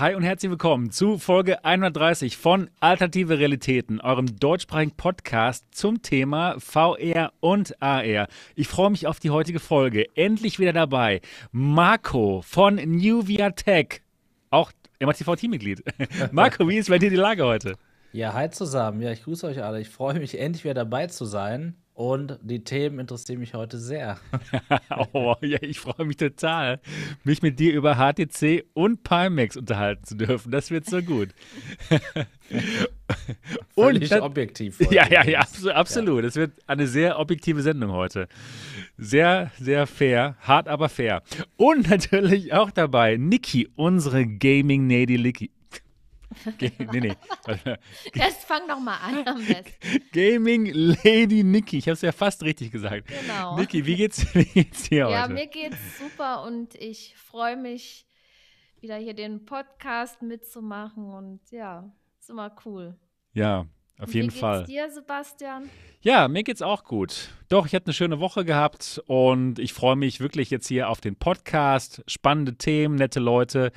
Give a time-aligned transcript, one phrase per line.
[0.00, 6.56] Hi und herzlich willkommen zu Folge 130 von Alternative Realitäten, eurem deutschsprachigen Podcast zum Thema
[6.58, 8.26] VR und AR.
[8.56, 10.08] Ich freue mich auf die heutige Folge.
[10.16, 11.20] Endlich wieder dabei.
[11.52, 14.00] Marco von New VR Tech,
[14.50, 15.84] auch MATV-Teammitglied.
[16.32, 17.76] Marco, wie ist bei dir die Lage heute?
[18.10, 19.00] Ja, hi zusammen.
[19.00, 19.80] Ja, ich grüße euch alle.
[19.80, 21.76] Ich freue mich, endlich wieder dabei zu sein.
[21.94, 24.18] Und die Themen interessieren mich heute sehr.
[25.12, 26.80] oh, ja, ich freue mich total,
[27.22, 30.50] mich mit dir über HTC und Pimax unterhalten zu dürfen.
[30.50, 31.28] Das wird so gut.
[33.74, 34.80] Und, objektiv.
[34.90, 35.40] Ja, ja, ja,
[35.72, 36.24] absolut.
[36.24, 36.42] Es ja.
[36.42, 38.28] wird eine sehr objektive Sendung heute.
[38.98, 41.22] Sehr, sehr fair, hart aber fair.
[41.56, 45.16] Und natürlich auch dabei Niki, unsere Gaming Nady
[46.60, 47.16] nee, nee.
[48.14, 49.72] Jetzt fang doch mal an am besten.
[50.12, 51.78] Gaming Lady Nikki.
[51.78, 53.08] Ich habe es ja fast richtig gesagt.
[53.08, 53.56] Genau.
[53.56, 55.14] Niki, wie geht's, wie geht's dir ja, heute?
[55.14, 58.06] Ja, mir geht's super und ich freue mich,
[58.80, 62.96] wieder hier den Podcast mitzumachen und ja, ist immer cool.
[63.32, 63.66] Ja,
[63.98, 64.66] auf jeden wie Fall.
[64.66, 65.70] Wie geht's dir, Sebastian?
[66.00, 67.30] Ja, mir geht's auch gut.
[67.48, 71.00] Doch, ich hatte eine schöne Woche gehabt und ich freue mich wirklich jetzt hier auf
[71.00, 72.02] den Podcast.
[72.06, 73.72] Spannende Themen, nette Leute.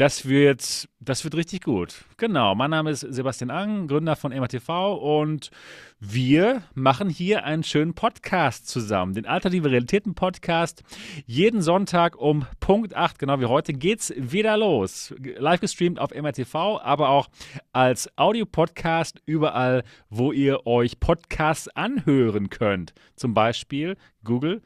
[0.00, 2.06] Das wird, das wird richtig gut.
[2.16, 5.50] Genau, mein Name ist Sebastian Ang, Gründer von MATV und
[5.98, 10.84] wir machen hier einen schönen Podcast zusammen, den Alternative Realitäten Podcast.
[11.26, 15.14] Jeden Sonntag um Punkt 8, genau wie heute, geht's wieder los.
[15.18, 17.28] Live gestreamt auf MRTV, aber auch
[17.74, 22.94] als Audio-Podcast überall, wo ihr euch Podcasts anhören könnt.
[23.16, 24.62] Zum Beispiel Google,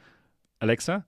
[0.60, 1.04] Alexa,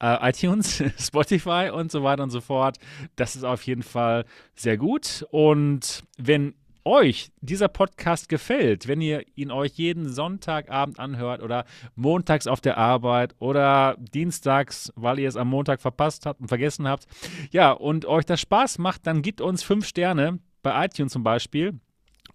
[0.00, 2.78] äh, iTunes, Spotify und so weiter und so fort.
[3.16, 5.26] Das ist auf jeden Fall sehr gut.
[5.30, 12.46] Und wenn euch dieser Podcast gefällt, wenn ihr ihn euch jeden Sonntagabend anhört oder montags
[12.46, 17.06] auf der Arbeit oder dienstags, weil ihr es am Montag verpasst habt und vergessen habt,
[17.50, 21.78] ja, und euch das Spaß macht, dann gibt uns fünf Sterne bei iTunes zum Beispiel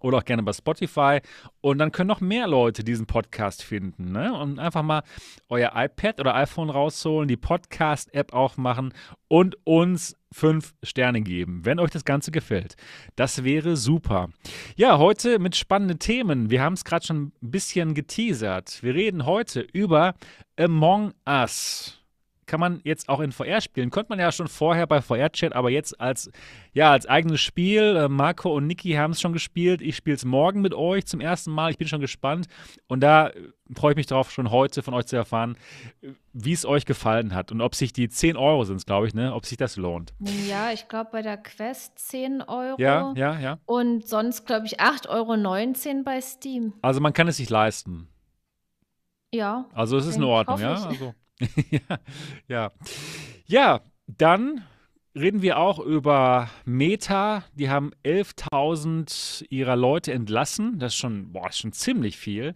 [0.00, 1.20] oder auch gerne bei Spotify.
[1.60, 4.12] Und dann können noch mehr Leute diesen Podcast finden.
[4.12, 4.32] Ne?
[4.32, 5.02] Und einfach mal
[5.48, 8.92] euer iPad oder iPhone rausholen, die Podcast-App aufmachen
[9.28, 12.76] und uns fünf Sterne geben, wenn euch das Ganze gefällt.
[13.16, 14.28] Das wäre super.
[14.76, 16.50] Ja, heute mit spannenden Themen.
[16.50, 18.82] Wir haben es gerade schon ein bisschen geteasert.
[18.82, 20.14] Wir reden heute über
[20.58, 21.95] Among Us
[22.46, 23.90] kann man jetzt auch in VR spielen.
[23.90, 26.30] Konnte man ja schon vorher bei VR-Chat, aber jetzt als,
[26.72, 27.96] ja, als eigenes Spiel.
[27.96, 29.82] Äh, Marco und Niki haben es schon gespielt.
[29.82, 31.70] Ich spiele es morgen mit euch zum ersten Mal.
[31.70, 32.46] Ich bin schon gespannt.
[32.86, 35.56] Und da äh, freue ich mich darauf, schon heute von euch zu erfahren,
[36.32, 39.34] wie es euch gefallen hat und ob sich die 10 Euro sind, glaube ich, ne?
[39.34, 40.14] ob sich das lohnt.
[40.46, 42.80] Ja, ich glaube bei der Quest 10 Euro.
[42.80, 43.58] Ja, ja, ja.
[43.66, 46.74] Und sonst, glaube ich, 8,19 Euro bei Steam.
[46.82, 48.08] Also man kann es sich leisten.
[49.32, 49.66] Ja.
[49.72, 50.74] Also es ist in Ordnung, ja.
[50.74, 51.14] Also.
[51.70, 51.98] ja,
[52.48, 52.72] ja.
[53.46, 54.64] Ja, dann
[55.14, 57.44] reden wir auch über Meta.
[57.54, 60.78] Die haben 11.000 ihrer Leute entlassen.
[60.78, 62.54] Das ist schon, boah, ist schon ziemlich viel.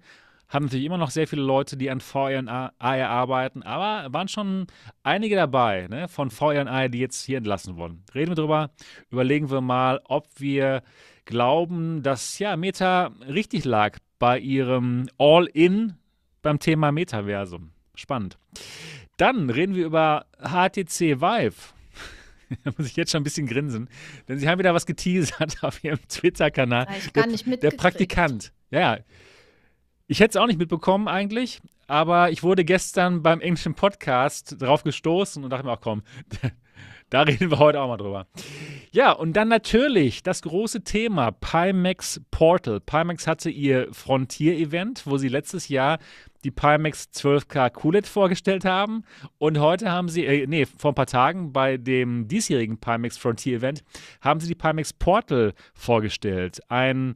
[0.49, 4.27] Haben natürlich immer noch sehr viele Leute, die an VR und AR arbeiten, aber waren
[4.27, 4.67] schon
[5.05, 8.03] einige dabei ne, von VR und AR, die jetzt hier entlassen wurden.
[8.17, 8.71] Reden wir drüber,
[9.11, 10.83] überlegen wir mal, ob wir
[11.25, 15.95] glauben, dass ja, Meta richtig lag bei ihrem All-In
[16.43, 17.71] beim Thema Metaversum.
[17.95, 18.39] Spannend.
[19.17, 21.55] Dann reden wir über HTC Vive.
[22.65, 23.89] da muss ich jetzt schon ein bisschen grinsen,
[24.29, 26.87] denn sie haben wieder was geteasert auf ihrem Twitter-Kanal.
[26.99, 28.53] Ich gar nicht der, der Praktikant.
[28.71, 28.99] Ja,
[30.07, 34.83] ich hätte es auch nicht mitbekommen eigentlich, aber ich wurde gestern beim englischen Podcast drauf
[34.83, 36.03] gestoßen und dachte mir auch, komm,
[37.11, 38.27] da reden wir heute auch mal drüber.
[38.93, 42.81] Ja, und dann natürlich das große Thema Pimax Portal.
[42.81, 45.99] Pimax hatte ihr Frontier-Event, wo sie letztes Jahr
[46.43, 49.05] die Pimax 12K QLED vorgestellt haben.
[49.39, 53.59] Und heute haben sie, äh, nee, vor ein paar Tagen bei dem diesjährigen Pimax Frontier
[53.59, 53.85] Event,
[54.21, 56.61] haben sie die Pimax Portal vorgestellt.
[56.69, 57.15] Ein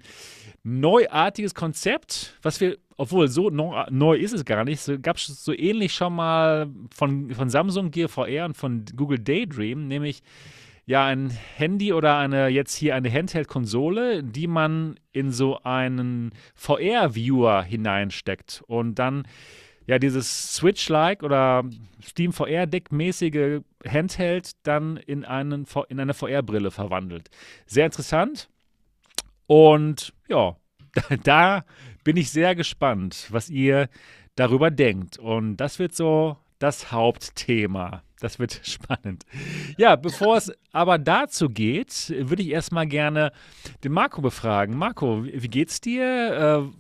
[0.63, 5.45] neuartiges Konzept, was wir, obwohl so neu, neu ist es gar nicht, so, gab es
[5.45, 10.23] so ähnlich schon mal von, von Samsung Gear VR und von Google Daydream, nämlich
[10.87, 17.63] ja ein Handy oder eine jetzt hier eine Handheld-Konsole, die man in so einen VR-Viewer
[17.63, 18.63] hineinsteckt.
[18.67, 19.27] Und dann
[19.87, 21.65] ja dieses Switch-like oder
[22.03, 27.31] Steam VR-Deck-mäßige Handheld dann in, einen, in eine VR-Brille verwandelt.
[27.67, 28.49] Sehr interessant.
[29.47, 30.57] Und ja,
[31.25, 31.65] da
[32.05, 33.89] bin ich sehr gespannt, was ihr
[34.37, 38.03] darüber denkt und das wird so das Hauptthema.
[38.21, 39.25] Das wird spannend.
[39.77, 43.33] Ja, bevor es aber dazu geht, würde ich erstmal gerne
[43.83, 44.77] den Marco befragen.
[44.77, 46.73] Marco, wie geht's dir?
[46.73, 46.77] Äh,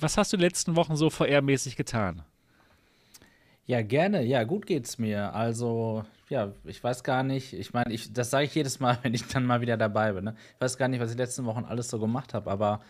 [0.00, 2.22] was hast du in den letzten Wochen so VR-mäßig getan?
[3.66, 4.24] Ja, gerne.
[4.24, 5.32] Ja, gut geht's mir.
[5.32, 7.52] Also, ja, ich weiß gar nicht.
[7.52, 10.24] Ich meine, ich, das sage ich jedes Mal, wenn ich dann mal wieder dabei bin.
[10.24, 10.34] Ne?
[10.56, 12.80] Ich weiß gar nicht, was ich letzten Wochen alles so gemacht habe, aber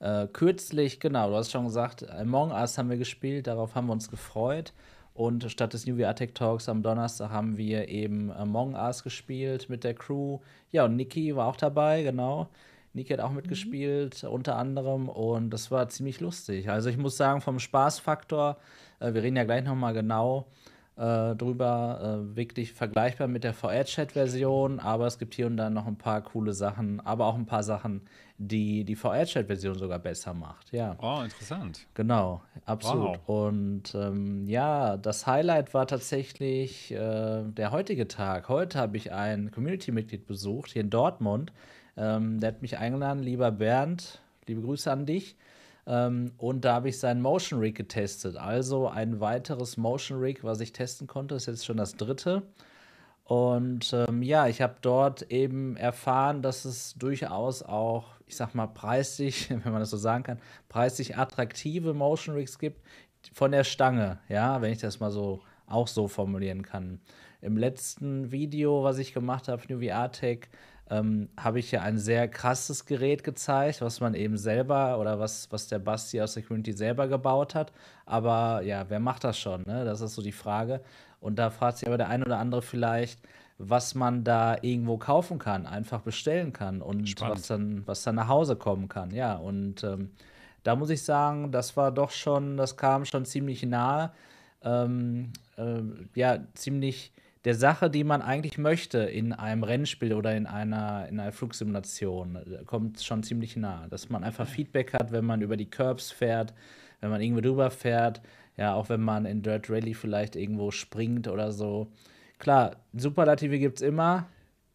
[0.00, 3.92] äh, kürzlich, genau, du hast schon gesagt, Among Us haben wir gespielt, darauf haben wir
[3.92, 4.72] uns gefreut.
[5.14, 9.68] Und statt des New VR Tech Talks am Donnerstag haben wir eben Among Us gespielt
[9.68, 10.40] mit der Crew.
[10.72, 12.48] Ja, und Niki war auch dabei, genau.
[12.94, 13.36] Niki hat auch mhm.
[13.36, 14.30] mitgespielt, mhm.
[14.30, 16.68] unter anderem, und das war ziemlich lustig.
[16.68, 18.56] Also ich muss sagen, vom Spaßfaktor,
[19.00, 20.46] äh, wir reden ja gleich nochmal genau
[20.96, 25.86] äh, drüber, äh, wirklich vergleichbar mit der VR-Chat-Version, aber es gibt hier und da noch
[25.86, 28.02] ein paar coole Sachen, aber auch ein paar Sachen,
[28.38, 30.72] die die VR-Chat-Version sogar besser macht.
[30.72, 30.96] Ja.
[31.00, 31.86] Oh, interessant.
[31.94, 33.20] Genau, absolut.
[33.26, 33.48] Wow.
[33.48, 38.48] Und ähm, ja, das Highlight war tatsächlich äh, der heutige Tag.
[38.48, 41.52] Heute habe ich ein Community-Mitglied besucht hier in Dortmund.
[41.96, 45.36] Ähm, der hat mich eingeladen, lieber Bernd, liebe Grüße an dich.
[45.86, 48.36] Ähm, und da habe ich seinen Motion Rig getestet.
[48.36, 52.42] Also ein weiteres Motion Rig, was ich testen konnte, ist jetzt schon das dritte.
[53.24, 58.66] Und ähm, ja, ich habe dort eben erfahren, dass es durchaus auch, ich sag mal,
[58.66, 60.38] preislich, wenn man das so sagen kann,
[60.68, 62.82] preislich attraktive Motion Rigs gibt
[63.32, 67.00] von der Stange, ja, wenn ich das mal so auch so formulieren kann.
[67.40, 70.48] Im letzten Video, was ich gemacht habe, New VR Tech,
[70.90, 75.50] ähm, habe ich ja ein sehr krasses Gerät gezeigt, was man eben selber oder was,
[75.50, 77.72] was der Basti aus der Community selber gebaut hat.
[78.04, 79.62] Aber ja, wer macht das schon?
[79.66, 79.84] Ne?
[79.84, 80.82] Das ist so die Frage.
[81.24, 83.18] Und da fragt sich aber der ein oder andere vielleicht,
[83.56, 88.28] was man da irgendwo kaufen kann, einfach bestellen kann und was dann, was dann nach
[88.28, 89.10] Hause kommen kann.
[89.10, 90.10] Ja, und ähm,
[90.64, 94.12] da muss ich sagen, das war doch schon, das kam schon ziemlich nahe.
[94.62, 95.80] Ähm, äh,
[96.14, 97.10] ja, ziemlich
[97.46, 102.38] der Sache, die man eigentlich möchte in einem Rennspiel oder in einer, in einer Flugsimulation,
[102.66, 103.86] kommt schon ziemlich nah.
[103.88, 106.52] Dass man einfach Feedback hat, wenn man über die Curbs fährt,
[107.00, 108.20] wenn man irgendwo drüber fährt,
[108.56, 111.88] ja, auch wenn man in Dirt Rally vielleicht irgendwo springt oder so.
[112.38, 114.26] Klar, Superlative gibt es immer,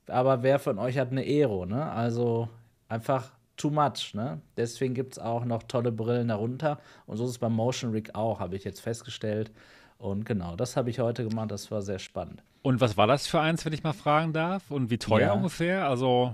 [0.08, 1.90] aber wer von euch hat eine Aero, ne?
[1.92, 2.50] Also
[2.88, 4.42] einfach too much, ne?
[4.58, 6.80] Deswegen gibt es auch noch tolle Brillen darunter.
[7.06, 9.52] Und so ist es beim Motion Rig auch, habe ich jetzt festgestellt.
[9.98, 12.42] Und genau, das habe ich heute gemacht, das war sehr spannend.
[12.62, 14.72] Und was war das für eins, wenn ich mal fragen darf?
[14.72, 15.34] Und wie teuer ja.
[15.34, 15.88] ungefähr?
[15.88, 16.34] Also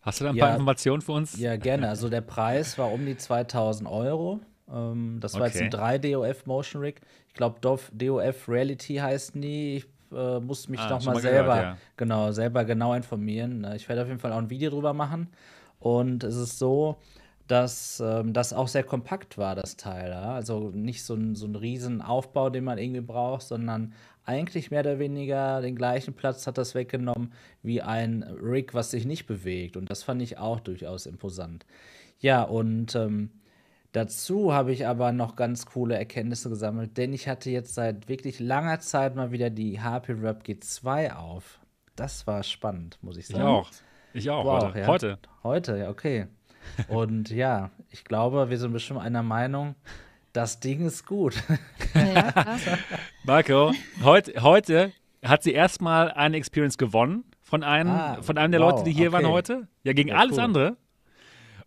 [0.00, 1.38] hast du da ein ja, paar Informationen für uns?
[1.38, 1.88] Ja, gerne.
[1.88, 4.40] Also der Preis war um die 2000 Euro.
[4.72, 5.50] Ähm, das war okay.
[5.50, 7.00] jetzt ein 3 DOF Motion Rig.
[7.28, 9.76] Ich glaube, DOF Reality heißt nie.
[9.76, 11.76] Ich äh, muss mich ah, noch mal, mal selber, gehört, ja.
[11.96, 13.66] genau, selber genau informieren.
[13.74, 15.28] Ich werde auf jeden Fall auch ein Video drüber machen.
[15.78, 16.96] Und es ist so,
[17.48, 20.10] dass ähm, das auch sehr kompakt war, das Teil.
[20.10, 20.34] Ja?
[20.34, 23.92] Also nicht so ein, so ein riesen Aufbau, den man irgendwie braucht, sondern
[24.24, 27.32] eigentlich mehr oder weniger den gleichen Platz hat das weggenommen
[27.62, 29.76] wie ein Rig, was sich nicht bewegt.
[29.76, 31.66] Und das fand ich auch durchaus imposant.
[32.20, 33.30] Ja, und ähm,
[33.92, 38.40] dazu habe ich aber noch ganz coole Erkenntnisse gesammelt, denn ich hatte jetzt seit wirklich
[38.40, 41.60] langer Zeit mal wieder die HP Rap G2 auf.
[41.96, 43.42] Das war spannend, muss ich sagen.
[43.42, 43.70] Ich auch.
[44.14, 44.78] Ich auch, wow, heute.
[44.78, 44.86] Ja.
[44.86, 45.18] Heute.
[45.42, 46.26] Heute, ja, okay.
[46.88, 49.74] Und ja, ich glaube, wir sind bestimmt einer Meinung,
[50.32, 51.42] das Ding ist gut.
[51.94, 52.58] Ja,
[53.24, 53.72] Marco,
[54.02, 54.92] heut, heute
[55.22, 58.92] hat sie erstmal eine Experience gewonnen von einem, ah, von einem der wow, Leute, die
[58.92, 59.24] hier okay.
[59.24, 59.68] waren heute.
[59.82, 60.44] Ja, gegen ja, alles cool.
[60.44, 60.76] andere.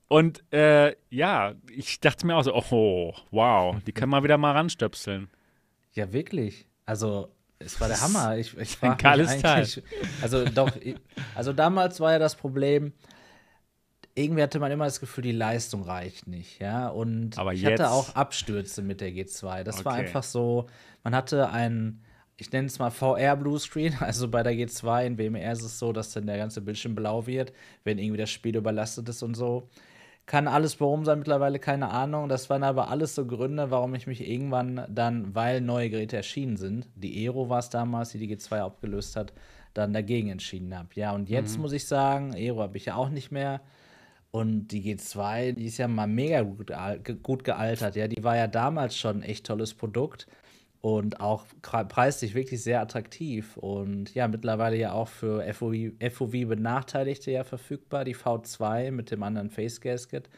[0.07, 4.51] Und äh, ja, ich dachte mir auch so, oh, wow, die können wir wieder mal
[4.51, 5.29] ranstöpseln.
[5.93, 6.67] Ja, wirklich.
[6.85, 8.37] Also, es war der Hammer.
[8.37, 9.67] Ich, ich ein geiles Teil.
[10.21, 10.71] Also, doch,
[11.33, 12.93] also damals war ja das Problem,
[14.15, 16.87] irgendwie hatte man immer das Gefühl, die Leistung reicht nicht, ja.
[16.87, 17.81] Und Aber ich jetzt?
[17.81, 19.63] hatte auch Abstürze mit der G2.
[19.63, 19.85] Das okay.
[19.85, 20.67] war einfach so,
[21.03, 22.01] man hatte ein,
[22.37, 23.95] ich nenne es mal VR Bluescreen.
[23.99, 27.27] Also bei der G2 in WMR ist es so, dass dann der ganze Bildschirm blau
[27.27, 27.51] wird,
[27.83, 29.69] wenn irgendwie das Spiel überlastet ist und so.
[30.25, 32.29] Kann alles warum sein, mittlerweile keine Ahnung.
[32.29, 36.57] Das waren aber alles so Gründe, warum ich mich irgendwann dann, weil neue Geräte erschienen
[36.57, 39.33] sind, die Aero war es damals, die die G2 abgelöst hat,
[39.75, 40.89] dann dagegen entschieden habe.
[40.95, 41.63] Ja, und jetzt mhm.
[41.63, 43.61] muss ich sagen, Aero habe ich ja auch nicht mehr.
[44.31, 46.71] Und die G2, die ist ja mal mega gut,
[47.23, 47.95] gut gealtert.
[47.95, 50.27] Ja, die war ja damals schon ein echt tolles Produkt
[50.85, 53.57] und auch preislich wirklich sehr attraktiv.
[53.57, 55.73] Und ja, mittlerweile ja auch für FOV,
[56.11, 60.29] FOV Benachteiligte ja verfügbar, die V2 mit dem anderen Face Gasket.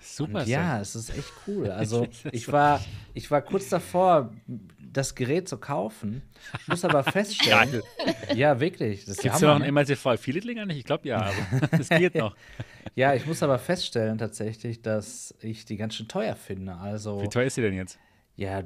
[0.00, 0.42] Super.
[0.42, 1.68] Und ja, es ist echt cool.
[1.72, 2.80] Also ich war,
[3.12, 4.32] ich war kurz davor,
[4.78, 6.22] das Gerät zu kaufen,
[6.68, 7.82] muss aber feststellen.
[8.36, 9.04] ja, wirklich.
[9.04, 10.78] Gibt es noch ein MLTV Affiliate nicht?
[10.78, 12.36] Ich glaube ja, aber das geht noch.
[12.94, 16.76] ja, ich muss aber feststellen tatsächlich, dass ich die ganz schön teuer finde.
[16.76, 17.98] Also, Wie teuer ist sie denn jetzt?
[18.36, 18.62] Ja,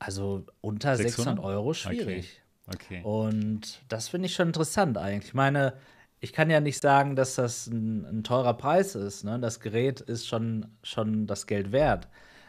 [0.00, 2.42] also unter 600, 600 Euro schwierig.
[2.66, 3.00] Okay.
[3.00, 3.02] okay.
[3.04, 5.28] Und das finde ich schon interessant eigentlich.
[5.28, 5.74] Ich meine,
[6.20, 9.24] ich kann ja nicht sagen, dass das ein, ein teurer Preis ist.
[9.24, 9.38] Ne?
[9.38, 12.08] Das Gerät ist schon, schon das Geld wert.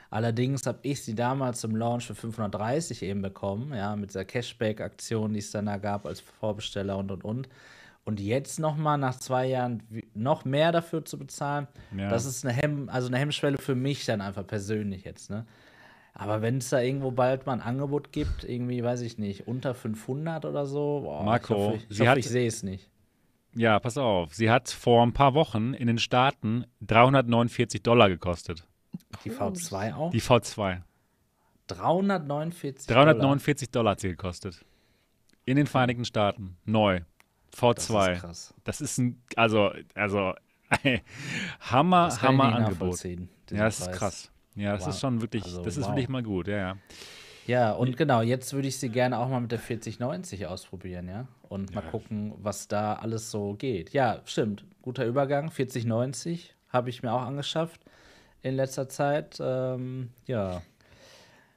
[0.09, 5.33] Allerdings habe ich sie damals im Launch für 530 eben bekommen, ja, mit dieser Cashback-Aktion,
[5.33, 7.49] die es dann da gab als Vorbesteller und und und.
[8.03, 12.09] Und jetzt nochmal nach zwei Jahren noch mehr dafür zu bezahlen, ja.
[12.09, 15.29] das ist eine, Hemm also eine Hemmschwelle für mich dann einfach persönlich jetzt.
[15.29, 15.45] Ne?
[16.13, 19.73] Aber wenn es da irgendwo bald mal ein Angebot gibt, irgendwie, weiß ich nicht, unter
[19.73, 22.89] 500 oder so, boah, Marco, ich, hoffe, ich, ich, hoffe, ich sehe es nicht.
[23.55, 24.33] Ja, pass auf.
[24.33, 28.65] Sie hat vor ein paar Wochen in den Staaten 349 Dollar gekostet.
[29.25, 30.11] Die V2 auch?
[30.11, 30.81] Die V2.
[31.67, 33.83] 349 349 Dollar.
[33.83, 34.65] Dollar hat sie gekostet.
[35.45, 36.57] In den Vereinigten Staaten.
[36.65, 37.01] Neu.
[37.55, 37.73] V2.
[37.73, 38.53] Das ist krass.
[38.63, 40.33] Das ist ein, also, also,
[41.59, 43.03] Hammer, Hammer Angebot.
[43.03, 43.17] Ja,
[43.49, 43.79] das Preis.
[43.79, 44.30] ist krass.
[44.55, 44.89] Ja, das wow.
[44.89, 45.91] ist schon wirklich, also, das ist wow.
[45.91, 46.77] wirklich mal gut, ja, ja.
[47.47, 51.27] Ja, und genau, jetzt würde ich sie gerne auch mal mit der 4090 ausprobieren, ja.
[51.49, 51.89] Und mal ja.
[51.89, 53.91] gucken, was da alles so geht.
[53.93, 54.63] Ja, stimmt.
[54.81, 55.49] Guter Übergang.
[55.49, 57.81] 4090 habe ich mir auch angeschafft
[58.41, 59.37] in letzter Zeit.
[59.41, 60.61] Ähm, ja.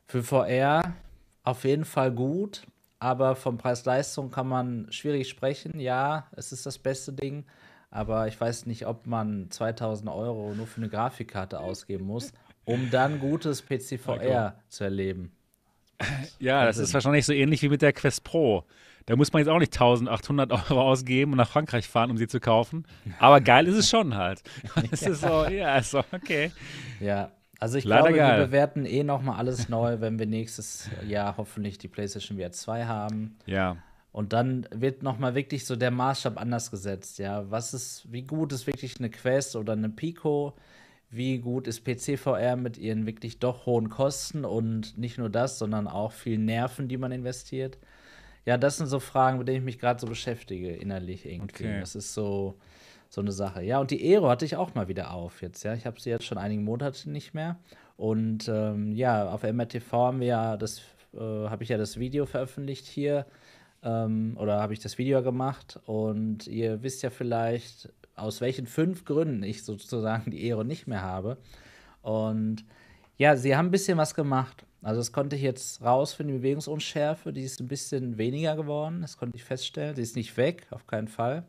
[0.07, 0.95] Für VR
[1.43, 2.67] auf jeden Fall gut,
[2.99, 5.79] aber vom Preis-Leistung kann man schwierig sprechen.
[5.79, 7.45] Ja, es ist das beste Ding,
[7.91, 12.33] aber ich weiß nicht, ob man 2000 Euro nur für eine Grafikkarte ausgeben muss,
[12.65, 15.33] um dann gutes PC-VR zu erleben.
[16.41, 18.65] Ja, das ist wahrscheinlich so ähnlich wie mit der Quest Pro.
[19.07, 22.27] Da muss man jetzt auch nicht 1800 Euro ausgeben und nach Frankreich fahren, um sie
[22.27, 22.85] zu kaufen.
[23.21, 24.43] Aber geil ist es schon halt.
[24.91, 25.11] Es ja.
[25.11, 26.51] ist so, ja, so, okay.
[27.01, 27.31] Ja,
[27.61, 28.39] also ich Leider glaube, geil.
[28.41, 32.87] wir bewerten eh nochmal alles neu, wenn wir nächstes Jahr hoffentlich die PlayStation VR 2
[32.87, 33.37] haben.
[33.47, 33.77] Ja.
[34.13, 37.51] Und dann wird nochmal wirklich so der Maßstab anders gesetzt, ja.
[37.51, 40.55] Was ist, wie gut ist wirklich eine Quest oder eine Pico?
[41.15, 45.89] Wie gut ist PC-VR mit ihren wirklich doch hohen Kosten und nicht nur das, sondern
[45.89, 47.79] auch viel Nerven, die man investiert.
[48.45, 51.65] Ja, das sind so Fragen, mit denen ich mich gerade so beschäftige, innerlich irgendwie.
[51.65, 51.81] Okay.
[51.81, 52.59] Das ist so,
[53.09, 53.63] so eine Sache.
[53.63, 55.75] Ja, und die Aero hatte ich auch mal wieder auf jetzt, ja.
[55.75, 57.57] Ich habe sie jetzt schon einige Monate nicht mehr.
[57.97, 60.83] Und ähm, ja, auf MRTV haben wir ja das,
[61.15, 63.27] äh, habe ich ja das Video veröffentlicht hier.
[63.83, 69.05] Ähm, oder habe ich das Video gemacht und ihr wisst ja vielleicht, aus welchen fünf
[69.05, 71.39] Gründen ich sozusagen die Ehre nicht mehr habe.
[72.03, 72.65] Und
[73.17, 74.65] ja, sie haben ein bisschen was gemacht.
[74.83, 79.17] Also das konnte ich jetzt rausfinden, die Bewegungsunschärfe, die ist ein bisschen weniger geworden, das
[79.17, 79.97] konnte ich feststellen.
[79.97, 81.45] Sie ist nicht weg, auf keinen Fall.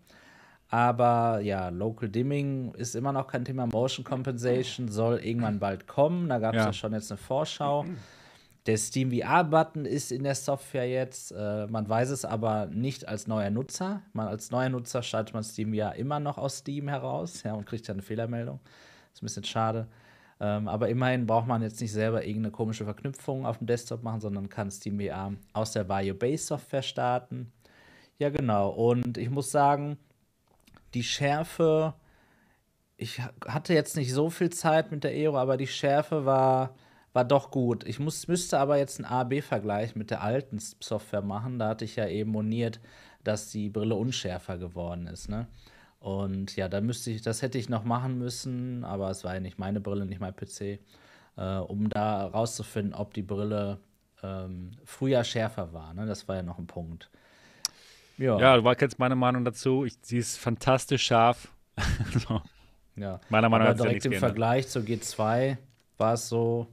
[0.69, 3.67] Aber ja, Local Dimming ist immer noch kein Thema.
[3.67, 6.29] Motion Compensation soll irgendwann bald kommen.
[6.29, 6.65] Da gab es ja.
[6.67, 6.73] ja.
[6.73, 7.85] schon jetzt eine Vorschau.
[8.65, 11.31] Der Steam VR-Button ist in der Software jetzt.
[11.31, 14.01] Äh, man weiß es aber nicht als neuer Nutzer.
[14.13, 17.65] Man, als neuer Nutzer schaltet man Steam VR immer noch aus Steam heraus ja, und
[17.65, 18.59] kriegt dann eine Fehlermeldung.
[19.13, 19.87] Ist ein bisschen schade.
[20.39, 24.19] Ähm, aber immerhin braucht man jetzt nicht selber irgendeine komische Verknüpfung auf dem Desktop machen,
[24.19, 27.51] sondern kann Steam VR aus der Vario Base Software starten.
[28.17, 28.69] Ja, genau.
[28.69, 29.97] Und ich muss sagen,
[30.95, 31.93] die Schärfe,
[32.97, 36.75] ich hatte jetzt nicht so viel Zeit mit der Aero, aber die Schärfe war
[37.15, 37.85] war doch gut.
[37.85, 41.59] Ich muss, müsste aber jetzt einen A-B-Vergleich mit der alten Software machen.
[41.59, 42.81] Da hatte ich ja eben moniert,
[43.23, 45.29] dass die Brille unschärfer geworden ist.
[45.29, 45.47] Ne?
[45.99, 49.39] Und ja, da müsste ich, das hätte ich noch machen müssen, aber es war ja
[49.39, 50.79] nicht meine Brille, nicht mein PC,
[51.37, 53.79] äh, um da rauszufinden, ob die Brille
[54.21, 55.93] ähm, früher schärfer war.
[55.93, 56.05] Ne?
[56.05, 57.09] Das war ja noch ein Punkt.
[58.17, 59.85] Ja, ja du kennst meine Meinung dazu.
[59.85, 61.47] Ich, sie ist fantastisch scharf.
[62.27, 62.41] so.
[62.97, 65.57] Ja, meiner Meinung nach direkt im Vergleich zur G2
[65.97, 66.67] war es so,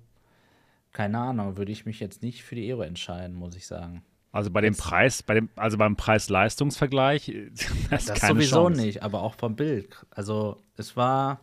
[0.93, 4.03] keine Ahnung, würde ich mich jetzt nicht für die Aero entscheiden, muss ich sagen.
[4.31, 7.33] Also bei dem Preis, bei dem, also beim Preis-Leistungs-Vergleich,
[7.91, 8.81] das, das sowieso Chance.
[8.81, 9.95] nicht, aber auch vom Bild.
[10.11, 11.41] Also es war,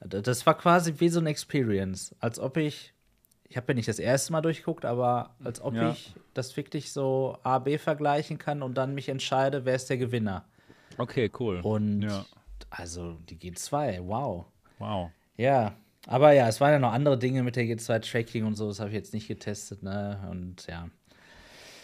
[0.00, 2.92] das war quasi wie so eine Experience, als ob ich,
[3.48, 5.90] ich habe ja nicht das erste Mal durchgeguckt, aber als ob ja.
[5.90, 9.98] ich das wirklich so A, B vergleichen kann und dann mich entscheide, wer ist der
[9.98, 10.44] Gewinner.
[10.96, 11.60] Okay, cool.
[11.60, 12.24] Und ja.
[12.70, 14.46] also die G2, wow.
[14.78, 15.10] Wow.
[15.36, 15.74] Ja,
[16.06, 18.90] aber ja, es waren ja noch andere Dinge mit der G2-Tracking und so, das habe
[18.90, 20.26] ich jetzt nicht getestet, ne?
[20.30, 20.88] Und ja.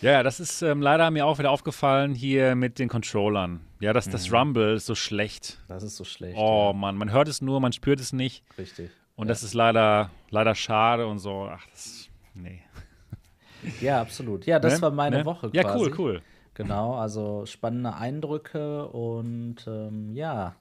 [0.03, 3.61] Ja, das ist ähm, leider mir auch wieder aufgefallen hier mit den Controllern.
[3.81, 4.37] Ja, das, das mhm.
[4.37, 5.59] Rumble ist so schlecht.
[5.69, 6.39] Das ist so schlecht.
[6.39, 6.73] Oh ja.
[6.73, 8.43] Mann, man hört es nur, man spürt es nicht.
[8.57, 8.91] Richtig.
[9.17, 9.29] Und ja.
[9.29, 11.49] das ist leider, leider schade und so.
[11.51, 12.63] Ach, das, nee.
[13.83, 14.47] Ja, absolut.
[14.47, 14.83] Ja, das ne?
[14.83, 15.25] war meine ne?
[15.27, 15.57] Woche quasi.
[15.57, 16.23] Ja, cool, cool.
[16.55, 20.57] Genau, also spannende Eindrücke und ähm, ja,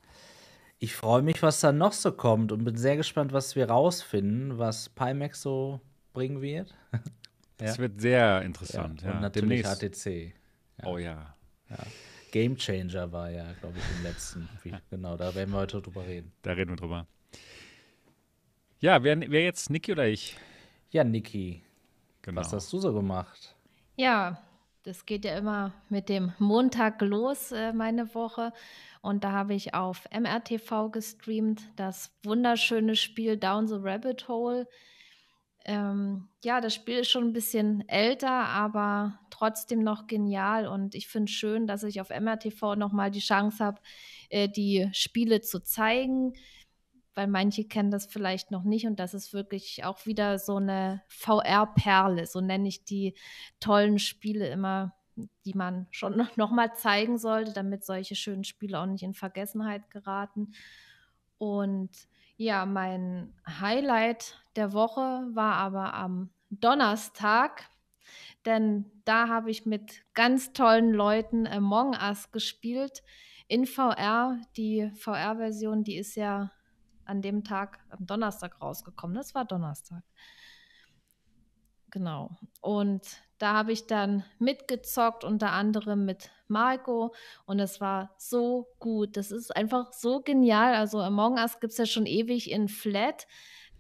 [0.80, 4.58] ich freue mich, was da noch so kommt und bin sehr gespannt, was wir rausfinden,
[4.58, 5.82] was Pimax so
[6.14, 6.74] bringen wird.
[7.58, 7.84] Das ja.
[7.84, 9.02] wird sehr interessant.
[9.02, 9.12] Ja.
[9.12, 10.06] Und natürlich Demnächst.
[10.06, 10.34] HTC.
[10.82, 10.88] Ja.
[10.88, 11.36] Oh ja.
[12.32, 14.50] Game Changer war ja, glaube ich, im letzten.
[14.90, 16.32] genau, da werden wir heute drüber reden.
[16.42, 17.06] Da reden wir drüber.
[18.80, 20.38] Ja, wer, wer jetzt, Niki oder ich?
[20.92, 21.62] Ja, Niki.
[22.22, 22.40] Genau.
[22.40, 23.58] Was hast du so gemacht?
[23.98, 24.42] Ja,
[24.90, 28.52] das geht ja immer mit dem Montag los, äh, meine Woche.
[29.02, 34.68] Und da habe ich auf MRTV gestreamt das wunderschöne Spiel Down the Rabbit Hole.
[35.66, 40.66] ähm, ja, das Spiel ist schon ein bisschen älter, aber trotzdem noch genial.
[40.68, 43.82] Und ich finde es schön, dass ich auf MRTV nochmal die Chance habe,
[44.30, 46.34] äh, die Spiele zu zeigen,
[47.20, 48.88] weil manche kennen das vielleicht noch nicht.
[48.88, 53.14] Und das ist wirklich auch wieder so eine VR-Perle, so nenne ich die
[53.60, 54.96] tollen Spiele immer,
[55.44, 60.54] die man schon nochmal zeigen sollte, damit solche schönen Spiele auch nicht in Vergessenheit geraten.
[61.38, 61.90] Und
[62.38, 67.70] ja, mein Highlight der Woche war aber am Donnerstag,
[68.46, 73.04] denn da habe ich mit ganz tollen Leuten Among Us gespielt
[73.50, 74.40] in VR.
[74.56, 76.54] Die VR-Version, die ist ja
[77.10, 79.16] an dem Tag, am Donnerstag rausgekommen.
[79.16, 80.04] Das war Donnerstag.
[81.92, 82.30] Genau.
[82.62, 83.02] Und
[83.40, 87.14] da habe ich dann mitgezockt, unter anderem mit Marco.
[87.46, 89.18] Und es war so gut.
[89.18, 90.76] Das ist einfach so genial.
[90.76, 93.28] Also Among Us gibt es ja schon ewig in Flat.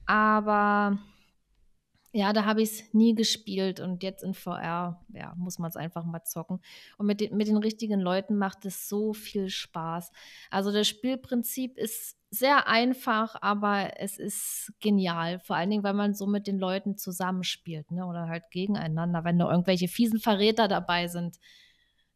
[0.05, 0.97] Aber
[2.11, 5.75] ja, da habe ich es nie gespielt und jetzt in VR, ja, muss man es
[5.75, 6.59] einfach mal zocken.
[6.97, 10.11] Und mit den, mit den richtigen Leuten macht es so viel Spaß.
[10.49, 15.39] Also das Spielprinzip ist sehr einfach, aber es ist genial.
[15.39, 18.05] Vor allen Dingen, weil man so mit den Leuten zusammenspielt, ne?
[18.05, 21.37] Oder halt gegeneinander, wenn da irgendwelche fiesen Verräter dabei sind.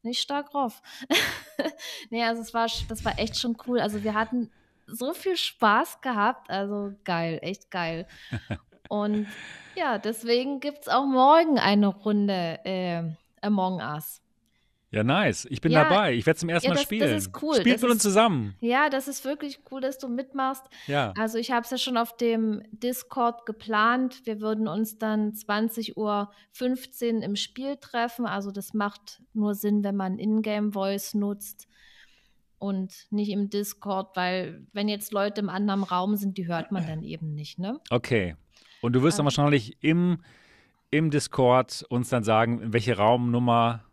[0.01, 0.81] Nicht stark drauf.
[2.09, 3.79] nee, also es war, das war echt schon cool.
[3.79, 4.51] Also wir hatten
[4.87, 6.49] so viel Spaß gehabt.
[6.49, 8.07] Also geil, echt geil.
[8.93, 9.25] Und
[9.75, 13.01] ja, deswegen gibt es auch morgen eine Runde äh,
[13.41, 14.21] Among Us.
[14.91, 15.47] Ja, nice.
[15.49, 16.13] Ich bin ja, dabei.
[16.13, 17.01] Ich werde zum ersten ja, Mal das, spielen.
[17.01, 17.55] Das ist cool.
[17.55, 18.55] Spielt mit uns zusammen.
[18.59, 20.63] Ja, das ist wirklich cool, dass du mitmachst.
[20.85, 21.11] Ja.
[21.17, 24.27] Also ich habe es ja schon auf dem Discord geplant.
[24.27, 28.27] Wir würden uns dann 20.15 Uhr im Spiel treffen.
[28.27, 31.67] Also das macht nur Sinn, wenn man Ingame Voice nutzt
[32.59, 36.85] und nicht im Discord, weil wenn jetzt Leute im anderen Raum sind, die hört man
[36.85, 37.81] dann eben nicht, ne?
[37.89, 38.35] Okay.
[38.83, 39.27] Und du wirst dann ähm.
[39.27, 40.19] wahrscheinlich im,
[40.91, 43.83] im Discord uns dann sagen, in welche Raumnummer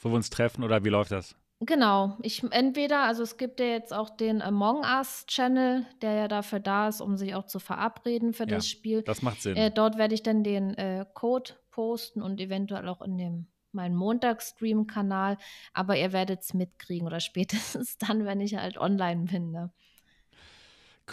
[0.00, 1.36] wo wir uns treffen oder wie läuft das?
[1.60, 6.28] Genau, ich entweder, also es gibt ja jetzt auch den Among Us Channel, der ja
[6.28, 9.02] dafür da ist, um sich auch zu verabreden für ja, das Spiel.
[9.02, 9.56] Das macht Sinn.
[9.56, 13.94] Äh, dort werde ich dann den äh, Code posten und eventuell auch in dem meinen
[13.94, 15.36] Montagsstream-Kanal,
[15.74, 19.50] aber ihr werdet es mitkriegen oder spätestens dann, wenn ich halt online bin.
[19.50, 19.70] Ne?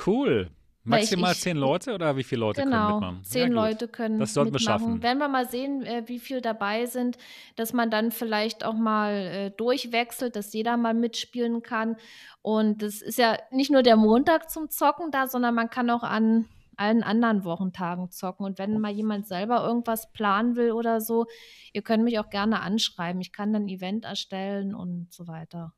[0.06, 0.50] Cool.
[0.88, 3.24] Maximal ich, zehn Leute oder wie viele Leute genau, können mitmachen?
[3.24, 4.82] Zehn ja, Leute können das sollten mitmachen.
[4.82, 5.04] wir schaffen.
[5.04, 7.18] Wenn wir mal sehen, äh, wie viele dabei sind,
[7.56, 11.98] dass man dann vielleicht auch mal äh, durchwechselt, dass jeder mal mitspielen kann.
[12.42, 16.04] Und das ist ja nicht nur der Montag zum Zocken da, sondern man kann auch
[16.04, 16.46] an
[16.78, 18.46] allen anderen Wochentagen zocken.
[18.46, 21.26] Und wenn mal jemand selber irgendwas planen will oder so,
[21.74, 23.20] ihr könnt mich auch gerne anschreiben.
[23.20, 25.74] Ich kann dann ein Event erstellen und so weiter.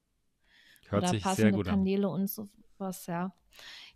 [0.89, 2.13] Hört oder sich passende sehr gut Kanäle an.
[2.13, 3.33] und sowas, ja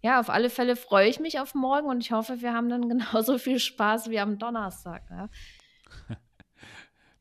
[0.03, 2.89] ja, auf alle Fälle freue ich mich auf morgen und ich hoffe, wir haben dann
[2.89, 5.03] genauso viel Spaß wie am Donnerstag.
[5.09, 5.29] Ja.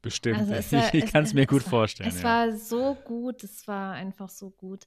[0.02, 0.50] Bestimmt.
[0.50, 2.08] Also war, ich kann es mir gut war, vorstellen.
[2.08, 2.24] Es ja.
[2.24, 4.84] war so gut, es war einfach so gut.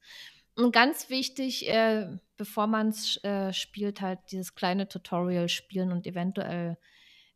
[0.58, 6.05] Und ganz wichtig, äh, bevor man es äh, spielt, halt dieses kleine Tutorial spielen und
[6.05, 6.77] eventuell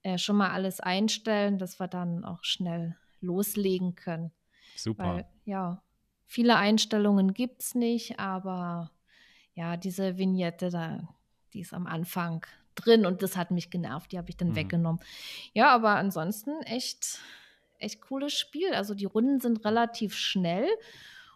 [0.04, 4.32] äh, schon mal alles einstellen, dass wir dann auch schnell loslegen können.
[4.76, 5.04] Super.
[5.04, 5.84] Weil, ja,
[6.26, 8.92] viele Einstellungen gibt es nicht, aber
[9.56, 11.08] ja, diese Vignette da,
[11.54, 14.56] die ist am Anfang drin und das hat mich genervt, die habe ich dann mhm.
[14.56, 15.02] weggenommen.
[15.54, 17.20] Ja, aber ansonsten echt,
[17.78, 18.74] echt cooles Spiel.
[18.74, 20.68] Also die Runden sind relativ schnell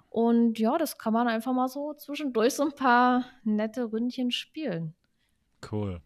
[0.09, 4.93] und ja, das kann man einfach mal so zwischendurch so ein paar nette Ründchen spielen.
[5.71, 6.01] Cool.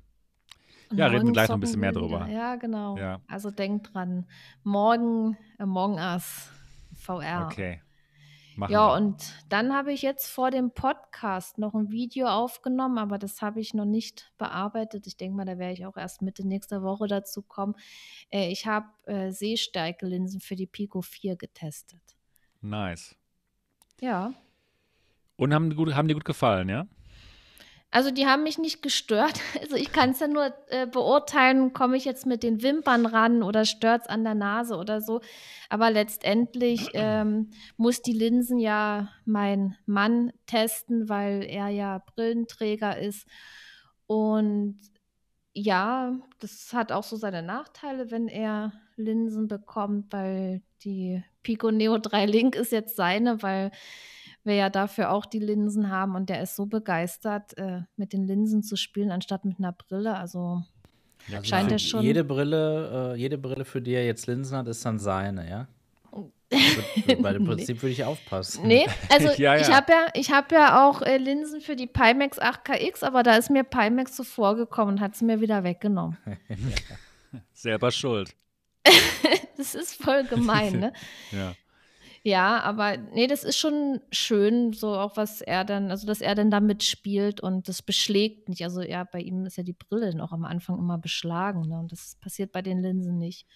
[0.89, 2.27] Und ja, reden wir gleich noch ein bisschen mehr drüber.
[2.27, 2.97] Ja, genau.
[2.97, 3.19] Ja.
[3.27, 4.25] Also denkt dran,
[4.63, 6.49] morgen Among Us
[6.95, 7.49] VR.
[7.51, 7.81] Okay.
[8.57, 8.95] Machen ja, wir.
[8.95, 13.59] und dann habe ich jetzt vor dem Podcast noch ein Video aufgenommen, aber das habe
[13.59, 15.05] ich noch nicht bearbeitet.
[15.05, 17.75] Ich denke mal, da werde ich auch erst Mitte nächster Woche dazu kommen.
[18.31, 22.01] Äh, ich habe äh, Sehstärke-Linsen für die Pico 4 getestet.
[22.61, 23.15] Nice.
[24.01, 24.33] Ja.
[25.35, 26.87] Und haben, gut, haben dir gut gefallen, ja?
[27.89, 29.39] Also die haben mich nicht gestört.
[29.61, 33.43] Also ich kann es ja nur äh, beurteilen, komme ich jetzt mit den Wimpern ran
[33.43, 35.21] oder stört es an der Nase oder so.
[35.69, 43.27] Aber letztendlich ähm, muss die Linsen ja mein Mann testen, weil er ja Brillenträger ist.
[44.05, 44.79] Und
[45.53, 51.97] ja, das hat auch so seine Nachteile, wenn er Linsen bekommt, weil die Pico Neo
[51.97, 53.71] 3 Link ist jetzt seine, weil
[54.47, 58.23] wir ja dafür auch die Linsen haben und der ist so begeistert, äh, mit den
[58.23, 60.15] Linsen zu spielen, anstatt mit einer Brille.
[60.15, 60.63] Also
[61.27, 62.01] ja, scheint er schon.
[62.01, 65.67] Jede Brille, äh, jede Brille, für die er jetzt Linsen hat, ist dann seine, ja?
[67.21, 68.67] Bei dem Prinzip würde ich aufpassen.
[68.67, 69.61] Nee, also ja, ja.
[69.61, 73.49] ich habe ja, hab ja auch äh, Linsen für die Pimax 8KX, aber da ist
[73.49, 76.17] mir Pimax zuvor gekommen und hat sie mir wieder weggenommen.
[77.53, 78.33] Selber schuld.
[79.57, 80.93] das ist voll gemein, ne?
[81.31, 81.53] ja.
[82.27, 86.35] Ja, aber nee, das ist schon schön, so auch was er dann, also dass er
[86.35, 88.65] dann damit spielt und das beschlägt nicht.
[88.65, 91.79] Also ja, bei ihm ist ja die Brille noch am Anfang immer beschlagen, ne?
[91.79, 93.47] Und das passiert bei den Linsen nicht.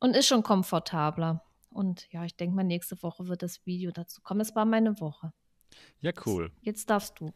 [0.00, 1.42] Und ist schon komfortabler.
[1.70, 4.42] Und ja, ich denke mal, nächste Woche wird das Video dazu kommen.
[4.42, 5.32] Es war meine Woche.
[6.00, 6.52] Ja, cool.
[6.60, 7.32] Jetzt darfst du.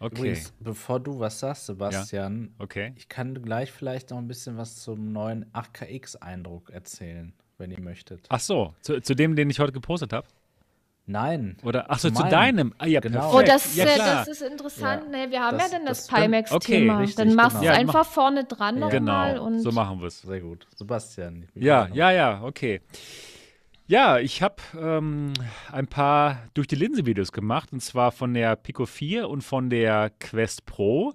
[0.00, 0.20] Okay.
[0.20, 2.64] Übrigens, bevor du was sagst, Sebastian, ja.
[2.64, 2.94] okay.
[2.96, 8.26] ich kann gleich vielleicht noch ein bisschen was zum neuen 8KX-Eindruck erzählen, wenn ihr möchtet.
[8.28, 10.26] Ach so, zu, zu dem, den ich heute gepostet habe?
[11.06, 11.58] Nein.
[11.62, 12.72] Oder ach so, zu, deinem.
[12.78, 13.36] Ah, ja, genau.
[13.36, 15.02] Oh, das, ja, das ist interessant.
[15.12, 17.00] Ja, nee, wir haben das, ja dann das, das Pimax-Thema.
[17.02, 17.72] Okay, dann machst du genau.
[17.72, 18.80] es einfach mach, vorne dran ja.
[18.80, 19.34] nochmal.
[19.34, 20.22] Genau, so machen wir es.
[20.22, 20.66] Sehr gut.
[20.76, 21.46] Sebastian.
[21.54, 22.80] Ja, ja, ja, okay.
[23.86, 25.34] Ja, ich habe ähm,
[25.70, 30.10] ein paar durch die Linse-Videos gemacht und zwar von der Pico 4 und von der
[30.20, 31.12] Quest Pro.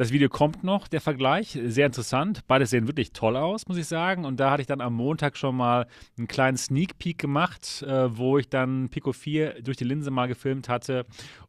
[0.00, 1.58] Das Video kommt noch, der Vergleich.
[1.62, 2.40] Sehr interessant.
[2.46, 4.24] Beide sehen wirklich toll aus, muss ich sagen.
[4.24, 5.86] Und da hatte ich dann am Montag schon mal
[6.16, 10.26] einen kleinen Sneak Peek gemacht, äh, wo ich dann Pico 4 durch die Linse mal
[10.26, 11.04] gefilmt hatte.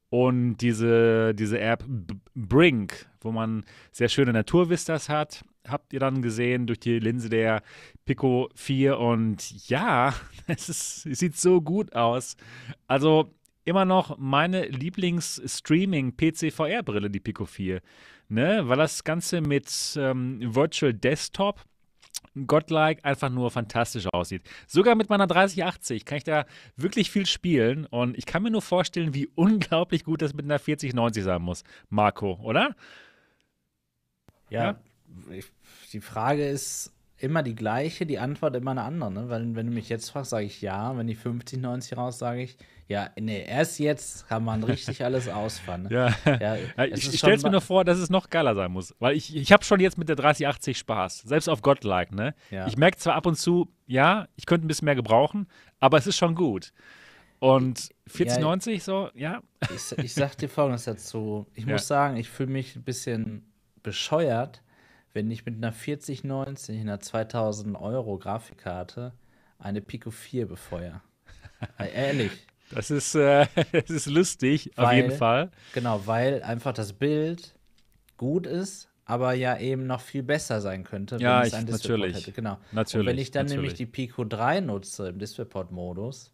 [0.09, 6.21] Und diese, diese App B Brink, wo man sehr schöne Naturvistas hat, habt ihr dann
[6.21, 7.63] gesehen durch die Linse der
[8.03, 10.13] Pico 4 und ja,
[10.47, 12.35] es, ist, es sieht so gut aus.
[12.85, 17.81] Also immer noch meine Lieblings-Streaming-PC-VR-Brille, die Pico 4.
[18.29, 18.67] Ne?
[18.67, 21.65] Weil das Ganze mit ähm, Virtual Desktop
[22.47, 24.43] Godlike einfach nur fantastisch aussieht.
[24.67, 26.45] Sogar mit meiner 3080 kann ich da
[26.77, 30.59] wirklich viel spielen und ich kann mir nur vorstellen, wie unglaublich gut das mit einer
[30.59, 31.63] 4090 sein muss.
[31.89, 32.75] Marco, oder?
[34.49, 34.79] Ja, ja?
[35.91, 36.93] die Frage ist
[37.23, 39.11] immer die gleiche, die Antwort immer eine andere.
[39.11, 39.29] Ne?
[39.29, 40.95] Weil, wenn du mich jetzt fragst, sage ich ja.
[40.97, 42.57] Wenn die 5090 raus, sage ich
[42.87, 43.09] ja.
[43.19, 45.83] Nee, erst jetzt kann man richtig alles ausfahren.
[45.83, 45.89] Ne?
[46.25, 46.35] Ja.
[46.39, 48.93] ja ich ich stelle es mir nur vor, dass es noch geiler sein muss.
[48.99, 51.19] Weil ich, ich habe schon jetzt mit der 3080 Spaß.
[51.19, 52.15] Selbst auf Godlike.
[52.15, 52.35] Ne?
[52.49, 52.67] Ja.
[52.67, 55.47] Ich merke zwar ab und zu, ja, ich könnte ein bisschen mehr gebrauchen,
[55.79, 56.73] aber es ist schon gut.
[57.39, 59.41] Und 4090 ja, so, ja.
[59.73, 61.47] Ich, ich sag dir folgendes dazu.
[61.55, 64.61] Ich muss sagen, ich fühle mich ein bisschen bescheuert,
[65.13, 69.13] wenn ich mit einer 4090, einer 2000 Euro Grafikkarte
[69.59, 71.01] eine Pico 4 befeuere.
[71.93, 72.31] Ehrlich.
[72.73, 75.51] Das ist, äh, das ist lustig, weil, auf jeden Fall.
[75.73, 77.53] Genau, weil einfach das Bild
[78.17, 82.15] gut ist, aber ja eben noch viel besser sein könnte, wenn ja, es ein DisplayPort
[82.15, 82.31] hätte.
[82.31, 82.57] Genau.
[82.71, 83.57] Natürlich, Und wenn ich dann natürlich.
[83.57, 86.31] nämlich die Pico 3 nutze im DisplayPort-Modus,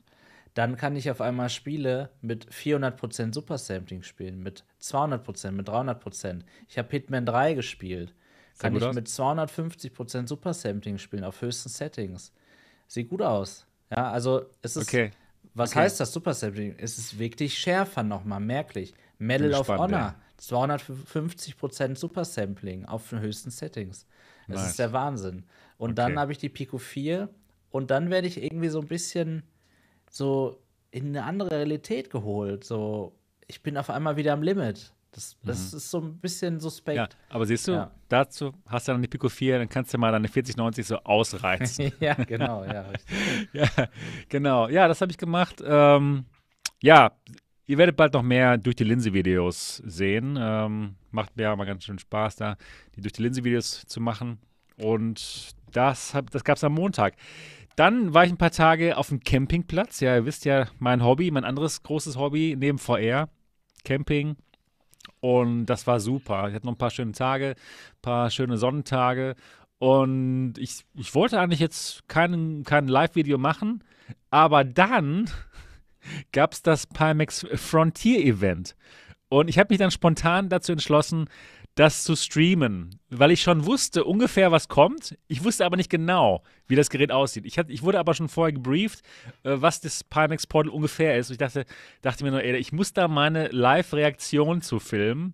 [0.54, 6.42] dann kann ich auf einmal Spiele mit 400% Supersampling spielen, mit 200%, mit 300%.
[6.68, 8.14] Ich habe Hitman 3 gespielt
[8.60, 8.96] kann ich aus?
[8.96, 12.32] mit 250% Supersampling spielen auf höchsten Settings.
[12.88, 13.66] Sieht gut aus.
[13.92, 14.88] Ja, also es ist.
[14.88, 15.12] Okay.
[15.54, 15.80] Was okay.
[15.80, 16.76] heißt das Supersampling?
[16.78, 18.94] Es ist wirklich schärfer nochmal, merklich.
[19.18, 20.16] Medal of Honor, ja.
[20.40, 24.06] 250% Supersampling auf den höchsten Settings.
[24.48, 24.70] Das nice.
[24.70, 25.44] ist der Wahnsinn.
[25.78, 25.96] Und okay.
[25.96, 27.30] dann habe ich die Pico 4
[27.72, 29.44] und dann werde ich irgendwie so ein bisschen
[30.10, 32.64] so in eine andere Realität geholt.
[32.64, 33.14] So,
[33.48, 34.94] ich bin auf einmal wieder am Limit.
[35.18, 35.78] Das, das mhm.
[35.78, 36.96] ist so ein bisschen suspekt.
[36.96, 37.92] Ja, aber siehst du, ja.
[38.08, 41.92] dazu hast du dann die Pico 4, dann kannst du mal deine 4090 so ausreizen.
[42.00, 43.18] ja, genau, ja, richtig.
[43.54, 43.68] ja,
[44.30, 44.68] genau.
[44.70, 45.56] Ja, das habe ich gemacht.
[45.66, 46.26] Ähm,
[46.84, 47.14] ja,
[47.66, 50.38] ihr werdet bald noch mehr durch die Linse-Videos sehen.
[50.40, 52.56] Ähm, macht mir aber ganz schön Spaß, da
[52.96, 54.38] die durch die Linse-Videos zu machen.
[54.78, 57.16] Und das, das gab es am Montag.
[57.76, 60.00] Dann war ich ein paar Tage auf dem Campingplatz.
[60.00, 63.30] Ja, ihr wisst ja, mein Hobby, mein anderes großes Hobby neben VR,
[63.84, 64.38] Camping.
[65.20, 66.48] Und das war super.
[66.48, 69.36] Ich hatte noch ein paar schöne Tage, ein paar schöne Sonnentage.
[69.80, 73.84] Und ich, ich wollte eigentlich jetzt kein, kein Live-Video machen,
[74.30, 75.30] aber dann
[76.32, 78.76] gab es das Pimax Frontier Event.
[79.30, 81.30] Und ich habe mich dann spontan dazu entschlossen,
[81.76, 85.18] das zu streamen, weil ich schon wusste ungefähr, was kommt.
[85.28, 87.46] Ich wusste aber nicht genau, wie das Gerät aussieht.
[87.46, 89.02] Ich, hatte, ich wurde aber schon vorher gebrieft,
[89.44, 91.30] äh, was das Pimax Portal ungefähr ist.
[91.30, 91.66] Und ich dachte,
[92.02, 95.34] dachte mir nur, ey, ich muss da meine Live-Reaktion zu filmen,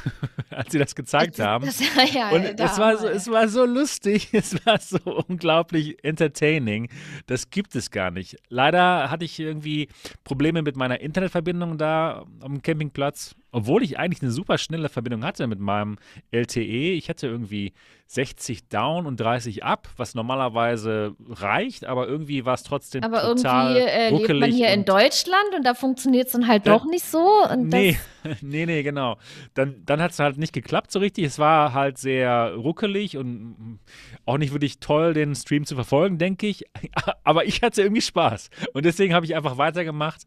[0.50, 1.66] als sie das gezeigt das, haben.
[1.66, 1.80] Das,
[2.12, 6.88] ja, und es war, so, es war so lustig, es war so unglaublich entertaining.
[7.26, 8.36] Das gibt es gar nicht.
[8.48, 9.88] Leider hatte ich irgendwie
[10.24, 15.46] Probleme mit meiner Internetverbindung da am Campingplatz obwohl ich eigentlich eine super schnelle Verbindung hatte
[15.46, 15.98] mit meinem
[16.30, 16.92] LTE.
[16.92, 17.72] Ich hatte irgendwie
[18.12, 23.76] 60 down und 30 up, was normalerweise reicht, aber irgendwie war es trotzdem aber total
[23.76, 26.84] irgendwie äh, lebt man hier in Deutschland und da funktioniert es dann halt äh, doch
[26.84, 27.46] nicht so.
[27.56, 27.96] nee,
[28.42, 29.16] nee, nee, genau.
[29.54, 31.24] Dann, dann hat es halt nicht geklappt so richtig.
[31.24, 33.80] Es war halt sehr ruckelig und
[34.24, 36.64] auch nicht wirklich toll, den Stream zu verfolgen, denke ich.
[37.24, 38.50] Aber ich hatte irgendwie Spaß.
[38.72, 40.22] Und deswegen habe ich einfach weitergemacht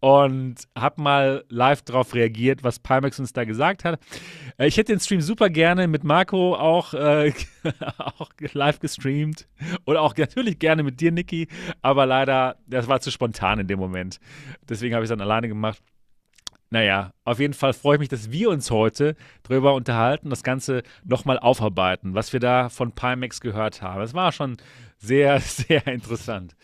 [0.00, 3.98] und habe mal live darauf reagiert, was Pimax uns da gesagt hat.
[4.58, 7.29] Äh, ich hätte den Stream super gerne mit Marco auch, äh,
[7.98, 9.46] auch live gestreamt.
[9.84, 11.48] Oder auch natürlich gerne mit dir, Niki.
[11.82, 14.20] Aber leider, das war zu spontan in dem Moment.
[14.68, 15.82] Deswegen habe ich es dann alleine gemacht.
[16.72, 20.84] Naja, auf jeden Fall freue ich mich, dass wir uns heute darüber unterhalten, das Ganze
[21.04, 24.02] nochmal aufarbeiten, was wir da von Pimax gehört haben.
[24.02, 24.56] Es war schon
[24.96, 26.54] sehr, sehr interessant.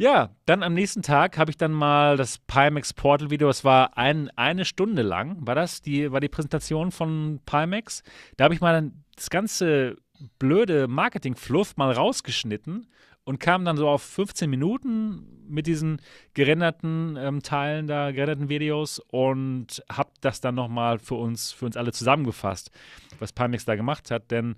[0.00, 3.98] Ja, dann am nächsten Tag habe ich dann mal das Pimax Portal Video, es war
[3.98, 8.04] ein, eine Stunde lang, war das, die, war die Präsentation von Pimax.
[8.36, 9.96] Da habe ich mal das ganze
[10.38, 12.86] blöde Marketing-Fluff mal rausgeschnitten
[13.24, 16.00] und kam dann so auf 15 Minuten mit diesen
[16.32, 21.76] gerenderten ähm, Teilen da, gerenderten Videos und habe das dann nochmal für uns, für uns
[21.76, 22.70] alle zusammengefasst,
[23.18, 24.54] was Pimax da gemacht hat, denn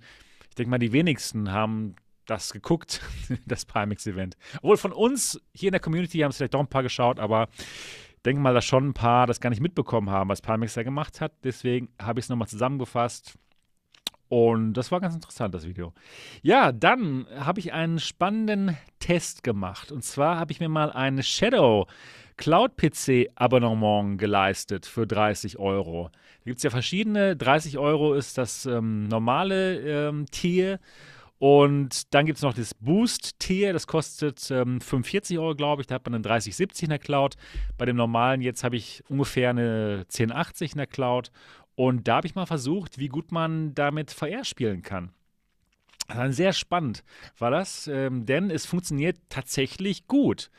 [0.49, 3.01] ich denke mal, die wenigsten haben das geguckt,
[3.45, 4.37] das Pimax-Event.
[4.57, 7.49] Obwohl von uns hier in der Community haben es vielleicht doch ein paar geschaut, aber
[8.25, 11.21] denke mal, dass schon ein paar das gar nicht mitbekommen haben, was Pimax da gemacht
[11.21, 11.33] hat.
[11.43, 13.37] Deswegen habe ich es nochmal zusammengefasst
[14.31, 15.91] und das war ganz interessant, das Video.
[16.41, 19.91] Ja, dann habe ich einen spannenden Test gemacht.
[19.91, 21.85] Und zwar habe ich mir mal ein Shadow
[22.37, 26.11] Cloud PC Abonnement geleistet für 30 Euro.
[26.13, 27.35] Da gibt es ja verschiedene.
[27.35, 30.79] 30 Euro ist das ähm, normale ähm, Tier.
[31.41, 35.87] Und dann gibt es noch das Boost-Tier, das kostet ähm, 45 Euro, glaube ich.
[35.87, 37.35] Da hat man eine 3070 in der Cloud.
[37.79, 41.31] Bei dem normalen jetzt habe ich ungefähr eine 1080 in der Cloud.
[41.73, 45.13] Und da habe ich mal versucht, wie gut man damit VR spielen kann.
[46.07, 47.03] Also sehr spannend
[47.39, 50.51] war das, ähm, denn es funktioniert tatsächlich gut.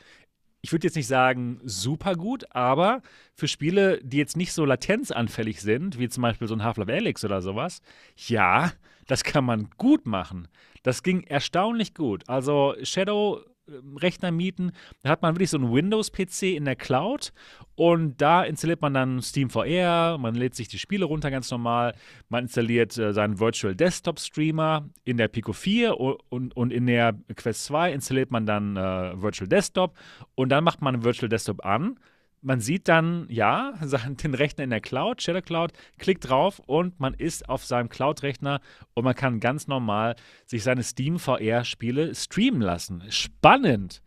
[0.59, 3.01] Ich würde jetzt nicht sagen super gut, aber
[3.35, 7.23] für Spiele, die jetzt nicht so latenzanfällig sind, wie zum Beispiel so ein Half-Life Alyx
[7.23, 7.81] oder sowas,
[8.17, 8.73] ja,
[9.07, 10.47] das kann man gut machen.
[10.83, 12.27] Das ging erstaunlich gut.
[12.27, 14.73] Also Shadow ähm, Rechner mieten.
[15.03, 17.31] Da hat man wirklich so einen Windows-PC in der Cloud
[17.75, 21.95] und da installiert man dann Steam VR, man lädt sich die Spiele runter ganz normal,
[22.27, 27.15] man installiert äh, seinen Virtual Desktop Streamer in der Pico 4 und, und in der
[27.35, 29.97] Quest 2 installiert man dann äh, Virtual Desktop
[30.35, 31.97] und dann macht man Virtual Desktop an
[32.43, 33.73] man sieht dann, ja,
[34.23, 38.59] den Rechner in der Cloud, Shadow Cloud, klickt drauf und man ist auf seinem Cloud-Rechner
[38.93, 43.03] und man kann ganz normal sich seine Steam VR-Spiele streamen lassen.
[43.09, 44.01] Spannend!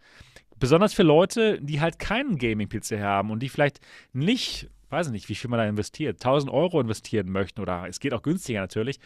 [0.59, 3.81] Besonders für Leute, die halt keinen Gaming-PC haben und die vielleicht
[4.13, 8.01] nicht, weiß ich nicht, wie viel man da investiert, 1000 Euro investieren möchten oder es
[8.01, 8.99] geht auch günstiger natürlich,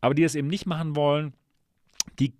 [0.00, 1.34] aber die es eben nicht machen wollen,
[2.18, 2.34] die,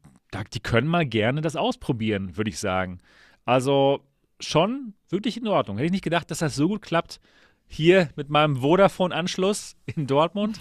[0.53, 3.01] die können mal gerne das ausprobieren, würde ich sagen.
[3.47, 4.05] Also
[4.41, 5.77] schon wirklich in Ordnung.
[5.77, 7.21] Hätte ich nicht gedacht, dass das so gut klappt.
[7.67, 10.59] Hier mit meinem Vodafone-Anschluss in Dortmund.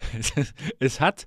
[0.78, 1.26] es hat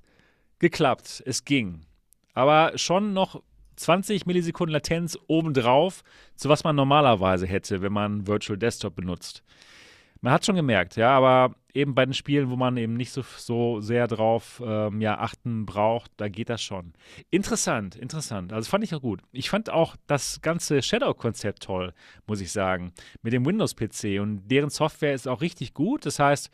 [0.58, 1.22] geklappt.
[1.24, 1.86] Es ging.
[2.32, 3.42] Aber schon noch
[3.76, 6.02] 20 Millisekunden Latenz obendrauf,
[6.36, 9.42] zu was man normalerweise hätte, wenn man Virtual Desktop benutzt.
[10.24, 13.20] Man hat schon gemerkt, ja, aber eben bei den Spielen, wo man eben nicht so,
[13.36, 16.94] so sehr drauf ähm, ja, achten braucht, da geht das schon.
[17.28, 18.50] Interessant, interessant.
[18.50, 19.20] Also fand ich auch gut.
[19.32, 21.92] Ich fand auch das ganze Shadow-Konzept toll,
[22.26, 24.18] muss ich sagen, mit dem Windows-PC.
[24.18, 26.06] Und deren Software ist auch richtig gut.
[26.06, 26.50] Das heißt,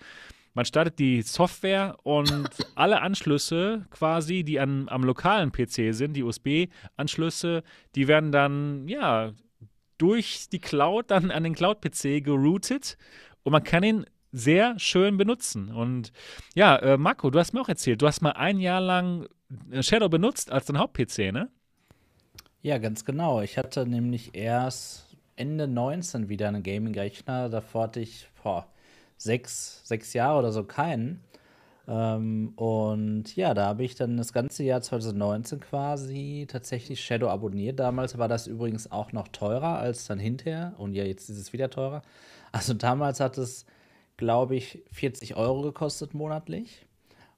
[0.53, 6.25] man startet die Software und alle Anschlüsse quasi, die an, am lokalen PC sind, die
[6.25, 7.63] USB-Anschlüsse,
[7.95, 9.33] die werden dann, ja,
[10.01, 12.97] durch die Cloud dann an den Cloud-PC geroutet
[13.43, 15.71] und man kann ihn sehr schön benutzen.
[15.71, 16.13] Und
[16.55, 19.27] ja, äh, Marco, du hast mir auch erzählt, du hast mal ein Jahr lang
[19.71, 21.51] äh, Shadow benutzt als dein Haupt-PC, ne?
[22.63, 23.41] Ja, ganz genau.
[23.41, 27.49] Ich hatte nämlich erst Ende 19 wieder einen Gaming-Rechner.
[27.49, 28.67] Davor hatte ich boah,
[29.17, 31.23] sechs, sechs Jahre oder so keinen.
[31.89, 37.81] Ähm, und ja, da habe ich dann das ganze Jahr 2019 quasi tatsächlich Shadow abonniert.
[37.81, 40.75] Damals war das übrigens auch noch teurer als dann hinterher.
[40.79, 42.03] Und ja, jetzt ist es wieder teurer.
[42.53, 43.67] Also damals hat es
[44.21, 46.87] glaube ich, 40 Euro gekostet monatlich.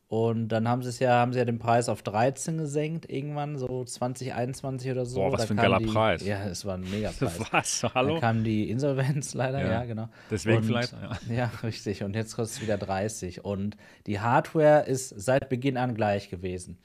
[0.09, 3.57] Und dann haben sie es ja, haben sie ja den Preis auf 13 gesenkt, irgendwann,
[3.57, 5.21] so 2021 oder so.
[5.21, 6.27] Boah, was da für ein geiler die, Preis.
[6.27, 7.41] Ja, es war ein mega Preis.
[7.51, 7.95] Was?
[7.95, 8.15] Hallo?
[8.17, 10.09] Da kam die Insolvenz leider, ja, ja genau.
[10.31, 11.19] Deswegen und, vielleicht, ja.
[11.35, 12.03] Ja, richtig.
[12.03, 13.43] Und jetzt kostet es wieder 30.
[13.43, 16.77] Und die Hardware ist seit Beginn an gleich gewesen.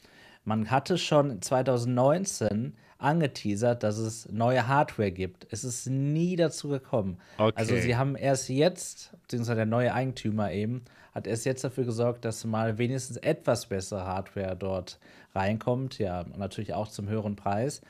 [0.46, 5.48] Man hatte schon 2019 angeteasert, dass es neue Hardware gibt.
[5.52, 7.18] Es ist nie dazu gekommen.
[7.38, 7.54] Okay.
[7.56, 10.84] Also sie haben erst jetzt, beziehungsweise der neue Eigentümer eben,
[11.14, 15.00] hat erst jetzt dafür gesorgt, dass mal wenigstens etwas bessere Hardware dort
[15.34, 16.00] reinkommt.
[16.00, 17.82] Ja, natürlich auch zum höheren Preis.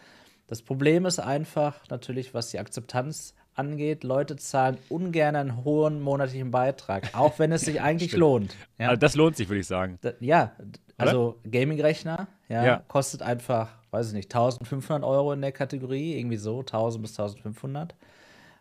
[0.47, 6.51] Das Problem ist einfach natürlich, was die Akzeptanz angeht, Leute zahlen ungern einen hohen monatlichen
[6.51, 8.55] Beitrag, auch wenn es sich eigentlich lohnt.
[8.77, 8.89] Ja?
[8.89, 9.97] Also das lohnt sich, würde ich sagen.
[10.01, 10.53] Da, ja,
[10.97, 16.37] also Gaming-Rechner ja, ja, kostet einfach, weiß ich nicht, 1500 Euro in der Kategorie, irgendwie
[16.37, 17.95] so, 1000 bis 1500.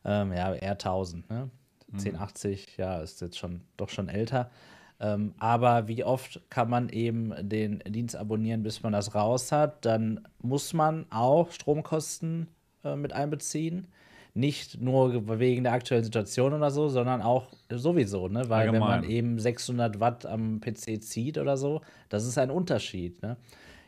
[0.04, 1.50] Ähm, ja, eher 1000, ne?
[1.92, 2.82] 1080, mhm.
[2.82, 4.50] ja, ist jetzt schon doch schon älter.
[4.98, 9.84] Ähm, aber wie oft kann man eben den Dienst abonnieren, bis man das raus hat?
[9.84, 12.48] Dann muss man auch Stromkosten
[12.82, 13.88] äh, mit einbeziehen.
[14.32, 18.48] Nicht nur wegen der aktuellen Situation oder so, sondern auch sowieso, ne?
[18.48, 18.80] Weil Allgemein.
[18.80, 23.36] wenn man eben 600 Watt am PC zieht oder so, das ist ein Unterschied, ne?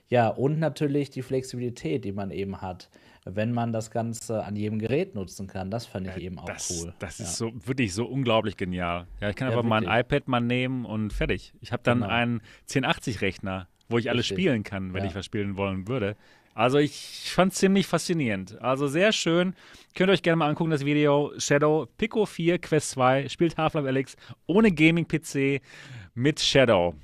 [0.09, 2.89] Ja, und natürlich die Flexibilität, die man eben hat
[3.35, 5.71] wenn man das Ganze an jedem Gerät nutzen kann.
[5.71, 6.95] Das fand ich ja, eben auch das, cool.
[6.99, 7.25] Das ja.
[7.25, 9.07] ist so wirklich so unglaublich genial.
[9.21, 9.87] Ja, ich kann ja, einfach wirklich.
[9.87, 11.53] mal ein iPad mal nehmen und fertig.
[11.61, 12.11] Ich habe dann genau.
[12.11, 16.17] einen 1080-Rechner, wo ich alles spielen kann, wenn ich was spielen wollen würde.
[16.55, 18.61] Also ich fand es ziemlich faszinierend.
[18.61, 19.55] Also sehr schön.
[19.95, 21.33] Könnt ihr euch gerne mal angucken, das Video.
[21.39, 24.17] Shadow Pico 4 Quest 2 spielt Half-Life Alex
[24.47, 25.61] ohne Gaming-PC
[26.15, 26.95] mit Shadow.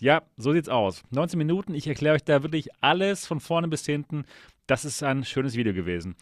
[0.00, 1.02] Ja, so sieht's aus.
[1.10, 1.74] 19 Minuten.
[1.74, 4.24] Ich erkläre euch da wirklich alles von vorne bis hinten.
[4.66, 6.16] Das ist ein schönes Video gewesen.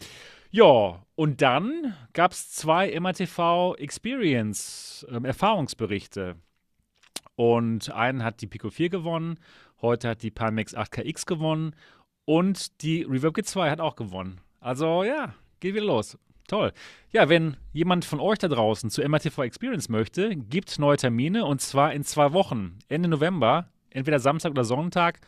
[0.51, 6.37] Ja, und dann gab es zwei MATV Experience ähm, Erfahrungsberichte.
[7.35, 9.37] Und einen hat die Pico 4 gewonnen,
[9.81, 11.75] heute hat die Pimax 8KX gewonnen
[12.23, 14.39] und die Reverb G2 hat auch gewonnen.
[14.61, 16.17] Also ja, geht wieder los.
[16.47, 16.73] Toll.
[17.11, 21.61] Ja, wenn jemand von euch da draußen zu MATV Experience möchte, gibt neue Termine und
[21.61, 25.19] zwar in zwei Wochen, Ende November, entweder Samstag oder Sonntag.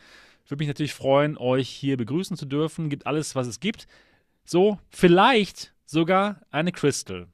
[0.46, 2.88] Würde mich natürlich freuen, euch hier begrüßen zu dürfen.
[2.88, 3.86] Gibt alles, was es gibt.
[4.44, 7.26] So, vielleicht sogar eine Crystal.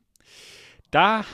[0.90, 1.24] Da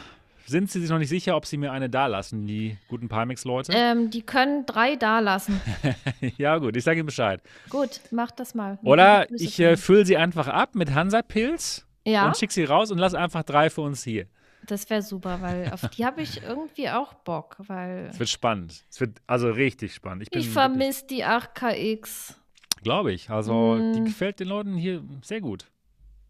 [0.45, 3.73] sind sie sich noch nicht sicher, ob sie mir eine da lassen, die guten Pimax-Leute.
[3.75, 5.61] Ähm, die können drei da lassen.
[6.37, 7.41] ja, gut, ich sage Ihnen Bescheid.
[7.71, 8.79] Gut, mach das mal.
[8.83, 12.27] Oder ich äh, fülle sie einfach ab mit Hansa-Pilz ja.
[12.27, 14.27] und schicke sie raus und lasse einfach drei für uns hier.
[14.67, 18.09] Das wäre super, weil auf die habe ich irgendwie auch Bock, weil.
[18.11, 18.85] Es wird spannend.
[18.91, 20.29] Es wird also richtig spannend.
[20.31, 22.35] Ich, ich vermisse die 8KX.
[22.83, 23.31] Glaube ich.
[23.31, 23.93] Also, mm.
[23.95, 25.67] die gefällt den Leuten hier sehr gut.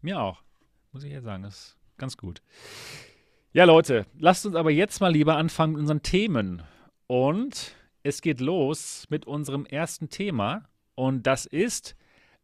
[0.01, 0.41] Mir auch.
[0.91, 1.43] Muss ich jetzt sagen.
[1.43, 2.41] Das ist ganz gut.
[3.53, 6.63] Ja, Leute, lasst uns aber jetzt mal lieber anfangen mit unseren Themen.
[7.07, 10.69] Und es geht los mit unserem ersten Thema.
[10.95, 11.95] Und das ist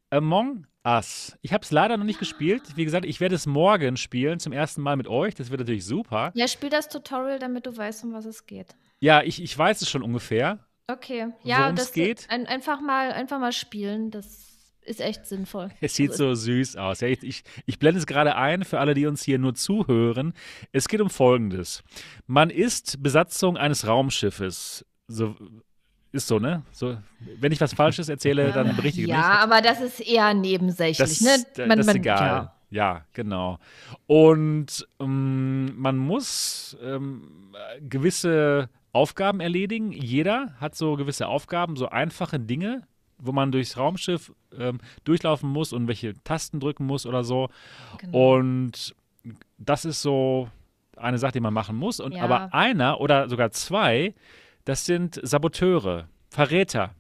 [0.09, 1.37] Among Us.
[1.41, 2.63] Ich habe es leider noch nicht gespielt.
[2.75, 5.35] Wie gesagt, ich werde es morgen spielen, zum ersten Mal mit euch.
[5.35, 6.31] Das wird natürlich super.
[6.33, 8.75] Ja, spiel das Tutorial, damit du weißt, um was es geht.
[8.99, 10.59] Ja, ich, ich weiß es schon ungefähr.
[10.89, 12.27] Okay, ja, das geht.
[12.29, 14.47] Ein, einfach, mal, einfach mal spielen, das
[14.85, 15.69] ist echt sinnvoll.
[15.81, 17.01] Es sieht also, so süß aus.
[17.01, 20.33] Ja, ich, ich, ich blende es gerade ein für alle, die uns hier nur zuhören.
[20.71, 21.83] Es geht um Folgendes.
[22.25, 24.85] Man ist Besatzung eines Raumschiffes.
[25.09, 25.35] So,
[26.11, 26.63] ist so, ne?
[26.71, 26.97] So,
[27.39, 29.25] wenn ich was Falsches erzähle, dann berichtige ja, mich.
[29.25, 31.67] Ja, aber das ist eher nebensächlich, das, ne?
[31.67, 32.51] Man, das ist egal.
[32.69, 32.93] Ja.
[32.95, 33.05] ja.
[33.13, 33.59] genau.
[34.07, 39.91] Und ähm, man muss ähm, gewisse Aufgaben erledigen.
[39.91, 42.83] Jeder hat so gewisse Aufgaben, so einfache Dinge,
[43.19, 47.49] wo man durchs Raumschiff ähm, durchlaufen muss und welche Tasten drücken muss oder so.
[47.99, 48.35] Genau.
[48.35, 48.95] Und
[49.57, 50.49] das ist so
[50.95, 51.99] eine Sache, die man machen muss.
[51.99, 52.23] Und ja.
[52.23, 54.13] aber einer oder sogar zwei
[54.67, 56.93] das sind Saboteure, Verräter.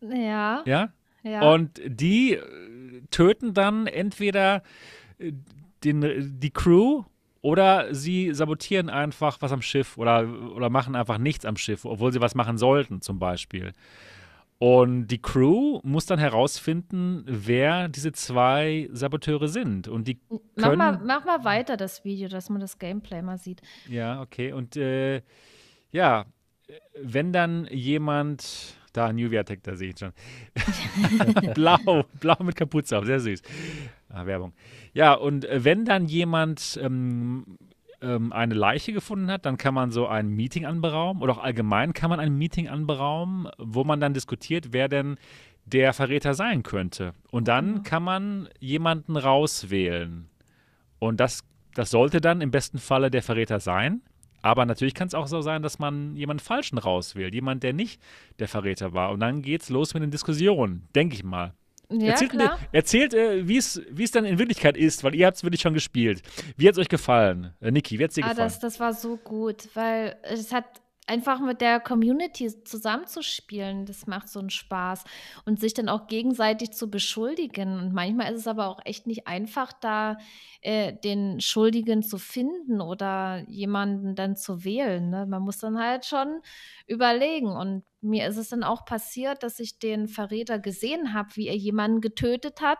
[0.00, 0.62] Ja.
[0.64, 0.88] Ja?
[1.22, 1.52] Ja.
[1.52, 4.62] Und die äh, töten dann entweder
[5.18, 5.32] äh,
[5.84, 7.04] den, die Crew
[7.42, 12.10] oder sie sabotieren einfach was am Schiff oder, oder machen einfach nichts am Schiff, obwohl
[12.10, 13.74] sie was machen sollten, zum Beispiel.
[14.58, 19.88] Und die Crew muss dann herausfinden, wer diese zwei Saboteure sind.
[19.88, 20.20] Und die
[20.56, 23.60] mach, mal, mach mal weiter das Video, dass man das Gameplay mal sieht.
[23.88, 24.52] Ja, okay.
[24.54, 25.22] Und äh,
[25.90, 26.26] ja,
[27.00, 30.12] wenn dann jemand, da New Tech, da sehe ich schon.
[31.54, 33.42] blau, blau mit Kapuze auf, sehr süß.
[34.08, 34.52] Ah, Werbung.
[34.92, 37.58] Ja, und wenn dann jemand ähm,
[38.00, 41.92] ähm, eine Leiche gefunden hat, dann kann man so ein Meeting anberaumen oder auch allgemein
[41.92, 45.16] kann man ein Meeting anberaumen, wo man dann diskutiert, wer denn
[45.64, 47.12] der Verräter sein könnte.
[47.30, 47.82] Und dann mhm.
[47.82, 50.28] kann man jemanden rauswählen.
[50.98, 54.02] Und das, das sollte dann im besten Falle der Verräter sein.
[54.42, 58.00] Aber natürlich kann es auch so sein, dass man jemanden Falschen rauswählt, jemand, der nicht
[58.38, 59.10] der Verräter war.
[59.10, 61.54] Und dann geht's los mit den Diskussionen, denke ich mal.
[61.92, 62.58] Ja, erzählt, klar.
[62.70, 66.22] erzählt äh, wie es dann in Wirklichkeit ist, weil ihr habt es wirklich schon gespielt.
[66.56, 67.52] Wie hat es euch gefallen?
[67.60, 68.48] Äh, Niki, wie hat es dir ah, gefallen?
[68.48, 70.79] Das, das war so gut, weil es hat
[71.10, 75.04] einfach mit der Community zusammenzuspielen, das macht so einen Spaß.
[75.44, 77.78] Und sich dann auch gegenseitig zu beschuldigen.
[77.78, 80.18] Und manchmal ist es aber auch echt nicht einfach, da
[80.62, 85.10] äh, den Schuldigen zu finden oder jemanden dann zu wählen.
[85.10, 85.26] Ne?
[85.26, 86.40] Man muss dann halt schon
[86.86, 87.48] überlegen.
[87.48, 91.56] Und mir ist es dann auch passiert, dass ich den Verräter gesehen habe, wie er
[91.56, 92.78] jemanden getötet hat.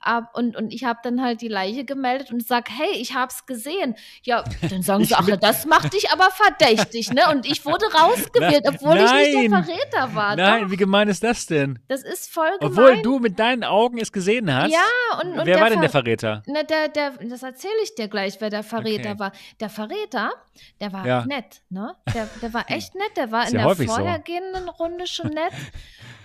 [0.00, 3.30] Ab, und, und ich habe dann halt die Leiche gemeldet und sage, hey, ich habe
[3.30, 3.96] es gesehen.
[4.22, 7.22] Ja, dann sagen sie, ach, das macht dich aber verdächtig, ne?
[7.30, 9.26] Und ich wurde rausgewählt, obwohl Nein.
[9.26, 10.36] ich nicht der Verräter war.
[10.36, 10.70] Nein, Doch.
[10.70, 11.78] wie gemein ist das denn?
[11.88, 12.72] Das ist voll gemein.
[12.72, 14.72] Obwohl du mit deinen Augen es gesehen hast.
[14.72, 16.42] Ja, und, und wer war denn der Verräter?
[16.46, 19.18] Na, der, der, das erzähle ich dir gleich, wer der Verräter okay.
[19.18, 19.32] war.
[19.60, 20.32] Der Verräter,
[20.80, 21.26] der war ja.
[21.26, 21.94] nett, ne?
[22.14, 24.61] Der, der war echt nett, der war in der vorhergehenden so.
[24.68, 25.52] Runde schon nett.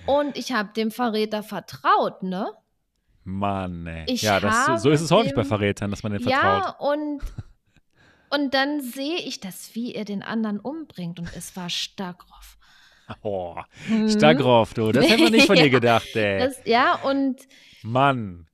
[0.06, 2.52] Und ich habe dem Verräter vertraut, ne?
[3.24, 4.06] Mann, ey.
[4.08, 6.42] Ich ja, das, so ist es häufig bei Verrätern, dass man den vertraut.
[6.42, 7.22] Ja, und,
[8.30, 11.20] und dann sehe ich das, wie er den anderen umbringt.
[11.20, 12.58] Und es war Stagroff.
[13.22, 13.56] Oh,
[13.88, 14.10] hm.
[14.10, 14.92] Stagroff, du.
[14.92, 16.40] Das hätte man nicht von dir gedacht, ey.
[16.40, 17.42] Das, ja, und.
[17.84, 18.48] Mann.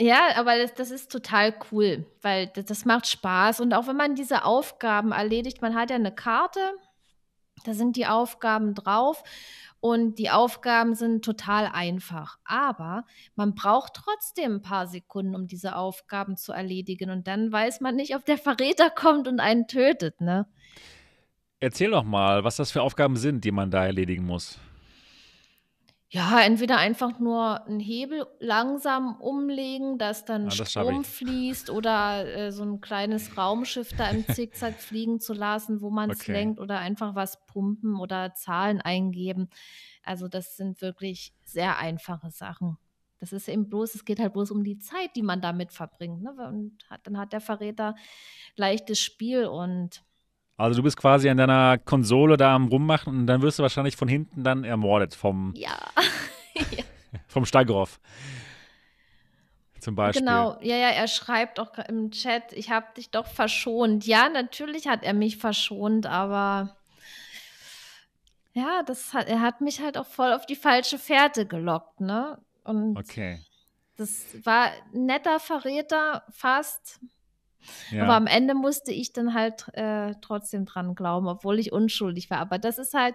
[0.00, 3.60] Ja, aber das, das ist total cool, weil das, das macht Spaß.
[3.60, 6.60] Und auch wenn man diese Aufgaben erledigt, man hat ja eine Karte,
[7.64, 9.22] da sind die Aufgaben drauf
[9.80, 12.38] und die Aufgaben sind total einfach.
[12.44, 13.04] Aber
[13.36, 17.10] man braucht trotzdem ein paar Sekunden, um diese Aufgaben zu erledigen.
[17.10, 20.46] Und dann weiß man nicht, ob der Verräter kommt und einen tötet, ne?
[21.60, 24.60] Erzähl doch mal, was das für Aufgaben sind, die man da erledigen muss.
[26.10, 32.50] Ja, entweder einfach nur einen Hebel langsam umlegen, dass dann das Strom fließt oder äh,
[32.50, 36.32] so ein kleines Raumschiff da im Zickzack fliegen zu lassen, wo man es okay.
[36.32, 39.50] lenkt oder einfach was pumpen oder Zahlen eingeben.
[40.02, 42.78] Also das sind wirklich sehr einfache Sachen.
[43.20, 46.22] Das ist eben bloß, es geht halt bloß um die Zeit, die man damit verbringt.
[46.22, 46.32] Ne?
[46.48, 47.96] Und hat, dann hat der Verräter
[48.56, 50.02] leichtes Spiel und
[50.58, 53.96] also du bist quasi an deiner Konsole da am rummachen und dann wirst du wahrscheinlich
[53.96, 55.78] von hinten dann ermordet vom, ja.
[57.28, 58.00] vom Stagroff.
[59.78, 60.26] Zum Beispiel.
[60.26, 64.04] Genau, ja, ja, er schreibt auch im Chat, ich habe dich doch verschont.
[64.04, 66.76] Ja, natürlich hat er mich verschont, aber
[68.52, 72.38] ja, das hat, er hat mich halt auch voll auf die falsche Fährte gelockt, ne?
[72.64, 73.38] Und okay.
[73.96, 76.98] das war ein netter Verräter, fast.
[77.90, 78.04] Ja.
[78.04, 82.38] Aber am Ende musste ich dann halt äh, trotzdem dran glauben, obwohl ich unschuldig war.
[82.38, 83.14] Aber das ist halt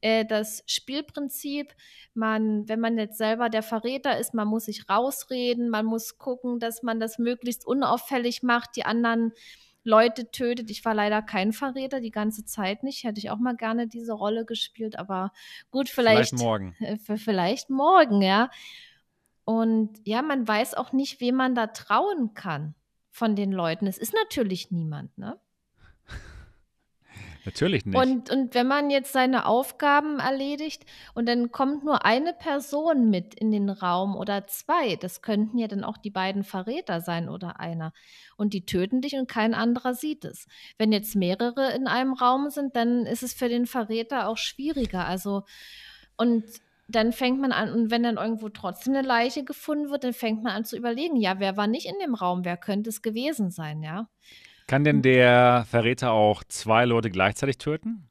[0.00, 1.74] äh, das Spielprinzip.
[2.14, 6.58] Man, wenn man jetzt selber der Verräter ist, man muss sich rausreden, man muss gucken,
[6.58, 9.32] dass man das möglichst unauffällig macht, die anderen
[9.84, 10.70] Leute tötet.
[10.70, 13.04] Ich war leider kein Verräter, die ganze Zeit nicht.
[13.04, 15.32] Hätte ich auch mal gerne diese Rolle gespielt, aber
[15.70, 16.30] gut, vielleicht.
[16.30, 16.76] Vielleicht morgen.
[16.80, 18.50] Äh, vielleicht morgen, ja.
[19.44, 22.76] Und ja, man weiß auch nicht, wem man da trauen kann
[23.12, 23.86] von den Leuten.
[23.86, 25.38] Es ist natürlich niemand, ne?
[27.44, 27.96] Natürlich nicht.
[27.96, 33.34] Und, und wenn man jetzt seine Aufgaben erledigt und dann kommt nur eine Person mit
[33.34, 37.60] in den Raum oder zwei, das könnten ja dann auch die beiden Verräter sein oder
[37.60, 37.92] einer.
[38.36, 40.46] Und die töten dich und kein anderer sieht es.
[40.78, 45.04] Wenn jetzt mehrere in einem Raum sind, dann ist es für den Verräter auch schwieriger.
[45.04, 45.42] Also,
[46.16, 46.44] und
[46.88, 50.42] dann fängt man an, und wenn dann irgendwo trotzdem eine Leiche gefunden wird, dann fängt
[50.42, 53.50] man an zu überlegen, ja, wer war nicht in dem Raum, wer könnte es gewesen
[53.50, 54.08] sein, ja.
[54.66, 58.08] Kann denn der Verräter auch zwei Leute gleichzeitig töten?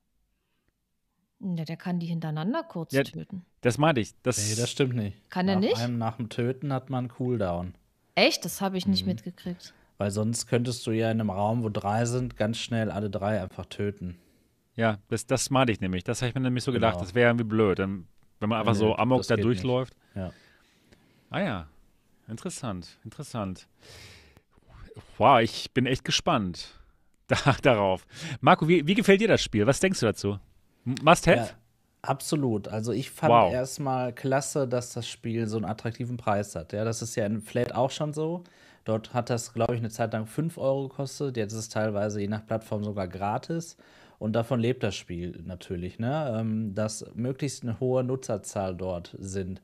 [1.39, 3.45] Ja, der kann die hintereinander kurz ja, töten.
[3.61, 4.13] Das meinte ich.
[4.21, 5.29] Das, nee, das stimmt nicht.
[5.29, 5.77] Kann er nicht?
[5.77, 7.73] Einem, nach dem Töten hat man Cooldown.
[8.13, 8.45] Echt?
[8.45, 9.13] Das habe ich nicht mhm.
[9.13, 9.73] mitgekriegt.
[9.97, 13.41] Weil sonst könntest du ja in einem Raum, wo drei sind, ganz schnell alle drei
[13.41, 14.17] einfach töten.
[14.75, 16.03] Ja, das, das meinte ich nämlich.
[16.03, 17.05] Das habe ich mir nämlich so gedacht, genau.
[17.05, 17.79] das wäre irgendwie blöd.
[17.79, 18.07] Dann
[18.41, 19.95] wenn man einfach nee, so amok da durchläuft.
[20.15, 20.31] Ja.
[21.29, 21.67] Ah ja,
[22.27, 23.67] interessant, interessant.
[25.17, 26.75] Wow, ich bin echt gespannt
[27.27, 28.05] da, darauf.
[28.41, 29.65] Marco, wie, wie, gefällt dir das Spiel?
[29.65, 30.39] Was denkst du dazu?
[30.83, 31.37] Must have?
[31.37, 31.49] Ja,
[32.01, 32.67] absolut.
[32.67, 33.53] Also ich fand wow.
[33.53, 36.73] erstmal klasse, dass das Spiel so einen attraktiven Preis hat.
[36.73, 38.43] Ja, das ist ja in Flat auch schon so.
[38.83, 41.37] Dort hat das, glaube ich, eine Zeit lang 5 Euro gekostet.
[41.37, 43.77] Jetzt ist es teilweise je nach Plattform sogar gratis.
[44.21, 46.37] Und davon lebt das Spiel natürlich, ne?
[46.39, 49.63] Ähm, dass möglichst eine hohe Nutzerzahl dort sind.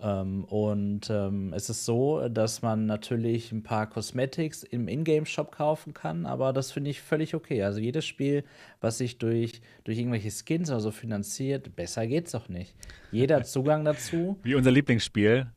[0.00, 5.94] Ähm, und ähm, es ist so, dass man natürlich ein paar Cosmetics im Ingame-Shop kaufen
[5.94, 7.64] kann, aber das finde ich völlig okay.
[7.64, 8.44] Also jedes Spiel,
[8.80, 12.76] was sich durch, durch irgendwelche Skins oder so finanziert, besser geht's doch nicht.
[13.10, 14.38] Jeder Zugang dazu.
[14.44, 15.48] Wie unser Lieblingsspiel,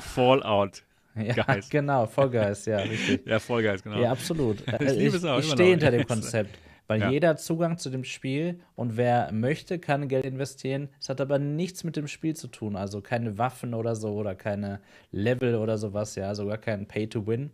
[0.00, 0.82] Fallout.
[1.14, 1.70] Ja, Geist.
[1.70, 3.24] genau, Vollgeist, ja, richtig.
[3.24, 4.00] Ja, Vollgeist, genau.
[4.00, 4.64] Ja, absolut.
[4.80, 7.10] Ich, ich, ich stehe hinter dem Konzept weil ja.
[7.10, 10.88] jeder Zugang zu dem Spiel und wer möchte, kann Geld investieren.
[11.00, 14.34] Es hat aber nichts mit dem Spiel zu tun, also keine Waffen oder so oder
[14.34, 14.80] keine
[15.10, 17.50] Level oder sowas, ja, sogar kein Pay to Win.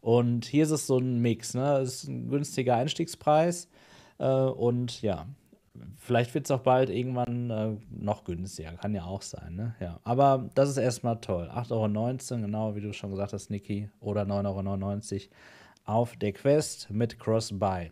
[0.00, 1.78] Und hier ist es so ein Mix, ne?
[1.78, 3.68] Es ist ein günstiger Einstiegspreis
[4.18, 5.26] äh, und ja,
[5.96, 9.74] vielleicht wird es auch bald irgendwann äh, noch günstiger, kann ja auch sein, ne?
[9.80, 11.50] Ja, aber das ist erstmal toll.
[11.52, 11.72] 8,19
[12.32, 15.30] Euro, genau wie du schon gesagt hast, Niki, oder 9,99 Euro
[15.84, 17.90] auf der Quest mit Cross-Buy.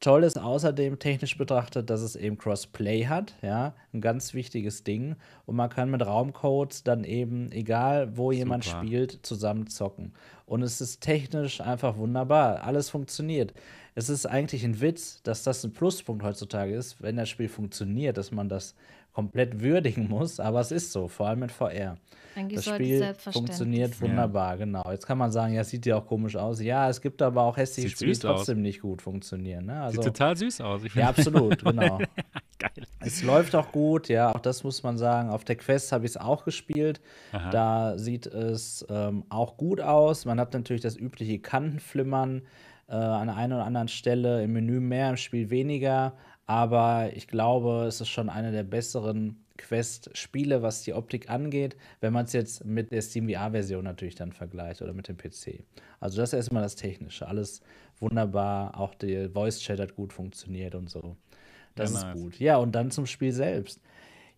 [0.00, 5.16] Toll ist außerdem technisch betrachtet, dass es eben Crossplay hat, ja, ein ganz wichtiges Ding.
[5.44, 8.78] Und man kann mit Raumcodes dann eben, egal wo jemand Super.
[8.78, 10.12] spielt, zusammen zocken.
[10.46, 12.62] Und es ist technisch einfach wunderbar.
[12.62, 13.54] Alles funktioniert.
[13.96, 18.16] Es ist eigentlich ein Witz, dass das ein Pluspunkt heutzutage ist, wenn das Spiel funktioniert,
[18.16, 18.76] dass man das
[19.18, 21.96] komplett würdigen muss, aber es ist so, vor allem mit VR.
[22.36, 24.88] Eigentlich Das Spiel funktioniert wunderbar, genau.
[24.92, 26.60] Jetzt kann man sagen, ja, sieht ja auch komisch aus.
[26.60, 28.36] Ja, es gibt aber auch hässliche Sieht Spiele, die süß aus.
[28.36, 29.66] trotzdem nicht gut funktionieren.
[29.66, 29.82] Ne?
[29.82, 30.84] Also, Sieht total süß aus.
[30.84, 31.98] Ich ja, absolut, genau.
[32.60, 32.86] Geil.
[33.00, 35.30] Es läuft auch gut, ja, auch das muss man sagen.
[35.30, 37.00] Auf der Quest habe ich es auch gespielt.
[37.32, 37.50] Aha.
[37.50, 40.26] Da sieht es ähm, auch gut aus.
[40.26, 42.42] Man hat natürlich das übliche Kantenflimmern
[42.88, 46.14] äh, an der einen oder anderen Stelle, im Menü mehr, im Spiel weniger.
[46.48, 52.12] Aber ich glaube, es ist schon eine der besseren Quest-Spiele, was die Optik angeht, wenn
[52.14, 55.64] man es jetzt mit der Steam VR-Version natürlich dann vergleicht oder mit dem PC.
[56.00, 57.28] Also das ist erstmal das Technische.
[57.28, 57.60] Alles
[58.00, 58.78] wunderbar.
[58.80, 61.16] Auch der Voice-Chat hat gut funktioniert und so.
[61.76, 62.12] Das Ja, ist nice.
[62.12, 62.38] gut.
[62.40, 63.80] Ja, und dann zum Spiel selbst.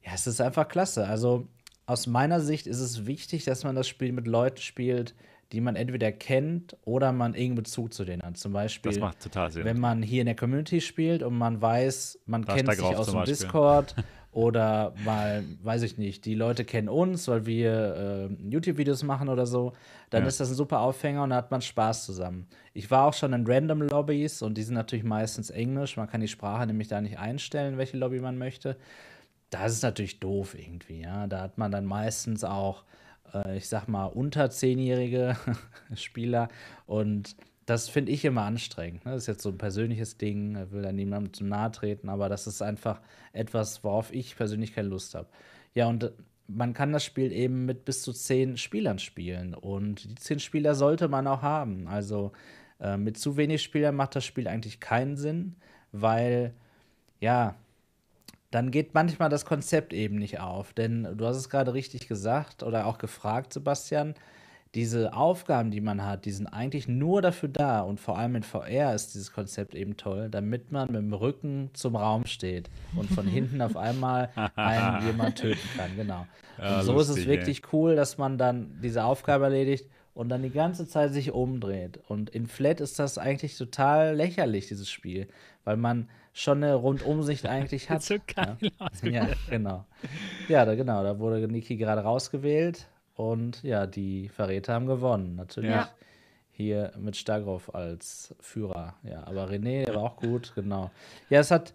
[0.04, 1.06] Ja, es ist einfach klasse.
[1.06, 1.48] Also
[1.86, 5.14] aus meiner Sicht ist es wichtig, dass man das Spiel mit Leuten spielt,
[5.52, 8.36] die man entweder kennt oder man irgendeinen Bezug zu denen hat.
[8.36, 9.64] Zum Beispiel, Das macht total Sinn.
[9.64, 13.06] wenn man hier in der Community spielt und man weiß, man Da kennt sich aus
[13.06, 13.36] dem Beispiel.
[13.36, 13.94] Discord
[14.32, 19.44] oder mal, weiß ich nicht, die Leute kennen uns, weil wir äh, YouTube-Videos machen oder
[19.44, 19.72] so,
[20.10, 20.28] dann Ja.
[20.28, 22.46] ist das ein super Aufhänger und da hat man Spaß zusammen.
[22.72, 25.96] Ich war auch schon in Random Lobbys und die sind natürlich meistens Englisch.
[25.96, 28.76] Man kann die Sprache nämlich da nicht einstellen, welche Lobby man möchte.
[29.50, 31.26] Das ist natürlich doof irgendwie, ja.
[31.26, 32.84] Da hat man dann meistens auch,
[33.34, 35.36] äh, ich sag mal, unter zehnjährige
[35.94, 36.48] Spieler
[36.86, 39.04] und das finde ich immer anstrengend.
[39.04, 39.12] Ne?
[39.12, 42.48] Das ist jetzt so ein persönliches Ding, will da niemandem zu nahe treten, aber das
[42.48, 43.00] ist einfach
[43.32, 45.28] etwas, worauf ich persönlich keine Lust habe.
[45.74, 46.10] Ja, und äh,
[46.48, 50.74] man kann das Spiel eben mit bis zu zehn Spielern spielen und die zehn Spieler
[50.74, 51.86] sollte man auch haben.
[51.86, 52.32] Also
[52.80, 55.54] äh, mit zu wenig Spielern macht das Spiel eigentlich keinen Sinn,
[55.92, 56.54] weil
[57.20, 57.54] ja,
[58.50, 60.72] dann geht manchmal das Konzept eben nicht auf.
[60.72, 64.14] Denn du hast es gerade richtig gesagt oder auch gefragt, Sebastian.
[64.76, 68.44] Diese Aufgaben, die man hat, die sind eigentlich nur dafür da und vor allem in
[68.44, 73.10] VR ist dieses Konzept eben toll, damit man mit dem Rücken zum Raum steht und
[73.10, 75.90] von hinten auf einmal einen jemand töten kann.
[75.96, 76.24] Genau.
[76.56, 80.28] Ja, und so ist lustig, es wirklich cool, dass man dann diese Aufgabe erledigt und
[80.28, 81.98] dann die ganze Zeit sich umdreht.
[82.06, 85.26] Und in Flat ist das eigentlich total lächerlich, dieses Spiel,
[85.64, 88.02] weil man schon eine Rundumsicht eigentlich hat.
[88.02, 88.70] so geil ja.
[89.10, 89.84] ja, genau.
[90.48, 95.34] Ja, da, genau, da wurde Niki gerade rausgewählt und ja, die Verräter haben gewonnen.
[95.36, 95.88] Natürlich Ja.
[96.50, 98.94] hier mit Stagroff als Führer.
[99.02, 100.90] Ja, aber René, war auch gut, genau.
[101.28, 101.74] Ja, es hat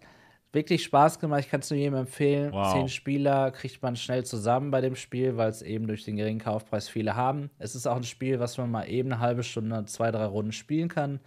[0.52, 1.40] wirklich Spaß gemacht.
[1.40, 2.50] Ich kann es nur jedem empfehlen.
[2.52, 2.72] Wow.
[2.72, 6.40] Zehn Spieler kriegt man schnell zusammen bei dem Spiel, weil es eben durch den geringen
[6.40, 7.50] Kaufpreis viele haben.
[7.58, 10.52] Es ist auch ein Spiel, was man mal eben eine halbe Stunde, zwei, drei Runden
[10.52, 11.20] spielen kann.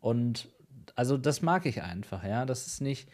[0.00, 0.48] Und
[0.96, 2.46] also das mag ich einfach, ja.
[2.46, 3.08] Das ist nicht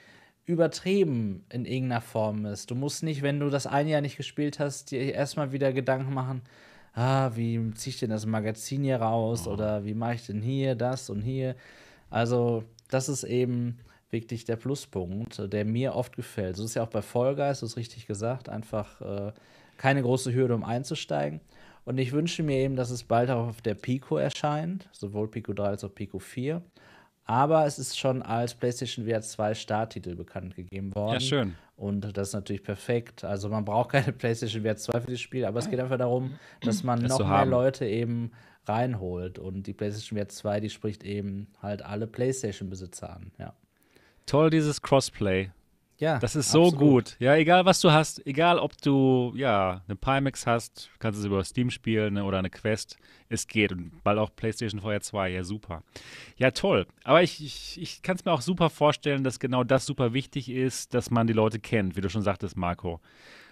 [0.46, 2.70] übertrieben in irgendeiner Form ist.
[2.70, 6.12] Du musst nicht, wenn du das ein Jahr nicht gespielt hast, dir erstmal wieder Gedanken
[6.12, 6.42] machen,
[6.94, 10.74] ah, wie ziehe ich denn das Magazin hier raus oder wie mache ich denn hier
[10.74, 11.56] das und hier.
[12.10, 13.78] Also, das ist eben
[14.10, 16.56] wirklich der Pluspunkt, der mir oft gefällt.
[16.56, 19.32] So ist ja auch bei Guys, du hast richtig gesagt, einfach äh,
[19.76, 21.40] keine große Hürde, um einzusteigen.
[21.84, 25.52] Und ich wünsche mir eben, dass es bald auch auf der Pico erscheint, sowohl Pico
[25.52, 26.62] 3 als auch Pico 4.
[27.26, 31.14] Aber es ist schon als PlayStation VR 2 Starttitel bekannt gegeben worden.
[31.14, 31.54] Ja, schön.
[31.76, 33.24] Und das ist natürlich perfekt.
[33.24, 36.38] Also man braucht keine PlayStation VR 2 für das Spiel, aber es geht einfach darum,
[36.62, 37.50] dass man Das noch mehr haben.
[37.50, 38.30] Leute eben
[38.66, 39.38] reinholt.
[39.38, 43.32] Und die PlayStation VR 2, die spricht eben halt alle PlayStation-Besitzer an.
[43.38, 43.54] Ja.
[44.26, 45.50] Toll, dieses Crossplay.
[45.98, 46.78] Ja, Das ist so absolut.
[46.78, 47.16] gut.
[47.20, 51.42] Ja, egal was du hast, egal ob du ja eine Pimax hast, kannst es über
[51.44, 52.96] Steam spielen ne, oder eine Quest,
[53.28, 53.72] es geht.
[53.72, 55.82] Und bald auch PlayStation VR 2, ja super.
[56.36, 56.86] Ja, toll.
[57.04, 60.50] Aber ich, ich, ich kann es mir auch super vorstellen, dass genau das super wichtig
[60.50, 63.00] ist, dass man die Leute kennt, wie du schon sagtest, Marco.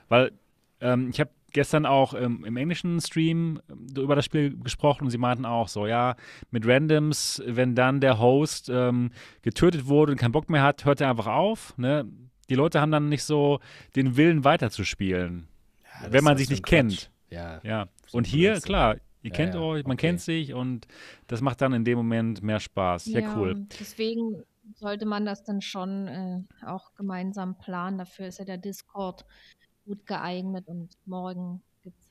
[0.09, 0.33] Weil
[0.81, 5.11] ähm, ich habe gestern auch ähm, im englischen Stream ähm, über das Spiel gesprochen und
[5.11, 6.17] sie meinten auch so, ja,
[6.51, 9.11] mit Randoms, wenn dann der Host ähm,
[9.43, 11.77] getötet wurde und keinen Bock mehr hat, hört er einfach auf.
[11.79, 12.07] Ne?
[12.49, 13.61] Die Leute haben dann nicht so
[13.97, 15.49] den Willen weiterzuspielen,
[16.03, 16.93] Ja, wenn man sich nicht ein kennt.
[16.93, 17.09] Quatsch.
[17.31, 17.89] Ja, Ja.
[18.13, 20.09] Und hier, klar, ihr Ja, kennt ja, euch, man okay.
[20.09, 20.87] kennt sich und
[21.29, 23.07] das macht dann in dem Moment mehr Spaß.
[23.07, 23.67] Ja, cool.
[23.81, 24.43] Deswegen
[24.75, 27.99] sollte man das dann schon äh, auch gemeinsam planen.
[27.99, 29.25] Dafür ist ja der Discord
[29.85, 31.63] gut geeignet und morgen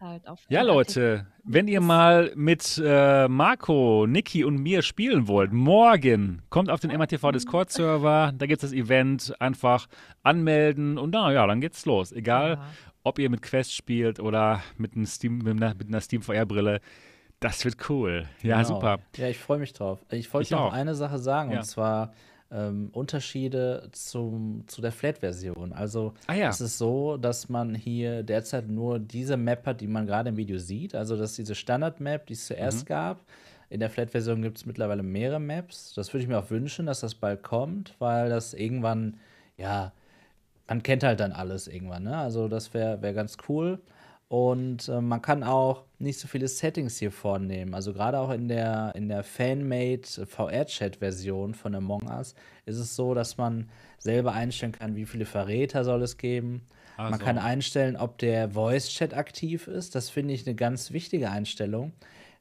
[0.02, 0.40] halt auf.
[0.50, 6.70] Ja, Leute, wenn ihr mal mit äh, Marco, Niki und mir spielen wollt, morgen kommt
[6.70, 9.88] auf den MATV Discord-Server, da gibt es das Event, einfach
[10.24, 12.12] anmelden und na ja, dann geht's los.
[12.12, 12.66] Egal, Ja.
[13.04, 16.80] ob ihr mit Quest spielt oder mit, einem Steam, mit einer, mit einer Steam VR-Brille,
[17.40, 18.26] das wird cool.
[18.44, 18.76] Ja, Genau.
[18.76, 19.00] super.
[19.18, 20.00] Ja, ich freue mich drauf.
[20.12, 20.74] Ich wollte noch auch.
[20.74, 21.60] eine Sache sagen, Ja.
[21.60, 22.14] und zwar
[22.52, 25.72] ähm, Unterschiede zum, zu der Flat-Version.
[25.74, 26.50] Also ah, ja.
[26.50, 30.38] es ist so, dass man hier derzeit nur diese Map hat, die man gerade im
[30.38, 30.94] Video sieht.
[30.94, 32.88] Also das ist diese Standard-Map, die es zuerst mhm.
[32.88, 33.26] gab.
[33.70, 35.94] In der Flat-Version gibt es mittlerweile mehrere Maps.
[35.94, 39.18] Das würde ich mir auch wünschen, dass das bald kommt, weil das irgendwann,
[39.58, 39.94] ja,
[40.68, 42.04] man kennt halt dann alles irgendwann.
[42.04, 42.18] Ne?
[42.18, 43.80] Also das wäre wär ganz cool.
[44.32, 47.74] Und äh, man kann auch nicht so viele Settings hier vornehmen.
[47.74, 52.34] Also gerade auch in der, in der Fanmade VR-Chat-Version von Among Us
[52.66, 53.68] ist es so, dass man
[53.98, 56.62] selber einstellen kann, wie viele Verräter soll es geben.
[56.96, 57.12] Also.
[57.12, 59.96] Man kann einstellen, ob der Voice-Chat aktiv ist.
[59.96, 61.92] Das finde ich eine ganz wichtige Einstellung.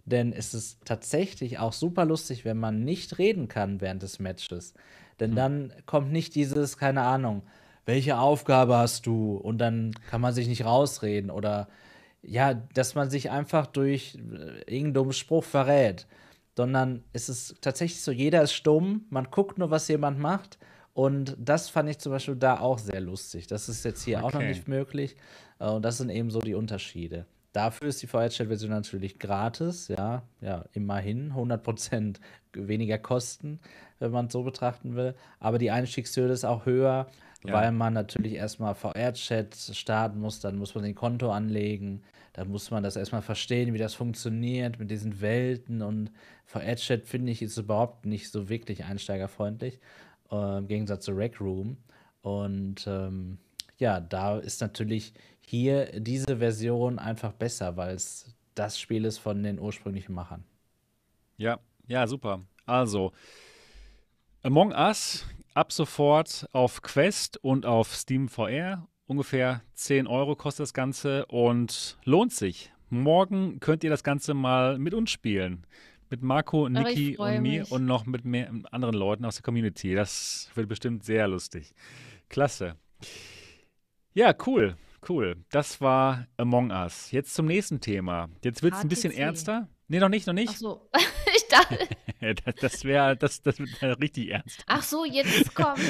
[0.04, 4.74] Denn es ist tatsächlich auch super lustig, wenn man nicht reden kann während des Matches.
[5.18, 5.36] Denn hm.
[5.36, 7.42] dann kommt nicht dieses, keine Ahnung,
[7.86, 9.36] welche Aufgabe hast du?
[9.36, 11.68] Und dann kann man sich nicht rausreden oder
[12.22, 16.06] ja, dass man sich einfach durch äh, irgendeinen dummen Spruch verrät.
[16.56, 20.58] Sondern es ist tatsächlich so, jeder ist stumm, man guckt nur, was jemand macht.
[20.92, 23.46] Und das fand ich zum Beispiel da auch sehr lustig.
[23.46, 24.26] Das ist jetzt hier okay.
[24.26, 25.16] auch noch nicht möglich.
[25.58, 27.26] Äh, und das sind eben so die Unterschiede.
[27.52, 32.18] Dafür ist die VR-Chat-Version natürlich gratis, ja, ja, immerhin 100%
[32.52, 33.58] weniger Kosten,
[33.98, 35.14] wenn man es so betrachten will.
[35.40, 37.08] Aber die Einstiegshürde ist auch höher
[37.44, 37.54] ja.
[37.54, 42.70] weil man natürlich erstmal VR-Chat starten muss, dann muss man ein Konto anlegen, dann muss
[42.70, 46.10] man das erstmal verstehen, wie das funktioniert mit diesen Welten und
[46.46, 49.80] VR-Chat finde ich ist überhaupt nicht so wirklich einsteigerfreundlich,
[50.30, 51.76] äh, im Gegensatz zu Rec Room.
[52.22, 53.38] Und ähm,
[53.78, 59.42] ja, da ist natürlich hier diese Version einfach besser, weil es das Spiel ist von
[59.42, 60.44] den ursprünglichen Machern.
[61.38, 62.42] Ja, ja, super.
[62.66, 63.12] Also,
[64.42, 65.24] Among Us
[65.54, 68.86] ab sofort auf Quest und auf Steam VR.
[69.06, 72.72] Ungefähr 10 Euro kostet das Ganze und lohnt sich.
[72.88, 75.66] Morgen könnt ihr das Ganze mal mit uns spielen.
[76.10, 77.70] Mit Marco, Niki und mir mich.
[77.70, 79.94] und noch mit mehr anderen Leuten aus der Community.
[79.94, 81.72] Das wird bestimmt sehr lustig.
[82.28, 82.76] Klasse.
[84.12, 84.76] Ja, cool,
[85.08, 85.36] cool.
[85.50, 87.12] Das war Among Us.
[87.12, 88.28] Jetzt zum nächsten Thema.
[88.42, 89.68] Jetzt wird es ein bisschen ernster.
[89.86, 90.50] Nee, noch nicht, noch nicht.
[90.50, 90.90] Ach so.
[91.36, 91.88] ich dachte.
[92.20, 94.62] Das das wäre das, das wär richtig ernst.
[94.66, 95.80] Ach so, jetzt kommt.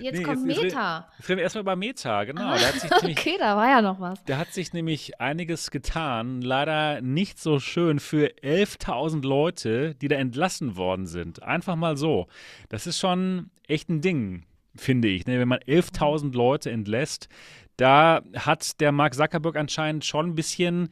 [0.00, 1.08] Jetzt nee, kommt jetzt, Meta.
[1.18, 2.52] Jetzt reden wir erstmal über Meta, genau.
[2.52, 2.56] Ah,
[3.02, 4.24] nämlich, okay, da war ja noch was.
[4.24, 6.40] Da hat sich nämlich einiges getan.
[6.40, 11.42] Leider nicht so schön für 11.000 Leute, die da entlassen worden sind.
[11.42, 12.28] Einfach mal so.
[12.68, 14.44] Das ist schon echt ein Ding,
[14.74, 15.26] finde ich.
[15.26, 15.38] Ne?
[15.38, 17.28] Wenn man 11.000 Leute entlässt,
[17.76, 20.90] da hat der Mark Zuckerberg anscheinend schon ein bisschen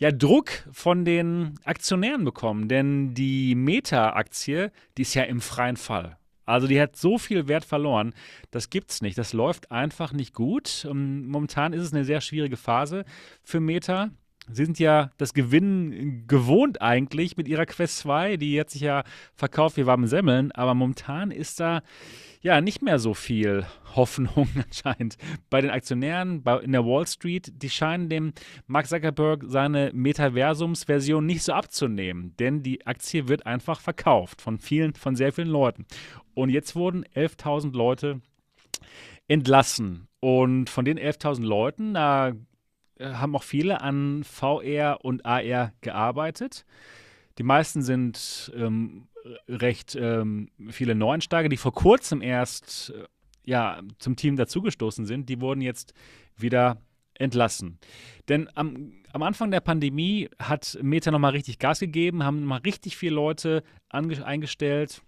[0.00, 2.68] ja, Druck von den Aktionären bekommen.
[2.68, 6.16] Denn die Meta-Aktie, die ist ja im freien Fall.
[6.46, 8.12] Also die hat so viel Wert verloren,
[8.50, 9.16] das gibt's nicht.
[9.18, 10.86] Das läuft einfach nicht gut.
[10.90, 13.04] Ähm, momentan ist es eine sehr schwierige Phase
[13.44, 14.10] für Meta.
[14.48, 19.04] Sie sind ja das Gewinnen gewohnt eigentlich mit ihrer Quest 2, die hat sich ja
[19.34, 21.82] verkauft wie warme Semmeln, aber momentan ist da
[22.40, 25.16] ja nicht mehr so viel Hoffnung anscheinend
[25.50, 27.52] bei den Aktionären bei, in der Wall Street.
[27.62, 28.32] Die scheinen dem
[28.66, 34.94] Mark Zuckerberg seine Metaversums-Version nicht so abzunehmen, denn die Aktie wird einfach verkauft von vielen,
[34.94, 35.86] von sehr vielen Leuten.
[36.34, 38.20] Und jetzt wurden 11.000 Leute
[39.28, 40.08] entlassen.
[40.20, 42.32] Und von den 11.000 Leuten, da
[43.06, 46.64] haben auch viele an VR und AR gearbeitet.
[47.38, 49.08] Die meisten sind ähm,
[49.48, 53.04] recht ähm, viele Neuensteiger, die vor kurzem erst äh,
[53.44, 55.94] ja, zum Team dazugestoßen sind, die wurden jetzt
[56.36, 56.80] wieder
[57.14, 57.78] entlassen.
[58.28, 62.96] Denn am, am Anfang der Pandemie hat Meta nochmal richtig Gas gegeben, haben nochmal richtig
[62.96, 65.02] viele Leute eingestellt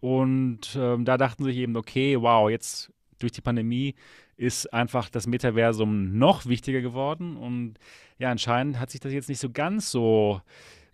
[0.00, 3.94] und ähm, da dachten sich eben, okay, wow, jetzt durch die Pandemie
[4.36, 7.74] ist einfach das Metaversum noch wichtiger geworden und
[8.18, 10.40] ja, anscheinend hat sich das jetzt nicht so ganz so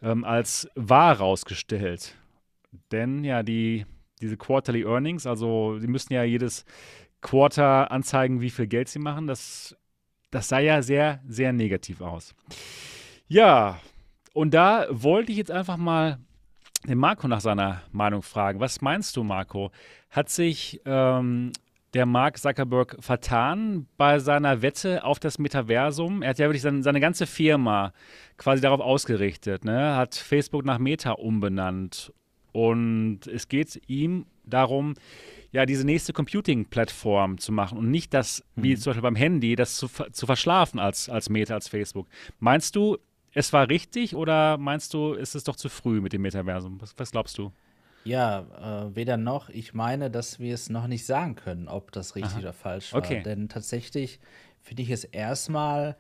[0.02, 2.16] ähm, als wahr rausgestellt.
[2.92, 3.86] Denn ja, die,
[4.20, 6.64] diese Quarterly Earnings, also sie müssen ja jedes
[7.20, 9.26] Quarter anzeigen, wie viel Geld sie machen.
[9.26, 9.76] Das,
[10.30, 12.34] das sah ja sehr, sehr negativ aus.
[13.26, 13.80] Ja,
[14.32, 16.18] und da wollte ich jetzt einfach mal
[16.86, 18.60] den Marco nach seiner Meinung fragen.
[18.60, 19.70] Was meinst du, Marco?
[20.10, 21.52] Hat sich ähm,
[21.94, 26.22] der Mark Zuckerberg vertan bei seiner Wette auf das Metaversum.
[26.22, 27.92] Er hat ja wirklich seine, seine ganze Firma
[28.36, 29.96] quasi darauf ausgerichtet, ne?
[29.96, 32.12] hat Facebook nach Meta umbenannt.
[32.52, 34.94] Und es geht ihm darum,
[35.50, 38.62] ja, diese nächste Computing-Plattform zu machen und nicht das, mhm.
[38.62, 42.06] wie zum Beispiel beim Handy, das zu, zu verschlafen als, als Meta, als Facebook.
[42.38, 42.98] Meinst du,
[43.32, 46.80] es war richtig oder meinst du, ist es doch zu früh mit dem Metaversum?
[46.80, 47.52] Was, was glaubst du?
[48.04, 49.48] Ja, äh, weder noch.
[49.50, 52.40] Ich meine, dass wir es noch nicht sagen können, ob das richtig Aha.
[52.40, 53.00] oder falsch war.
[53.00, 53.22] Okay.
[53.22, 54.20] Denn tatsächlich
[54.62, 55.96] finde ich es erstmal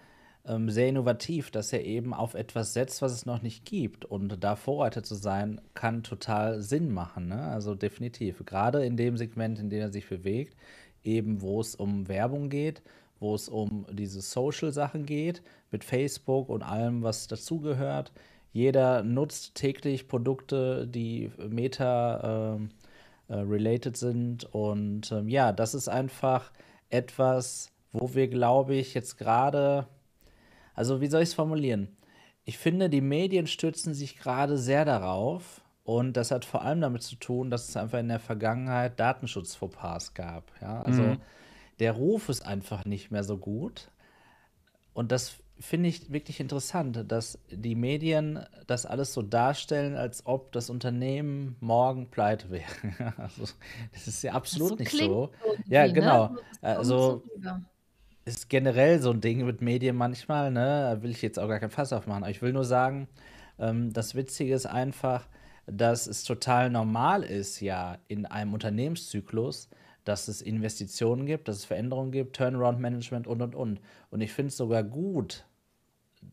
[0.46, 4.04] ähm, sehr innovativ, dass er eben auf etwas setzt, was es noch nicht gibt.
[4.04, 7.28] Und da Vorreiter zu sein, kann total Sinn machen.
[7.28, 7.42] Ne?
[7.42, 8.44] Also definitiv.
[8.46, 10.56] Gerade in dem Segment, in dem er sich bewegt,
[11.04, 12.82] eben wo es um Werbung geht,
[13.20, 18.12] wo es um diese Social-Sachen geht, mit Facebook und allem, was dazugehört.
[18.52, 22.70] Jeder nutzt täglich Produkte, die Meta ähm,
[23.28, 24.44] äh, related sind.
[24.52, 26.50] Und ähm, ja, das ist einfach
[26.88, 29.86] etwas, wo wir, glaube ich, jetzt gerade
[30.78, 31.96] also wie soll ich es formulieren?
[32.44, 37.02] Ich finde, die Medien stützen sich gerade sehr darauf und das hat vor allem damit
[37.02, 40.52] zu tun, dass es einfach in der Vergangenheit Datenschutzfauxpas gab.
[40.60, 40.82] Ja?
[40.82, 41.20] Also mhm.
[41.80, 43.90] der Ruf ist einfach nicht mehr so gut
[44.92, 50.52] und das finde ich wirklich interessant, dass die Medien das alles so darstellen, als ob
[50.52, 52.70] das Unternehmen morgen pleite wäre.
[53.16, 53.44] also,
[53.92, 55.30] das ist ja absolut so nicht so.
[55.66, 55.92] Ja, ne?
[55.92, 56.28] genau.
[56.28, 56.38] Ne?
[56.60, 57.22] Also,
[58.24, 60.94] ist generell so ein Ding mit Medien manchmal, ne?
[60.94, 62.22] Da will ich jetzt auch gar kein Fass aufmachen.
[62.22, 63.08] Aber ich will nur sagen,
[63.58, 65.26] ähm, das Witzige ist einfach,
[65.66, 69.68] dass es total normal ist, ja, in einem Unternehmenszyklus,
[70.04, 73.80] dass es Investitionen gibt, dass es Veränderungen gibt, Turnaround-Management und und und.
[74.10, 75.44] Und ich finde es sogar gut,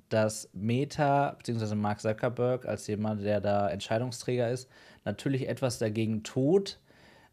[0.09, 1.75] dass Meta bzw.
[1.75, 4.69] Mark Zuckerberg als jemand, der da Entscheidungsträger ist,
[5.03, 6.79] natürlich etwas dagegen tut,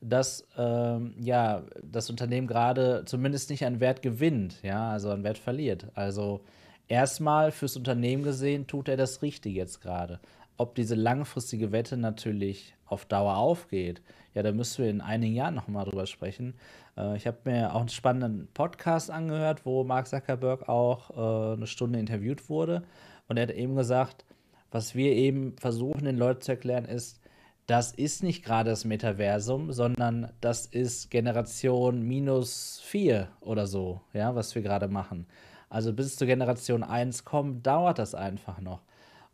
[0.00, 5.38] dass ähm, ja, das Unternehmen gerade zumindest nicht an Wert gewinnt, ja, also an Wert
[5.38, 5.86] verliert.
[5.94, 6.40] Also
[6.88, 10.20] erstmal fürs Unternehmen gesehen tut er das Richtige jetzt gerade.
[10.56, 14.02] Ob diese langfristige Wette natürlich auf Dauer aufgeht,
[14.34, 16.54] ja, da müssen wir in einigen Jahren nochmal drüber sprechen.
[16.96, 21.66] Äh, ich habe mir auch einen spannenden Podcast angehört, wo Mark Zuckerberg auch äh, eine
[21.66, 22.82] Stunde interviewt wurde.
[23.28, 24.24] Und er hat eben gesagt,
[24.70, 27.20] was wir eben versuchen, den Leuten zu erklären, ist,
[27.66, 34.34] das ist nicht gerade das Metaversum, sondern das ist Generation minus 4 oder so, ja,
[34.34, 35.26] was wir gerade machen.
[35.68, 38.82] Also bis zur Generation 1 kommt, dauert das einfach noch.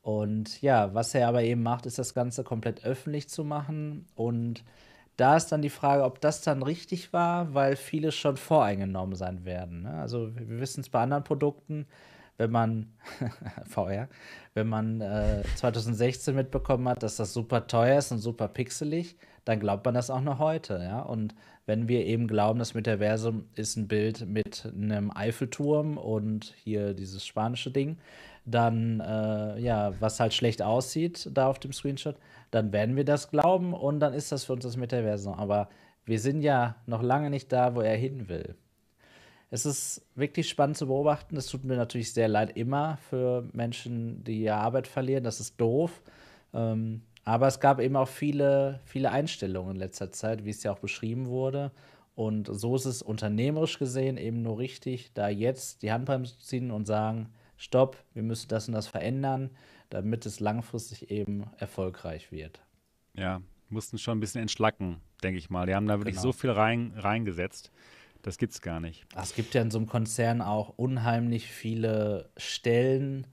[0.02, 4.06] Und ja, was er aber eben macht, ist das Ganze komplett öffentlich zu machen.
[4.14, 4.64] Und
[5.18, 9.44] da ist dann die Frage, ob das dann richtig war, weil viele schon voreingenommen sein
[9.44, 9.82] werden.
[9.82, 9.94] Ne?
[9.94, 11.86] Also wir wissen es bei anderen Produkten,
[12.36, 12.92] wenn man
[13.66, 14.08] VR,
[14.54, 19.58] wenn man äh, 2016 mitbekommen hat, dass das super teuer ist und super pixelig, dann
[19.58, 21.00] glaubt man das auch noch heute, ja.
[21.00, 21.34] Und
[21.66, 27.26] wenn wir eben glauben, das Metaversum ist ein Bild mit einem Eiffelturm und hier dieses
[27.26, 27.98] spanische Ding,
[28.44, 32.16] dann äh, ja, was halt schlecht aussieht da auf dem Screenshot,
[32.50, 35.34] dann werden wir das glauben und dann ist das für uns das Metaversum.
[35.34, 35.68] Aber
[36.04, 38.56] wir sind ja noch lange nicht da, wo er hin will.
[39.50, 41.36] Es ist wirklich spannend zu beobachten.
[41.36, 45.24] Es tut mir natürlich sehr leid immer für Menschen, die ihre Arbeit verlieren.
[45.24, 46.02] Das ist doof.
[46.52, 50.72] Ähm, aber es gab eben auch viele, viele Einstellungen in letzter Zeit, wie es ja
[50.72, 51.72] auch beschrieben wurde.
[52.14, 56.70] Und so ist es unternehmerisch gesehen eben nur richtig, da jetzt die Handbremse zu ziehen
[56.70, 59.50] und sagen, stopp, wir müssen das und das verändern,
[59.90, 62.60] damit es langfristig eben erfolgreich wird.
[63.14, 65.66] Ja, mussten schon ein bisschen entschlacken, denke ich mal.
[65.66, 66.22] Die haben da wirklich genau.
[66.22, 67.70] so viel rein, reingesetzt.
[68.22, 69.06] Das gibt's gar nicht.
[69.16, 73.26] Es gibt ja in so einem Konzern auch unheimlich viele Stellen.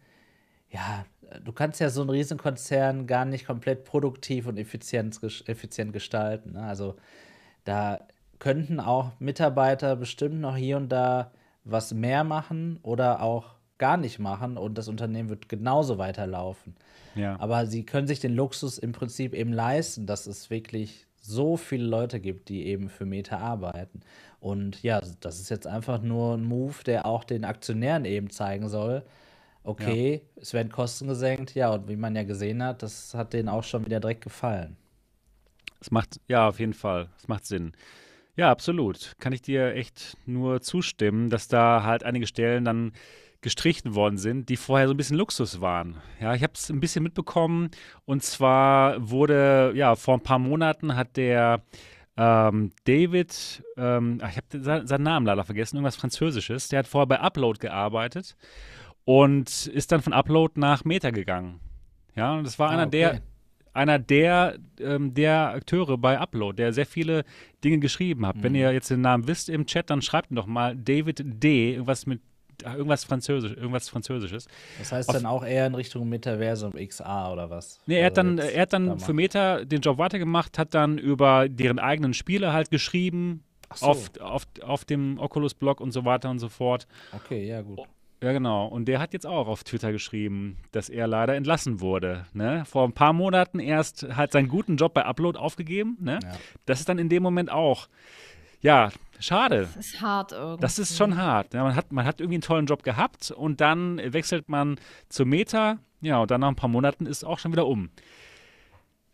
[0.69, 1.05] Ja,
[1.43, 6.53] du kannst ja so einen Riesenkonzern gar nicht komplett produktiv und effizient, effizient gestalten.
[6.53, 6.63] Ne?
[6.63, 6.95] Also
[7.63, 8.07] da
[8.39, 11.31] könnten auch Mitarbeiter bestimmt noch hier und da
[11.63, 16.75] was mehr machen oder auch gar nicht machen und das Unternehmen wird genauso weiterlaufen.
[17.15, 17.39] Ja.
[17.39, 21.85] Aber sie können sich den Luxus im Prinzip eben leisten, dass es wirklich so viele
[21.85, 24.01] Leute gibt, die eben für Meta arbeiten.
[24.39, 28.69] Und ja, das ist jetzt einfach nur ein Move, der auch den Aktionären eben zeigen
[28.69, 29.03] soll,
[29.63, 30.41] okay, ja.
[30.41, 33.63] es werden Kosten gesenkt, ja, und wie man ja gesehen hat, das hat denen auch
[33.63, 34.77] schon wieder direkt gefallen.
[35.79, 37.73] Es macht, ja, auf jeden Fall, es macht Sinn.
[38.35, 39.13] Ja, absolut.
[39.19, 42.91] Kann ich dir echt nur zustimmen, dass da halt einige Stellen dann
[43.45, 45.97] gestrichen worden sind, die vorher so ein bisschen Luxus waren.
[46.19, 47.69] Ja, ich habe es ein bisschen mitbekommen
[48.03, 51.61] und zwar wurde, ja, vor ein paar Monaten hat der
[52.17, 56.69] ähm, David, ähm, ich habe seinen Namen leider vergessen, irgendwas Französisches.
[56.69, 58.35] Der hat vorher bei Upload gearbeitet
[59.03, 61.59] und ist dann von Upload nach Meta gegangen.
[62.15, 62.97] Ja, und das war ah, einer okay.
[62.97, 63.21] der
[63.73, 67.25] einer der, ähm, der Akteure bei Upload, der sehr viele
[67.61, 68.37] Dinge geschrieben hat.
[68.37, 68.43] Mhm.
[68.43, 71.73] Wenn ihr jetzt den Namen wisst im Chat, dann schreibt ihn doch mal David D.
[71.73, 72.21] Irgendwas mit
[72.63, 74.47] irgendwas Französisch, irgendwas Französisches.
[74.79, 77.79] Das heißt Auf, dann auch eher in Richtung Metaversum XA oder was?
[77.85, 81.49] Nee, er hat dann, er hat dann für Meta den Job weitergemacht, hat dann über
[81.49, 83.43] deren eigenen Spiele halt geschrieben,
[83.73, 83.87] so.
[83.87, 86.87] auf, auf, auf dem Oculus-Blog und so weiter und so fort.
[87.13, 87.79] Okay, ja, gut.
[88.23, 88.65] Ja, genau.
[88.67, 92.25] Und der hat jetzt auch auf Twitter geschrieben, dass er leider entlassen wurde.
[92.33, 92.63] Ne?
[92.65, 95.97] Vor ein paar Monaten erst hat seinen guten Job bei Upload aufgegeben.
[95.99, 96.19] Ne?
[96.23, 96.31] Ja.
[96.65, 97.87] Das ist dann in dem Moment auch
[98.65, 98.89] ja,
[99.19, 99.69] Schade.
[99.75, 100.61] Das ist hart irgendwie.
[100.61, 101.53] Das ist schon hart.
[101.53, 104.77] Ja, man, hat, man hat irgendwie einen tollen Job gehabt und dann wechselt man
[105.09, 105.77] zur Meta.
[106.01, 107.89] Ja, und dann nach ein paar Monaten ist es auch schon wieder um.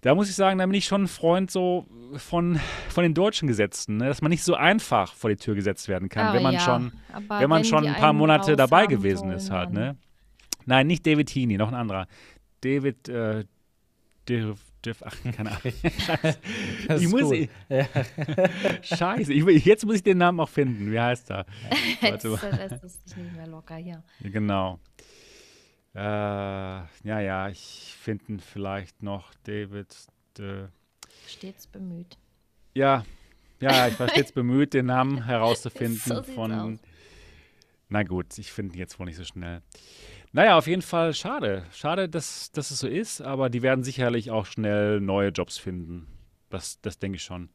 [0.02, 1.86] Da muss ich sagen, da bin ich schon ein Freund so
[2.16, 4.08] von, von den deutschen Gesetzen, ne?
[4.08, 6.60] dass man nicht so einfach vor die Tür gesetzt werden kann, Ah, wenn man ja.
[6.60, 9.72] schon, Aber wenn man wenn schon ein paar Monate dabei gewesen wollen, ist halt.
[9.72, 9.96] Ne?
[10.66, 12.08] Nein, nicht David Heaney, noch ein anderer.
[12.62, 13.46] David, äh,
[14.86, 15.62] Div, ach, keine Ahnung.
[16.88, 17.50] Das ich muss, gut.
[17.70, 17.86] Ja.
[18.82, 20.92] Scheiße, ich, jetzt muss ich den Namen auch finden.
[20.92, 21.46] Wie heißt er?
[22.02, 22.60] Jetzt Warte mal.
[22.60, 24.04] äh, lässt es dich nicht mehr locker hier.
[24.22, 24.80] Genau.
[25.94, 29.96] Äh, ja, ja, ich finde vielleicht noch David.
[30.40, 30.68] Äh,
[31.28, 32.18] Stets bemüht.
[32.74, 33.06] ja,
[33.60, 36.52] ja, ich war stets bemüht, den Namen herauszufinden So von.
[36.52, 36.80] aus.
[37.90, 39.62] Na gut, ich finde ihn jetzt wohl nicht so schnell.
[40.34, 41.64] Naja, auf jeden Fall schade.
[41.74, 46.08] Schade, dass, dass es so ist, aber die werden sicherlich auch schnell neue Jobs finden.
[46.50, 47.50] Das, das denke ich schon.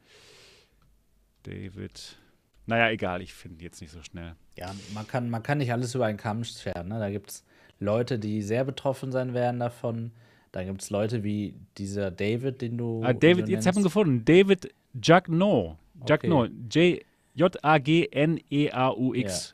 [1.42, 2.18] David.
[2.66, 4.34] Naja, egal, ich finde jetzt nicht so schnell.
[4.56, 6.88] Ja, man kann, man kann nicht alles über einen Kamm scheren.
[6.88, 6.98] Ne?
[6.98, 7.44] Da gibt es
[7.78, 10.10] Leute, die sehr betroffen sein werden davon.
[10.52, 13.02] Da gibt es Leute wie dieser David, den du.
[13.04, 14.24] Ah, David, du jetzt haben wir gefunden.
[14.24, 15.78] David Jagno.
[16.06, 16.46] Jagno.
[16.66, 17.04] Okay.
[17.34, 17.94] J-A-G-N-E-A-U-X.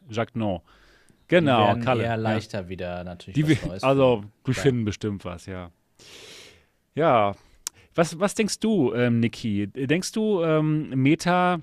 [0.08, 0.62] Jagno.
[1.32, 2.02] Genau, die Kalle.
[2.02, 2.14] eher ja.
[2.16, 3.34] leichter wieder natürlich.
[3.34, 4.32] Die, also, finden.
[4.44, 4.54] Klar.
[4.54, 5.70] finden bestimmt was, ja.
[6.94, 7.34] Ja.
[7.94, 9.66] Was, was denkst du, ähm, Niki?
[9.66, 11.60] Denkst du, ähm, Meta,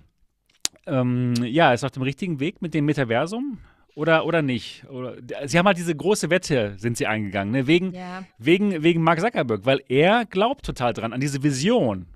[0.88, 3.60] ähm, ja, ist auf dem richtigen Weg mit dem Metaversum?
[3.96, 4.86] Oder, oder nicht?
[4.90, 5.16] Oder,
[5.46, 7.68] sie haben halt diese große Wette, sind sie eingegangen, ne?
[7.68, 8.24] wegen, Ja.
[8.38, 12.08] wegen, wegen Mark Zuckerberg, weil er glaubt total dran, an diese Vision.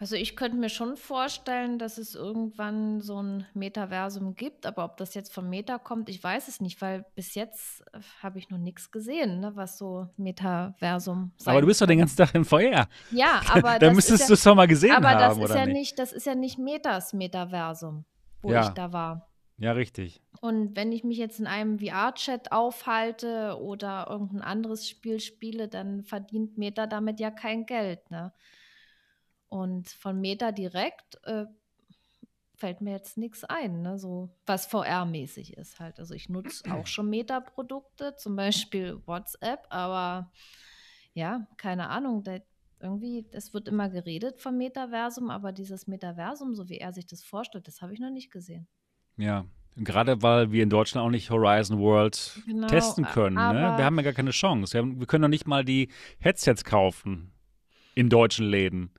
[0.00, 4.96] Also ich könnte mir schon vorstellen, dass es irgendwann so ein Metaversum gibt, aber ob
[4.96, 8.48] das jetzt vom Meta kommt, ich weiß es nicht, weil bis jetzt äh, habe ich
[8.48, 12.34] noch nichts gesehen, ne, was so Metaversum sein Aber du bist doch den ganzen Tag
[12.34, 12.88] im VR.
[13.10, 15.58] Ja, aber da das müsstest du es doch mal gesehen aber das haben, ist oder
[15.60, 15.74] ja nicht?
[15.76, 18.06] nicht, das ist ja nicht Metas Metaversum,
[18.40, 18.62] wo Ja.
[18.62, 19.26] ich da war.
[19.58, 20.22] Ja, richtig.
[20.40, 26.04] Und wenn ich mich jetzt in einem VR-Chat aufhalte oder irgendein anderes Spiel spiele, dann
[26.04, 28.10] verdient Meta damit ja kein Geld.
[28.10, 28.32] Ne?
[29.50, 31.44] Und von Meta direkt äh,
[32.54, 33.98] fällt mir jetzt nichts ein, ne?
[33.98, 35.98] so was VR-mäßig ist halt.
[35.98, 40.30] Also ich nutze auch schon Meta-Produkte, zum Beispiel WhatsApp, aber
[41.14, 42.38] ja, keine Ahnung, da,
[42.80, 47.22] irgendwie, es wird immer geredet vom Metaversum, aber dieses Metaversum, so wie er sich das
[47.24, 48.68] vorstellt, das habe ich noch nicht gesehen.
[49.16, 49.44] Ja.
[49.76, 53.36] Gerade weil wir in Deutschland auch nicht Horizon World Genau, testen können.
[53.36, 53.74] Ne?
[53.76, 54.74] Wir haben ja gar keine Chance.
[54.74, 55.88] Wir, haben, wir können doch nicht mal die
[56.18, 57.32] Headsets kaufen
[57.94, 58.90] in deutschen Läden.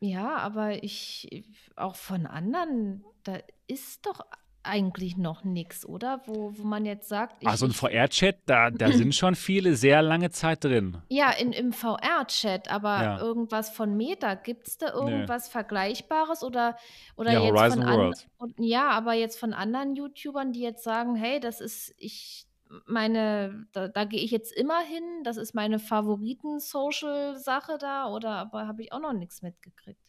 [0.00, 1.44] Ja, aber ich,
[1.74, 4.20] auch von anderen, da ist doch
[4.62, 6.22] eigentlich noch nichts, oder?
[6.26, 10.02] Wo, wo man jetzt sagt, ich, Also ein VR-Chat, da, da sind schon viele sehr
[10.02, 11.00] lange Zeit drin.
[11.08, 13.18] ja, in, im VR-Chat, aber Ja.
[13.20, 16.76] irgendwas von Meta, gibt es da irgendwas Vergleichbares oder,
[17.16, 18.28] oder Ja, jetzt Horizon von World.
[18.38, 22.45] und, ja, aber jetzt von anderen YouTubern, die jetzt sagen, hey, das ist, ich
[22.86, 28.66] meine, da, da gehe ich jetzt immer hin, das ist meine Favoriten-Social-Sache da, oder aber
[28.66, 30.00] habe ich auch noch nichts mitgekriegt.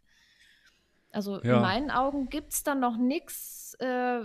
[1.12, 1.56] Also Ja.
[1.58, 4.22] in meinen Augen gibt es da noch nichts, äh,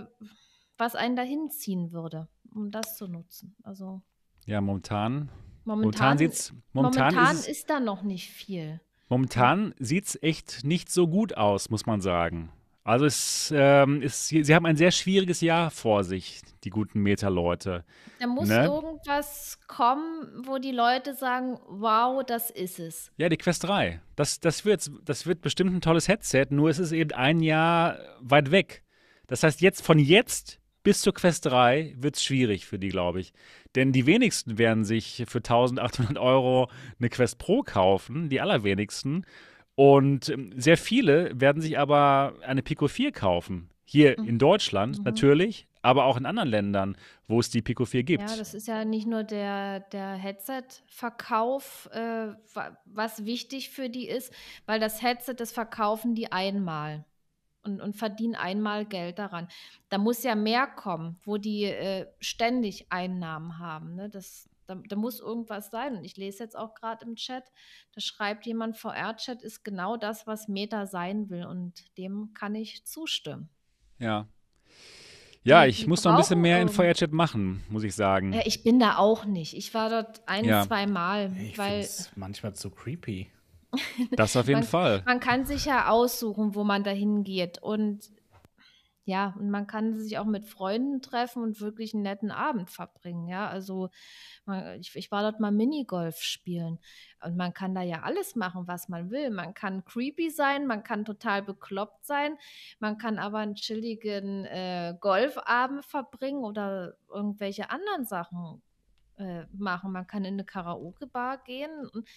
[0.77, 3.55] was einen dahin ziehen würde, um das zu nutzen.
[3.63, 4.01] Also
[4.45, 5.29] Ja, momentan.
[5.65, 8.81] Momentan momentan, sieht's, momentan, momentan ist, es- ist da noch nicht viel.
[9.07, 12.51] momentan sieht's echt nicht so gut aus, muss man sagen.
[12.83, 16.99] Also es ähm, ist, sie sie haben ein sehr schwieriges Jahr vor sich, die guten
[17.01, 17.85] Meta-Leute.
[18.19, 18.65] Da muss Ne?
[18.65, 23.11] irgendwas kommen, wo die Leute sagen, wow, das ist es.
[23.17, 24.01] Ja, die Quest 3.
[24.17, 27.97] Das, das, wird, das wird bestimmt ein tolles Headset, nur es ist eben ein Jahr
[28.19, 28.83] weit weg.
[29.27, 33.21] Das heißt, jetzt von jetzt bis zur Quest 3 wird es schwierig für die, glaube
[33.21, 33.31] ich.
[33.75, 36.69] Denn die wenigsten werden sich für 1800 Euro
[36.99, 39.25] eine Quest Pro kaufen, die allerwenigsten.
[39.75, 43.69] Und ähm, sehr viele werden sich aber eine Pico 4 kaufen.
[43.85, 45.03] Hier in Deutschland Mhm.
[45.03, 46.95] natürlich, aber auch in anderen Ländern,
[47.27, 48.21] wo es die Pico 4 gibt.
[48.29, 50.13] Ja, das ist ja nicht nur der, der
[50.87, 54.33] Headset-Verkauf, äh, wa- was wichtig für die ist,
[54.65, 57.05] weil das Headset, das verkaufen die einmal
[57.63, 59.47] und, und verdienen einmal Geld daran.
[59.89, 63.95] Da muss ja mehr kommen, wo die äh, ständig Einnahmen haben.
[63.95, 64.09] Ne?
[64.09, 65.95] Das, da, da muss irgendwas sein.
[65.97, 67.43] Und ich lese jetzt auch gerade im Chat,
[67.93, 71.45] da schreibt jemand, VR-Chat ist genau das, was Meta sein will.
[71.45, 73.49] Und dem kann ich zustimmen.
[73.99, 74.27] Ja.
[75.45, 78.31] Ja, ich muss noch ein bisschen mehr in irgend- Feuerchat machen, muss ich sagen.
[78.31, 79.53] Ja, ich bin da auch nicht.
[79.57, 80.65] Ich war dort ein, Ja.
[80.65, 83.29] zwei Mal, Ich weil es manchmal zu creepy.
[84.11, 85.03] Das auf jeden man, Fall.
[85.05, 87.61] man kann sich ja aussuchen, wo man da hingeht.
[87.61, 88.09] Und
[89.05, 93.27] ja, und man kann sich auch mit Freunden treffen und wirklich einen netten Abend verbringen.
[93.27, 93.89] Ja, also
[94.79, 96.79] ich, ich war dort mal Minigolf spielen
[97.21, 99.29] und man kann da ja alles machen, was man will.
[99.29, 102.37] Man kann creepy sein, man kann total bekloppt sein,
[102.79, 108.61] man kann aber einen chilligen äh, Golfabend verbringen oder irgendwelche anderen Sachen
[109.17, 109.91] äh, machen.
[109.91, 111.87] Man kann in eine Karaoke-Bar gehen.
[111.93, 112.07] Und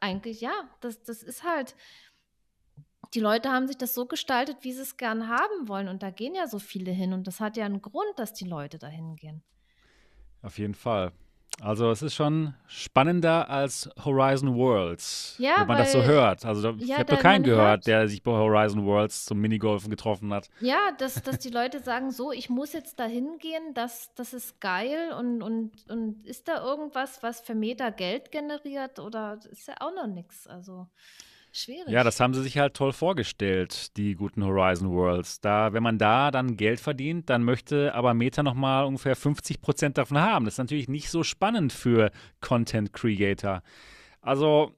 [0.00, 1.76] eigentlich ja, das, das ist halt
[3.14, 5.88] die Leute haben sich das so gestaltet, wie sie es gern haben wollen.
[5.88, 7.12] Und da gehen ja so viele hin.
[7.12, 9.42] Und das hat ja einen Grund, dass die Leute dahin gehen.
[10.42, 11.12] Auf jeden Fall.
[11.60, 16.44] Also es ist schon spannender als Horizon Worlds, ja, wenn man weil, das so hört.
[16.46, 19.90] Also ja, ich habe noch keinen gehört, hört, der sich bei Horizon Worlds zum Minigolfen
[19.90, 20.48] getroffen hat.
[20.60, 24.60] Ja, dass, dass die Leute sagen, so, ich muss jetzt dahin gehen, das, das ist
[24.60, 29.74] geil und, und, und ist da irgendwas, was für Meta Geld generiert oder ist ja
[29.80, 30.46] auch noch nichts.
[30.46, 30.88] Also
[31.54, 31.88] Schwierig.
[31.88, 35.40] Ja, das haben sie sich halt toll vorgestellt, die guten Horizon Worlds.
[35.42, 39.98] Da, wenn man da dann Geld verdient, dann möchte aber Meta nochmal ungefähr 50 Prozent
[39.98, 40.46] davon haben.
[40.46, 43.62] Das ist natürlich nicht so spannend für Content Creator.
[44.22, 44.74] Also,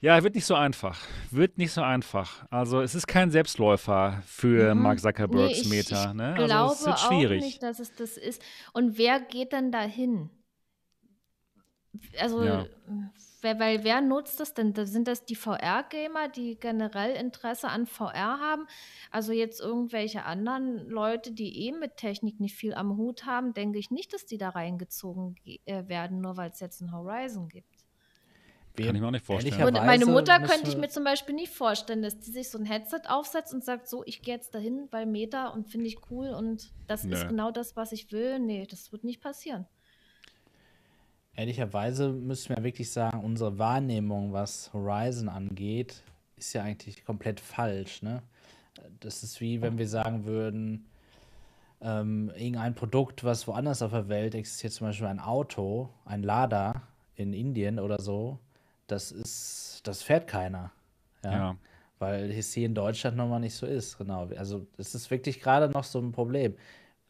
[0.00, 0.98] ja, wird nicht so einfach.
[1.30, 2.46] Wird nicht so einfach.
[2.48, 4.82] Also, es ist kein Selbstläufer für mhm.
[4.82, 6.14] Mark Zuckerbergs nee, ich, Meta.
[6.14, 6.30] Ne?
[6.38, 7.42] Ich glaube also, es wird schwierig.
[7.42, 8.40] auch nicht, dass es das ist.
[8.72, 10.30] Und wer geht denn dahin?
[12.18, 12.66] Also, ja
[13.42, 14.74] weil, weil wer nutzt das denn?
[14.74, 18.66] Sind das die VR-Gamer, die generell Interesse an VR haben?
[19.10, 23.78] Also jetzt irgendwelche anderen Leute, die eh mit Technik nicht viel am Hut haben, denke
[23.78, 27.68] ich nicht, dass die da reingezogen äh, werden, nur weil es jetzt ein Horizon gibt.
[28.76, 29.64] Kann ich mir auch nicht vorstellen.
[29.64, 32.64] Und meine Mutter könnte ich mir zum Beispiel nicht vorstellen, dass die sich so ein
[32.64, 36.28] Headset aufsetzt und sagt, so, ich gehe jetzt dahin, weil Meta und finde ich cool
[36.28, 37.14] und das Nö.
[37.14, 38.38] ist genau das, was ich will.
[38.38, 39.66] Nee, das wird nicht passieren
[41.38, 46.02] ehrlicherweise müssen wir wirklich sagen, unsere Wahrnehmung, was Horizon angeht,
[46.36, 48.02] ist ja eigentlich komplett falsch.
[48.02, 48.22] Ne?
[49.00, 50.86] Das ist wie wenn wir sagen würden,
[51.80, 56.82] ähm, irgendein Produkt, was woanders auf der Welt existiert, zum Beispiel ein Auto, ein Lada
[57.14, 58.40] in Indien oder so,
[58.88, 60.72] das ist, das fährt keiner.
[61.24, 61.32] Ja.
[61.32, 61.56] ja.
[62.00, 64.28] Weil es hier in Deutschland nochmal nicht so ist, genau.
[64.36, 66.54] Also es ist wirklich gerade noch so ein Problem.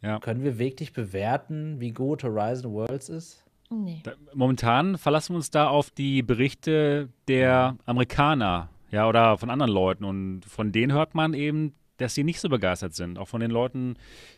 [0.03, 0.19] Ja.
[0.21, 3.48] Können wir wirklich bewerten, wie gut Horizon Worlds ist?
[3.71, 4.03] Nee.
[4.35, 10.05] Momentan verlassen wir uns da auf die Berichte der Amerikaner, ja, oder von anderen Leuten.
[10.05, 13.19] Und von denen hört man eben, dass sie nicht so begeistert sind.
[13.19, 13.97] Auch von den Leuten,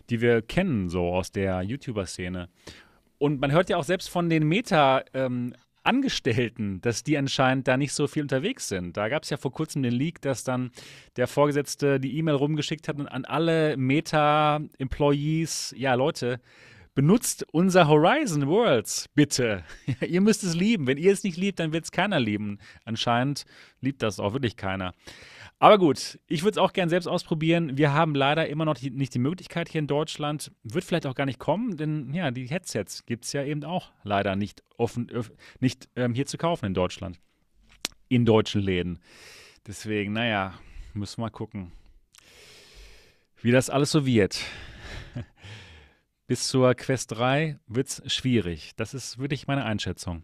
[0.09, 2.49] die wir kennen, so aus der YouTuber-Szene.
[3.18, 7.78] Und man hört ja auch selbst von den Meta- ähm, Angestellten, dass die anscheinend da
[7.78, 8.99] nicht so viel unterwegs sind.
[8.99, 10.72] Da gab es ja vor kurzem den Leak, dass dann
[11.16, 16.39] der Vorgesetzte die E-Mail rumgeschickt hat an alle Meta-Employees, ja Leute,
[17.01, 19.64] benutzt unser Horizon Worlds, bitte.
[20.07, 20.86] Ihr müsst es lieben.
[20.86, 22.59] Wenn ihr es nicht liebt, dann wird es keiner lieben.
[22.84, 23.46] Anscheinend
[23.80, 24.92] liebt das auch wirklich keiner.
[25.59, 27.78] Aber gut, ich würde es auch gern selbst ausprobieren.
[27.78, 30.53] Wir haben leider immer noch die, nicht die Möglichkeit hier in Deutschland.
[30.62, 33.92] Wird vielleicht auch gar nicht kommen, denn ja, die Headsets gibt es ja eben auch
[34.03, 35.11] leider nicht, offen,
[35.59, 37.18] nicht ähm, hier zu kaufen in Deutschland.
[38.11, 38.98] In deutschen Läden.
[39.66, 40.53] Deswegen, naja,
[40.92, 41.72] müssen wir mal gucken,
[43.40, 44.44] wie das alles so wird
[46.31, 48.70] bis zur Quest 3 wird es schwierig.
[48.76, 50.22] Das ist wirklich meine Einschätzung.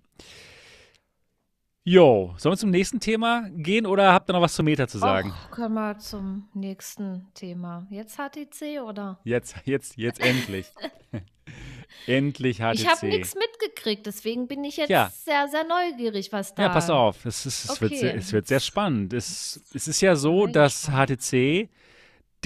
[1.83, 4.99] Jo, sollen wir zum nächsten Thema gehen oder habt ihr noch was zum Meta zu
[4.99, 5.33] sagen?
[5.33, 7.89] Och, können wir zum nächsten Thema.
[7.91, 9.19] Jetzt HTC oder?
[9.25, 10.67] Jetzt, jetzt, jetzt endlich.
[12.07, 12.75] endlich HTC.
[12.75, 15.11] Ich habe nichts mitgekriegt, deswegen bin ich jetzt ja.
[15.13, 16.63] sehr, sehr neugierig, was da.
[16.63, 17.81] Ja, pass auf, es, ist, es, okay.
[17.81, 19.13] wird, sehr, es wird sehr spannend.
[19.13, 21.69] Es, es ist ja so, dass HTC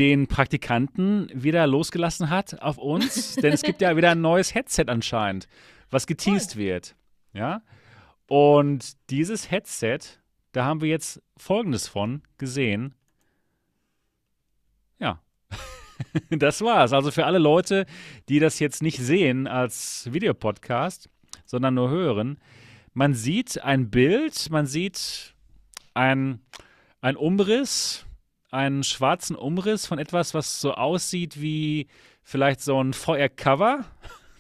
[0.01, 4.87] den Praktikanten wieder losgelassen hat auf uns, denn es gibt ja wieder ein neues Headset
[4.87, 5.47] anscheinend,
[5.91, 6.63] was geteased cool.
[6.63, 6.97] wird.
[7.35, 7.63] Ja.
[8.27, 9.99] Und dieses Headset,
[10.53, 12.95] da haben wir jetzt folgendes von gesehen.
[14.99, 15.21] Ja.
[16.31, 16.95] das war's.
[16.95, 17.85] Also für alle Leute,
[18.31, 21.11] die das jetzt nicht sehen als Videopodcast,
[21.45, 22.39] sondern nur hören,
[22.95, 25.35] man sieht ein Bild, man sieht
[25.93, 26.41] ein,
[27.03, 28.07] ein Umriss
[28.51, 31.89] einen schwarzen Umriss von etwas, was so aussieht wie
[32.23, 33.85] vielleicht so ein VR-Cover.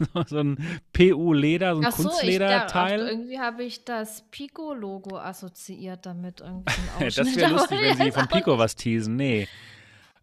[0.26, 3.00] so ein PU-Leder, so ein so, Kunstlederteil.
[3.00, 6.42] Irgendwie habe ich das Pico-Logo assoziiert damit.
[7.00, 9.16] das wäre lustig, wenn sie von Pico was teasen.
[9.16, 9.46] Nee.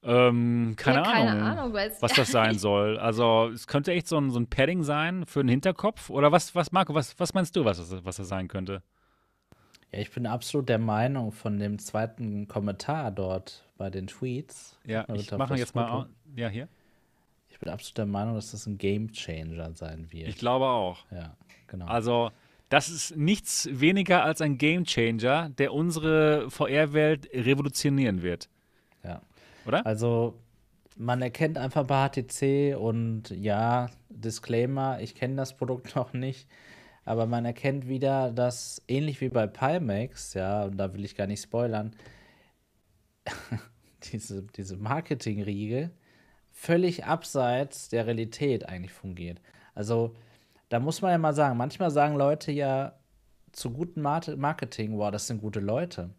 [0.04, 2.98] Ähm, keine, ja, keine Ahnung, Ahnung was das sein soll.
[2.98, 6.10] Also es könnte echt so ein, so ein Padding sein für den Hinterkopf.
[6.10, 8.84] Oder was, was Marco, was, was meinst du, was, was das sein könnte?
[9.92, 14.78] Ja, ich bin absolut der Meinung von dem zweiten Kommentar dort bei den Tweets.
[14.86, 15.86] Ja, ich mache jetzt Foto.
[15.86, 16.10] mal.
[16.36, 16.68] Ja, hier.
[17.50, 20.28] Ich bin absolut der Meinung, dass das ein Game Changer sein wird.
[20.28, 21.06] Ich glaube auch.
[21.12, 21.36] Ja,
[21.68, 21.86] genau.
[21.86, 22.32] Also,
[22.70, 28.50] das ist nichts weniger als ein Game Changer, der unsere VR-Welt revolutionieren wird.
[29.04, 29.22] Ja.
[29.66, 29.86] Oder?
[29.86, 30.38] Also,
[30.98, 36.48] man erkennt einfach bei HTC und ja, Disclaimer, ich kenne das Produkt noch nicht,
[37.08, 41.26] aber man erkennt wieder, dass ähnlich wie bei Pimax, ja, und da will ich gar
[41.26, 41.95] nicht spoilern,
[44.12, 45.91] diese, diese Marketingriege
[46.51, 49.39] völlig abseits der Realität eigentlich fungiert.
[49.74, 50.16] Also
[50.68, 52.93] da muss man ja mal sagen, manchmal sagen Leute ja
[53.53, 56.10] zu guten Marketing, wow, das sind gute Leute.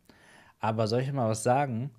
[0.58, 1.90] Aber soll ich mal was sagen?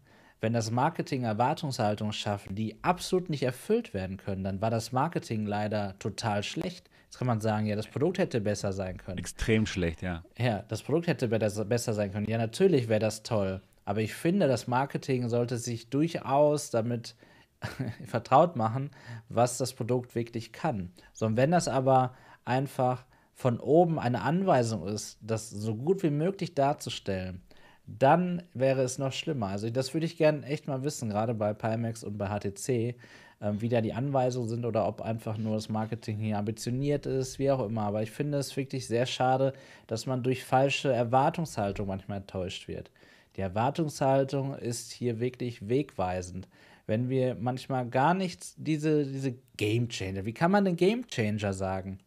[0.41, 5.45] Wenn das Marketing Erwartungshaltungen schafft, die absolut nicht erfüllt werden können, dann war das Marketing
[5.45, 6.89] leider total schlecht.
[7.09, 9.17] Jetzt kann man sagen, ja, das Produkt hätte besser sein können.
[9.17, 10.23] Extrem schlecht, ja.
[10.37, 12.29] Ja, das Produkt hätte besser sein können.
[12.29, 13.63] Ja, natürlich wäre das toll.
[13.83, 17.15] Aber ich finde, das Marketing sollte sich durchaus damit
[18.05, 18.91] vertraut machen,
[19.27, 20.91] was das Produkt wirklich kann.
[21.11, 22.13] So, und wenn das aber
[22.45, 27.41] einfach von oben eine Anweisung ist, das so gut wie möglich darzustellen,
[27.87, 29.47] dann wäre es noch schlimmer.
[29.47, 32.95] Also das würde ich gerne echt mal wissen, gerade bei Pimax und bei HTC,
[33.39, 37.39] äh, wie da die Anweisungen sind oder ob einfach nur das Marketing hier ambitioniert ist,
[37.39, 37.83] wie auch immer.
[37.83, 39.53] Aber ich finde es wirklich sehr schade,
[39.87, 42.91] dass man durch falsche Erwartungshaltung manchmal enttäuscht wird.
[43.35, 46.47] Die Erwartungshaltung ist hier wirklich wegweisend.
[46.87, 51.53] Wenn wir manchmal gar nichts, diese, diese Game Changer, wie kann man denn Game Changer
[51.53, 51.99] sagen?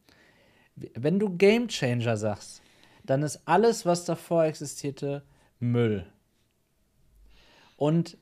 [0.75, 2.63] Wenn du Game Changer sagst,
[3.05, 5.23] dann ist alles, was davor existierte,
[5.61, 6.05] Müll.
[7.77, 8.19] Und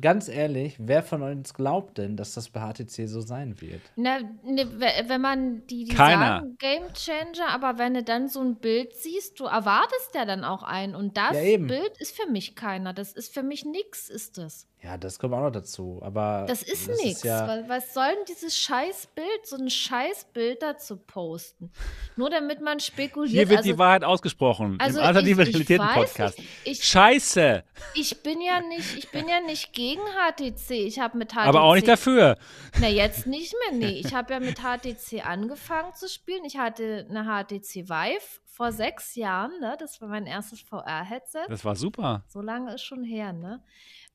[0.00, 3.80] ganz ehrlich, wer von uns glaubt denn, dass das bei HTC so sein wird?
[3.96, 4.66] Na, ne,
[5.06, 6.38] wenn man die, die Keiner.
[6.40, 10.44] sagen Game Changer, aber wenn du dann so ein Bild siehst, du erwartest ja dann
[10.44, 10.94] auch einen.
[10.94, 11.58] Und das Ja.
[11.58, 12.92] Bild ist für mich keiner.
[12.92, 14.66] Das ist für mich nix, ist das.
[14.86, 15.98] Ja, das kommt auch noch dazu.
[16.00, 17.24] Aber Das ist nichts.
[17.24, 21.72] ja, Was soll denn dieses Scheißbild, so ein Scheißbild dazu posten?
[22.14, 23.32] Nur damit man spekuliert.
[23.32, 24.76] Hier wird also, die Wahrheit ausgesprochen.
[24.78, 26.40] also Im Alternative Realitäten-Podcast.
[26.64, 27.64] Scheiße!
[27.94, 30.70] ich bin ja nicht, ich bin ja nicht gegen HTC.
[30.70, 31.46] Ich habe mit HTC.
[31.48, 32.38] Aber auch nicht dafür.
[32.80, 33.98] Na, jetzt nicht mehr, nee.
[33.98, 36.44] Ich habe ja mit HTC angefangen zu spielen.
[36.44, 39.76] Ich hatte eine HTC Vive vor sechs Jahren, ne?
[39.78, 41.44] Das war mein erstes VR-Headset.
[41.48, 42.24] Das war super.
[42.28, 43.62] So lange ist schon her, ne?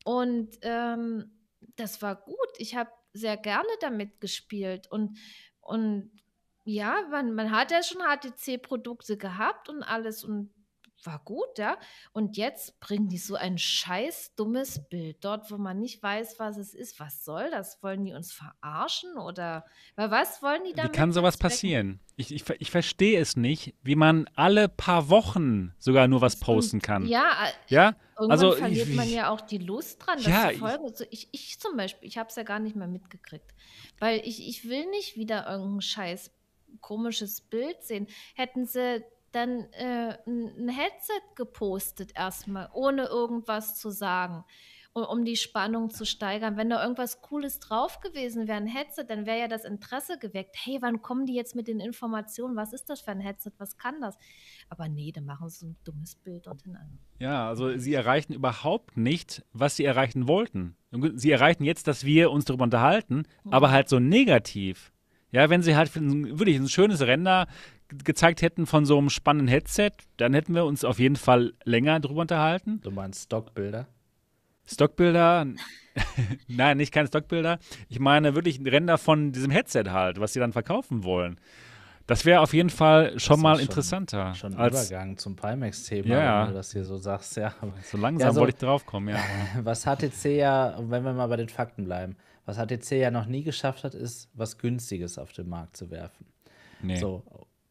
[0.04, 1.32] Und ähm,
[1.76, 2.49] das war gut.
[2.58, 4.88] Ich habe sehr gerne damit gespielt.
[4.89, 5.18] Und,
[5.60, 6.12] und
[6.64, 10.54] ja, man, man hat ja schon HTC-Produkte gehabt und alles und
[11.06, 11.78] war gut, ja.
[12.14, 16.58] Und jetzt bringen die so ein scheiß dummes Bild dort, wo man nicht weiß, was
[16.58, 16.99] es ist.
[16.99, 17.82] Was soll das?
[17.84, 20.93] Wollen die uns verarschen oder weil was wollen die Wie damit?
[20.93, 21.99] kann sowas passieren?
[22.16, 26.82] Ich, ich, ich verstehe es nicht, wie man alle paar Wochen sogar nur was posten
[26.82, 27.06] kann.
[27.08, 27.95] Ja, äh, Ja?
[28.20, 30.84] Irgendwann Also, verliert ich- man ja auch die Lust dran, das Ja, zu ich- folgen.
[30.84, 33.52] Also ich, ich zum Beispiel, ich habe es ja gar nicht mehr mitgekriegt.
[33.97, 36.30] Weil ich, ich will nicht wieder irgendein scheiß
[36.80, 38.08] komisches Bild sehen.
[38.36, 44.44] Hätten sie dann äh, ein Headset gepostet erstmal, ohne irgendwas zu sagen,
[44.94, 46.58] um, um die Spannung zu steigern.
[46.58, 50.56] Wenn da irgendwas Cooles drauf gewesen wäre, ein Headset, dann wäre ja das Interesse geweckt.
[50.62, 52.56] Hey, wann kommen die jetzt mit den Informationen?
[52.58, 53.52] Was ist das für ein Headset?
[53.58, 54.18] Was kann das?
[54.70, 57.00] Aber nee, dann machen sie so ein dummes Bild dorthin an.
[57.20, 60.76] Ja, also sie erreichen überhaupt nicht, was sie erreichen wollten.
[61.16, 64.92] Sie erreichen jetzt, dass wir uns darüber unterhalten, aber halt so negativ.
[65.32, 67.48] Ja, wenn sie halt ein- wirklich ein schönes Render
[68.04, 72.00] gezeigt hätten von so einem spannenden Headset, dann hätten wir uns auf jeden Fall länger
[72.00, 72.80] drüber unterhalten.
[72.82, 73.88] du meinst Stockbilder?
[74.66, 75.48] Stockbilder,
[76.48, 77.60] nein, nicht keine Stockbilder.
[77.89, 81.39] Ich meine wirklich ein Render von diesem Headset halt, was sie dann verkaufen wollen.
[82.08, 84.34] Das wäre auf jeden Fall schon mal schon- interessanter.
[84.36, 86.42] Schon als Übergang zum Pimax-Thema, Ja.
[86.44, 87.54] wenn du das hier so sagst, ja.
[87.84, 89.22] so langsam Ja, so- wollte ich draufkommen, ja.
[89.64, 92.16] Was HTC ja, wenn wir mal bei den Fakten bleiben,
[92.46, 96.26] was HTC ja noch nie geschafft hat, ist, was Günstiges auf den Markt zu werfen.
[96.82, 96.98] Nee.
[96.98, 97.24] So.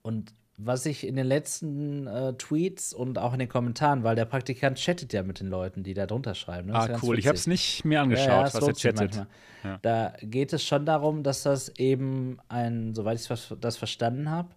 [0.02, 0.32] Und
[0.62, 4.76] was ich in den letzten äh, Tweets und auch in den Kommentaren, weil der Praktikant
[4.78, 6.66] chattet ja mit den Leuten, die da drunter schreiben.
[6.68, 6.74] Ne?
[6.74, 7.18] Das Ah, cool.
[7.18, 9.26] Ich habe es nicht mir angeschaut, Ja, ja, was er chattet.
[9.64, 9.78] Ja.
[9.82, 13.26] Da geht es schon darum, dass das eben ein, soweit ich
[13.60, 14.50] das- verstanden habe,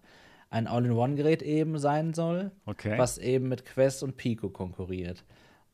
[0.50, 2.98] ein All-in-One-Gerät eben sein soll, Okay.
[2.98, 5.24] was eben mit Quest und Pico konkurriert.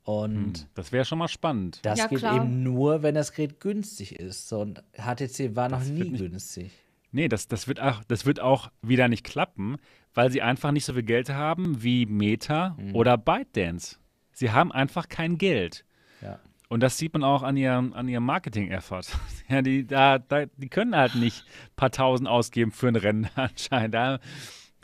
[0.04, 1.80] Und Hm, Das wäre schon mal spannend.
[1.82, 2.36] das Ja, geht klar.
[2.36, 4.48] eben nur, wenn das Gerät günstig ist.
[4.48, 6.70] So, und HTC war noch Das wird nie nicht- günstig.
[7.12, 9.76] Nee, das, das, wird auch, das wird auch wieder nicht klappen,
[10.14, 12.94] weil sie einfach nicht so viel Geld haben wie Meta Mhm.
[12.94, 13.98] oder ByteDance.
[14.32, 15.84] Sie haben einfach kein Geld.
[16.22, 16.38] Ja.
[16.68, 19.02] Und das sieht man auch an ihrem, an ihrem Marketing-Effort.
[19.48, 23.28] Ja, die, da, da, die können halt nicht ein paar Tausend ausgeben für ein Rennen
[23.34, 23.94] anscheinend.
[23.94, 24.20] Da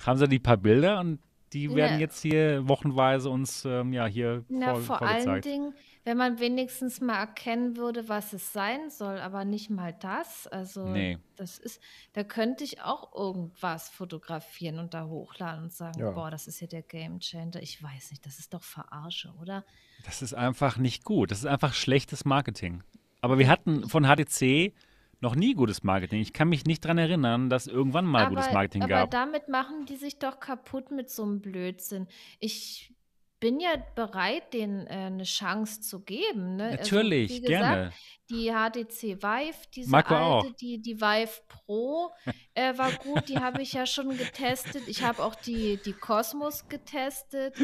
[0.05, 1.21] haben sie die paar Bilder und
[1.53, 1.99] die werden Ja.
[2.01, 5.41] jetzt hier wochenweise uns ähm, ja, hier Na, vor, vor allen.
[5.43, 5.73] Dingen,
[6.07, 10.47] wenn man wenigstens mal erkennen würde, was es sein soll, aber nicht mal das.
[10.47, 11.19] Also, Nee.
[11.35, 16.13] das ist, da könnte ich auch irgendwas fotografieren und da hochladen und sagen, Ja.
[16.13, 17.61] boah, das ist ja der Game Changer.
[17.61, 19.65] Ich weiß nicht, das ist doch Verarsche, oder?
[20.05, 21.33] Das ist einfach nicht gut.
[21.33, 22.85] Das ist einfach schlechtes Marketing.
[23.21, 24.73] Aber wir hatten von HTC
[25.21, 26.21] noch nie gutes Marketing.
[26.21, 29.01] Ich kann mich nicht daran erinnern, dass irgendwann mal aber, gutes Marketing aber gab.
[29.03, 32.07] Aber damit machen die sich doch kaputt mit so einem Blödsinn.
[32.39, 32.93] Ich
[33.41, 36.57] bin ja bereit, denen äh, eine Chance zu geben.
[36.57, 36.73] Ne?
[36.73, 37.93] Natürlich, also, gesagt, gerne.
[38.31, 40.57] Die HTC Vive, diese Marco alte, auch.
[40.57, 42.11] Die, die Vive Pro
[42.55, 44.89] äh, war gut, die habe ich ja schon getestet.
[44.89, 47.55] Ich habe auch die, die Cosmos getestet.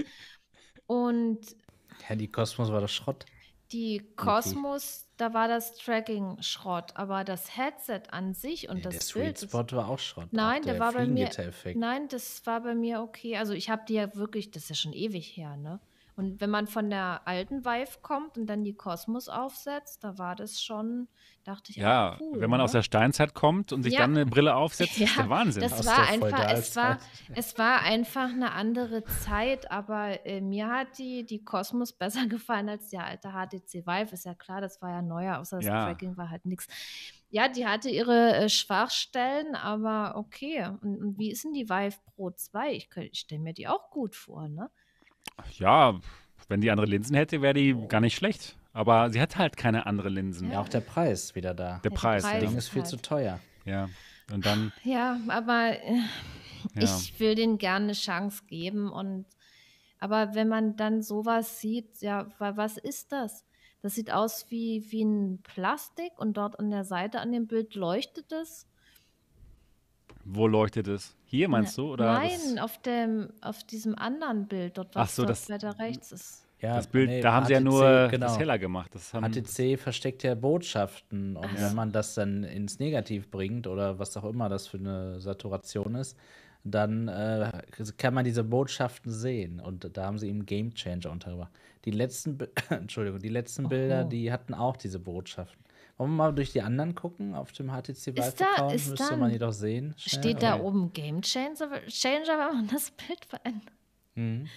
[0.87, 1.41] Und
[2.09, 3.25] ja, die Cosmos war das Schrott.
[3.73, 5.12] Die Cosmos, okay.
[5.23, 9.23] Da war das Tracking Schrott, aber das Headset an sich und nee, das der Sweet
[9.23, 9.39] Bild.
[9.39, 10.27] Spot war auch Schrott.
[10.33, 11.31] Nein, auch der, war bei mir.
[11.77, 13.37] Nein, das war bei mir okay.
[13.37, 15.79] Also ich habe die ja wirklich, das ist ja schon ewig her, ne?
[16.15, 20.37] Und wenn man von der alten Vive kommt und dann die Cosmos aufsetzt, da war
[20.37, 21.09] das schon,
[21.45, 22.65] dachte ich, ja, ah, cool, wenn man ne?
[22.65, 24.01] aus der Steinzeit kommt und sich Ja.
[24.01, 25.63] dann eine Brille aufsetzt, Ja, ist der Wahnsinn.
[25.63, 26.99] Das Aus war der einfach, es war,
[27.35, 32.69] es war einfach eine andere Zeit, aber äh, mir hat die, die Cosmos besser gefallen
[32.69, 34.13] als der alte HTC Vive.
[34.13, 35.85] Ist ja klar, das war ja neuer, außer das Ja.
[35.87, 36.67] Tracking war halt nichts.
[37.31, 40.67] Ja, die hatte ihre äh, Schwachstellen, aber okay.
[40.83, 42.73] Und, und wie ist denn die Vive Pro 2?
[42.73, 44.71] Ich, ich stelle mir die auch gut vor, ne?
[45.59, 45.99] Ja,
[46.49, 48.57] wenn die andere Linsen hätte, wäre die gar nicht schlecht.
[48.75, 50.51] Aber sie hat halt keine andere Linsen.
[50.51, 51.81] Ja, auch der Preis wieder da.
[51.85, 52.49] Der der Preis, Preis Das ja.
[52.49, 53.41] Ding ist viel halt- zu teuer.
[53.65, 53.89] ja.
[54.33, 55.97] Und dann, Ja, aber äh,
[56.75, 56.83] ja.
[56.85, 59.27] ich will denen gerne eine Chance geben und
[59.99, 63.45] aber wenn man dann sowas sieht, ja, wa- was ist das?
[63.83, 67.75] Das sieht aus wie, wie ein Plastik und dort an der Seite an dem Bild
[67.75, 68.67] leuchtet es.
[70.25, 71.17] Wo leuchtet es?
[71.25, 71.93] Hier meinst du?
[71.93, 75.51] Oder Nein, das, auf dem, auf diesem anderen Bild, dort Ach was so, dort das-
[75.51, 76.47] weiter rechts ist.
[76.61, 78.27] Ja, das Bild, nee, da haben sie ja nur genau.
[78.27, 78.95] das heller gemacht.
[78.95, 81.75] Das haben, HTC versteckt ja Botschaften und Ach wenn so.
[81.75, 86.17] man das dann ins Negativ bringt oder was auch immer das für eine Saturation ist,
[86.63, 87.51] dann äh,
[87.97, 91.51] kann man diese Botschaften sehen und da haben sie ihm Game Changer untergebracht.
[91.85, 92.39] Die letzten,
[92.71, 94.09] Entschuldigung, die letzten Bilder, Oho.
[94.11, 95.65] die hatten auch diese Botschaften.
[95.99, 98.73] Wollen wir mal durch die anderen gucken auf dem HTC Vive da- Account?
[98.75, 99.95] ist Müsste da man ein- die doch sehen.
[99.99, 103.73] schnell, Steht da oben Game Changer, Changer, wenn man das Bild verändert?
[104.15, 104.49] Mhm.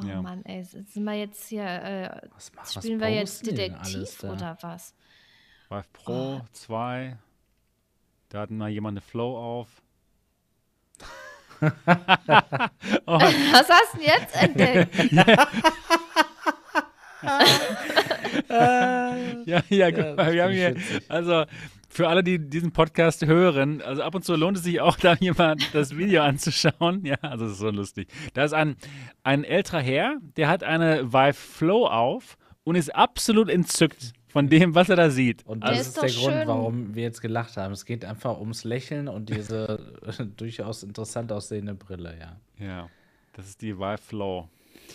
[0.00, 0.20] Oh Ja.
[0.22, 4.32] Mann, ey, sind wir jetzt hier, äh, Was, ma- was spielen wir jetzt Detektiv da?
[4.32, 4.94] oder was?
[5.68, 7.16] Vive Pro 2.
[8.28, 9.68] Da hat mal jemand eine Flow auf.
[11.60, 11.66] oh,
[13.06, 14.94] Was hast du denn jetzt entdeckt?
[19.46, 20.76] ja, ja, guck Ja, mal, wir haben hier,
[21.08, 21.44] also
[21.88, 25.14] für alle, die diesen Podcast hören, also ab und zu lohnt es sich auch, da
[25.14, 27.04] jemand das Video anzuschauen.
[27.04, 28.08] Ja, also das ist so lustig.
[28.34, 28.76] Da ist ein,
[29.24, 34.76] ein älterer Herr, der hat eine Vive Flow auf und ist absolut entzückt von dem,
[34.76, 35.44] was er da sieht.
[35.44, 36.46] Und Der das ist ist der Grund, schön.
[36.48, 37.72] warum wir jetzt gelacht haben.
[37.72, 39.80] Es geht einfach ums Lächeln und diese
[40.36, 42.36] durchaus interessant aussehende Brille, ja.
[42.64, 42.88] Ja,
[43.32, 44.48] das ist die Vive Flow.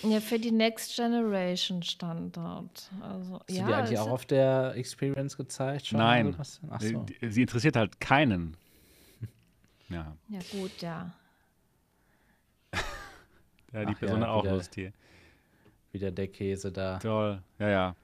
[0.03, 2.91] Ja, für die Next Generation Standard.
[3.01, 5.87] Also, Hast ja, du die eigentlich auch auf der Experience gezeigt?
[5.87, 6.59] Schon Nein, so.
[6.79, 6.97] sie,
[7.29, 8.55] sie interessiert halt keinen.
[9.87, 11.13] Ja, ja, gut, ja.
[13.71, 14.91] ja die Ach Person ja, hat auch wieder- Lust hier.
[15.91, 16.97] Wieder der Käse da.
[16.97, 17.95] Toll, ja, ja.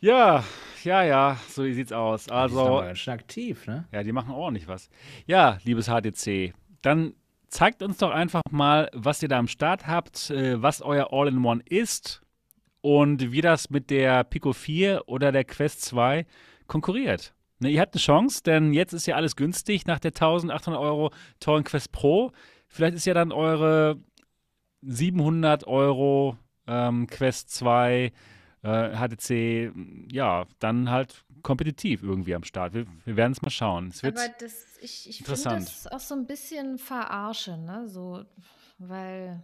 [0.00, 0.44] Ja,
[0.82, 2.24] ja, ja, so sieht's aus.
[2.24, 3.86] Die sind aber Also, ganz schön aktiv, ne?
[3.92, 4.90] ja, die machen ordentlich was.
[5.26, 6.52] Ja, liebes HTC,
[6.82, 7.14] dann
[7.56, 11.62] zeigt uns doch einfach mal, was ihr da am Start habt, äh, was euer All-in-One
[11.66, 12.20] ist
[12.82, 16.26] und wie das mit der Pico 4 oder der Quest 2
[16.66, 17.32] konkurriert.
[17.58, 21.12] Ne, ihr habt eine Chance, denn jetzt ist ja alles günstig nach der 1800 Euro
[21.40, 22.30] teuren Quest Pro.
[22.68, 24.02] Vielleicht ist ja dann eure
[24.82, 28.12] 700 Euro ähm, Quest 2
[28.62, 29.72] äh, HTC,
[30.12, 32.74] ja, dann halt kompetitiv irgendwie am Start.
[32.74, 33.88] Wir, wir werden es mal schauen.
[33.88, 37.88] Es wird, Aber das, ich, ich finde das auch so ein bisschen verarsche, ne?
[37.88, 38.24] So,
[38.78, 39.42] weil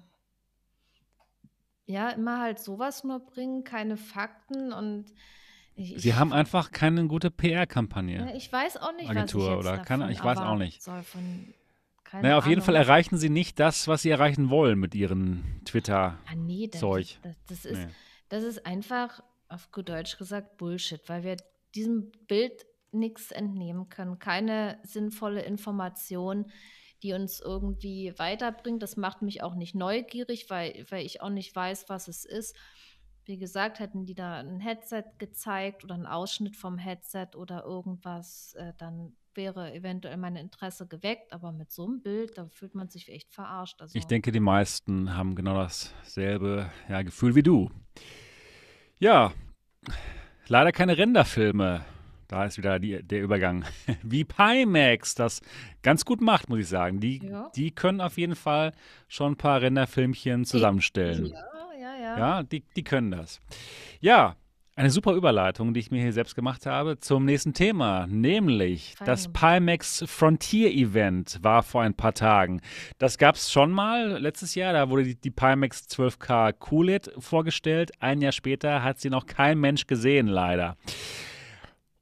[1.86, 5.06] ja, immer halt sowas nur bringen, keine Fakten und
[5.74, 8.34] ich, sie ich, haben einfach keine gute PR-Kampagne.
[8.36, 10.82] ich weiß auch nicht, Agentur was ich jetzt oder davon keine- ich weiß auch nicht.
[10.82, 11.54] Soll von,
[12.04, 12.60] keine Naja, auf jeden.
[12.62, 16.18] Fall erreichen sie nicht das, was sie erreichen wollen mit ihren Twitter.
[16.26, 16.80] Ah, nee, das.
[16.80, 17.92] Das, das, ist, Nee.
[18.32, 21.36] Das ist einfach, auf gut Deutsch gesagt, Bullshit, weil wir
[21.74, 24.18] diesem Bild nichts entnehmen können.
[24.18, 26.50] Keine sinnvolle Information,
[27.02, 28.82] die uns irgendwie weiterbringt.
[28.82, 32.56] Das macht mich auch nicht neugierig, weil, weil ich auch nicht weiß, was es ist.
[33.26, 38.54] Wie gesagt, hätten die da ein Headset gezeigt oder einen Ausschnitt vom Headset oder irgendwas,
[38.54, 41.32] äh, dann wäre eventuell mein Interesse geweckt.
[41.32, 43.80] Aber mit so einem Bild, da fühlt man sich echt verarscht.
[43.80, 47.70] Also, Ich denke, die meisten haben genau dasselbe ja, Gefühl wie du.
[48.98, 49.32] Ja,
[50.48, 51.84] leider keine Renderfilme.
[52.28, 53.64] Da ist wieder die, der Übergang.
[54.02, 55.42] Wie Pimax das
[55.82, 56.98] ganz gut macht, muss ich sagen.
[56.98, 57.50] Die, Ja.
[57.54, 58.72] die können auf jeden Fall
[59.06, 61.26] schon ein paar Renderfilmchen zusammenstellen.
[61.26, 61.44] ja,
[61.78, 62.18] ja, ja.
[62.18, 63.38] Ja, die, die können das.
[64.00, 64.36] Ja,
[64.74, 69.06] eine super Überleitung, die ich mir hier selbst gemacht habe, zum nächsten Thema, nämlich Fein.
[69.06, 72.60] das Pimax Frontier Event war vor ein paar Tagen.
[72.98, 77.92] Das gab es schon mal letztes Jahr, da wurde die, die Pimax 12K QLED vorgestellt.
[78.00, 80.76] Ein Jahr später hat sie noch kein Mensch gesehen, leider.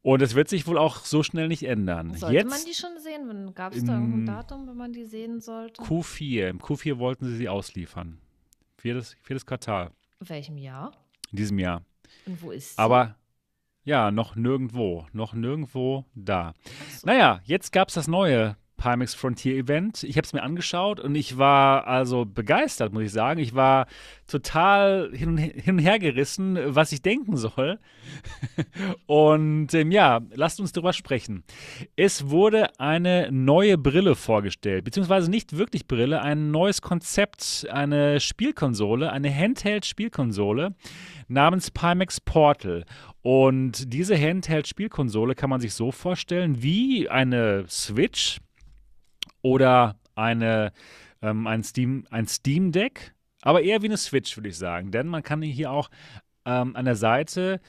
[0.02, 2.14] Und es wird sich wohl auch so schnell nicht ändern.
[2.14, 3.54] Sollte Jetzt, man die schon sehen?
[3.54, 5.82] Gab es da irgendein Datum, wenn man die sehen sollte?
[5.82, 6.48] Q4.
[6.48, 8.18] Im Q4 wollten sie sie ausliefern.
[8.78, 9.90] Viertes, viertes Quartal.
[10.20, 10.92] In welchem Jahr?
[11.30, 11.82] In diesem Jahr.
[12.26, 12.78] Und wo ist sie?
[12.78, 13.16] Aber
[13.84, 15.06] ja, noch nirgendwo.
[15.12, 16.54] Noch nirgendwo da.
[16.98, 17.06] So.
[17.06, 20.04] Naja, jetzt gab es das neue Pimax Frontier Event.
[20.04, 23.38] Ich habe es mir angeschaut und ich war also begeistert, muss ich sagen.
[23.38, 23.86] Ich war
[24.26, 27.78] total hin und, hin und her gerissen, was ich denken soll.
[29.06, 31.44] und ähm, ja, lasst uns darüber sprechen.
[31.94, 39.12] Es wurde eine neue Brille vorgestellt, beziehungsweise nicht wirklich Brille, ein neues Konzept, eine Spielkonsole,
[39.12, 40.74] eine Handheld-Spielkonsole
[41.28, 42.86] namens Pimax Portal.
[43.20, 48.40] Und diese Handheld-Spielkonsole kann man sich so vorstellen wie eine Switch
[49.42, 50.72] oder eine,
[51.22, 54.90] ähm, ein, Steam, ein Steam Deck, aber eher wie eine Switch, würde ich sagen.
[54.90, 55.90] Denn man kann hier auch
[56.44, 57.60] ähm, an der Seite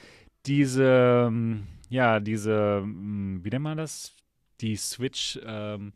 [0.46, 4.14] diese, ähm, ja, diese, hm, wie nennt man das?
[4.60, 5.92] Die Switch ähm,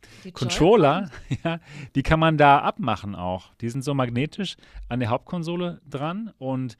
[1.43, 1.59] ja,
[1.95, 3.53] die kann man da abmachen auch.
[3.61, 4.57] Die sind so magnetisch
[4.89, 6.77] an der Hauptkonsole dran und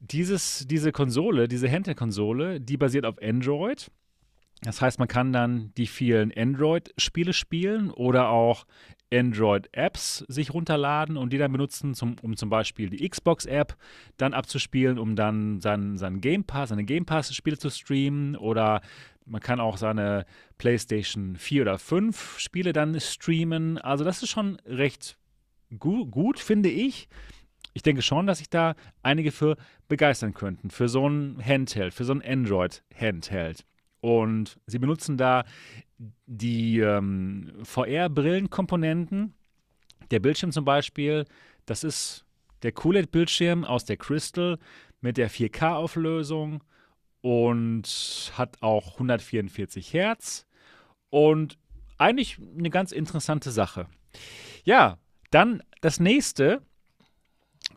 [0.00, 3.90] dieses, diese Konsole, diese Handheld-Konsole, die basiert auf Android
[4.62, 8.64] das heißt, man kann dann die vielen Android-Spiele spielen oder auch
[9.12, 13.76] Android-Apps sich runterladen und die dann benutzen, zum, um zum Beispiel die Xbox-App
[14.16, 18.80] dann abzuspielen, um dann seinen, seinen Game Pass, seine Game Pass-Spiele zu streamen oder
[19.26, 20.26] man kann auch seine
[20.58, 23.78] PlayStation 4 oder 5 Spiele dann streamen.
[23.78, 25.18] Also das ist schon recht
[25.78, 27.08] gu gut, finde ich.
[27.74, 29.56] Ich denke schon, dass sich da einige für
[29.88, 33.64] begeistern könnten, für so ein Handheld, für so ein Android-Handheld.
[34.02, 35.44] Und sie benutzen da
[36.26, 39.32] die ähm, VR-Brillenkomponenten.
[40.10, 41.24] Der Bildschirm zum Beispiel,
[41.66, 42.26] das ist
[42.64, 44.58] der QLED-Bildschirm aus der Crystal
[45.00, 46.64] mit der 4K-Auflösung
[47.20, 50.46] und hat auch 144 Hertz
[51.10, 51.56] und
[51.96, 53.86] eigentlich eine ganz interessante Sache.
[54.64, 54.98] Ja,
[55.30, 56.62] dann das nächste.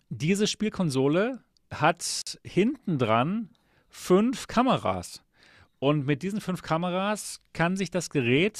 [0.09, 3.49] Diese Spielkonsole hat hinten dran
[3.87, 5.24] fünf Kameras.
[5.85, 8.57] Und mit diesen fünf Kameras kann sich das Gerät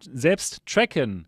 [0.00, 1.26] selbst tracken,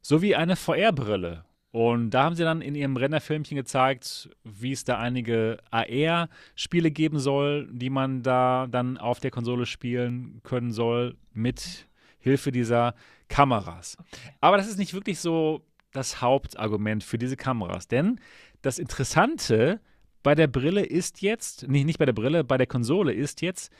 [0.00, 1.44] so wie eine VR-Brille.
[1.70, 7.18] Und da haben sie dann in ihrem Rennerfilmchen gezeigt, wie es da einige AR-Spiele geben
[7.18, 11.86] soll, die man da dann auf der Konsole spielen können soll, mit
[12.18, 12.94] Hilfe dieser
[13.28, 13.98] Kameras.
[14.40, 15.60] Aber das ist nicht wirklich so
[15.92, 18.18] das Hauptargument für diese Kameras, denn
[18.62, 19.78] das Interessante
[20.22, 23.70] bei der Brille ist jetzt, nicht, nicht bei der Brille, bei der Konsole ist jetzt,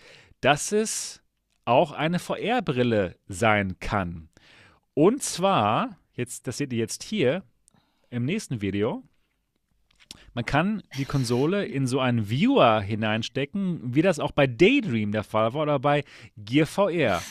[0.41, 1.23] dass es
[1.65, 4.29] auch eine VR-Brille sein kann.
[4.95, 7.43] Und zwar, jetzt, das seht ihr jetzt hier
[8.11, 9.05] im nächsten Video,
[10.35, 15.25] man kann die Konsole in so einen Viewer hineinstecken, wie das auch bei Daydream der
[15.25, 16.05] Fall war oder bei
[16.37, 17.23] Gear VR.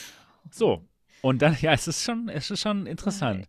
[0.52, 0.86] So,
[1.22, 3.48] und dann, ja, es ist schon, es ist schon interessant.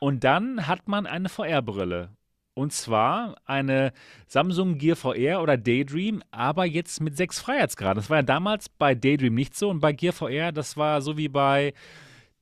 [0.00, 2.10] Und dann hat man eine VR-Brille.
[2.54, 3.92] Und zwar eine
[4.26, 8.00] Samsung Gear VR oder Daydream, aber jetzt mit sechs Freiheitsgraden.
[8.00, 11.16] Das war ja damals bei Daydream nicht so und bei Gear VR, das war so
[11.16, 11.72] wie bei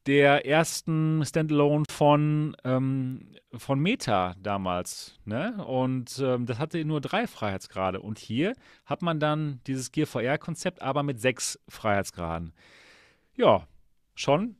[0.06, 5.18] der ersten Standalone von, ähm, von Meta damals.
[5.26, 5.62] Ne?
[5.66, 8.00] Und ähm, das hatte nur drei Freiheitsgrade.
[8.00, 8.54] Und hier
[8.86, 12.54] hat man dann dieses Gear VR-Konzept, aber mit sechs Freiheitsgraden.
[13.36, 13.68] Ja,
[14.14, 14.56] schon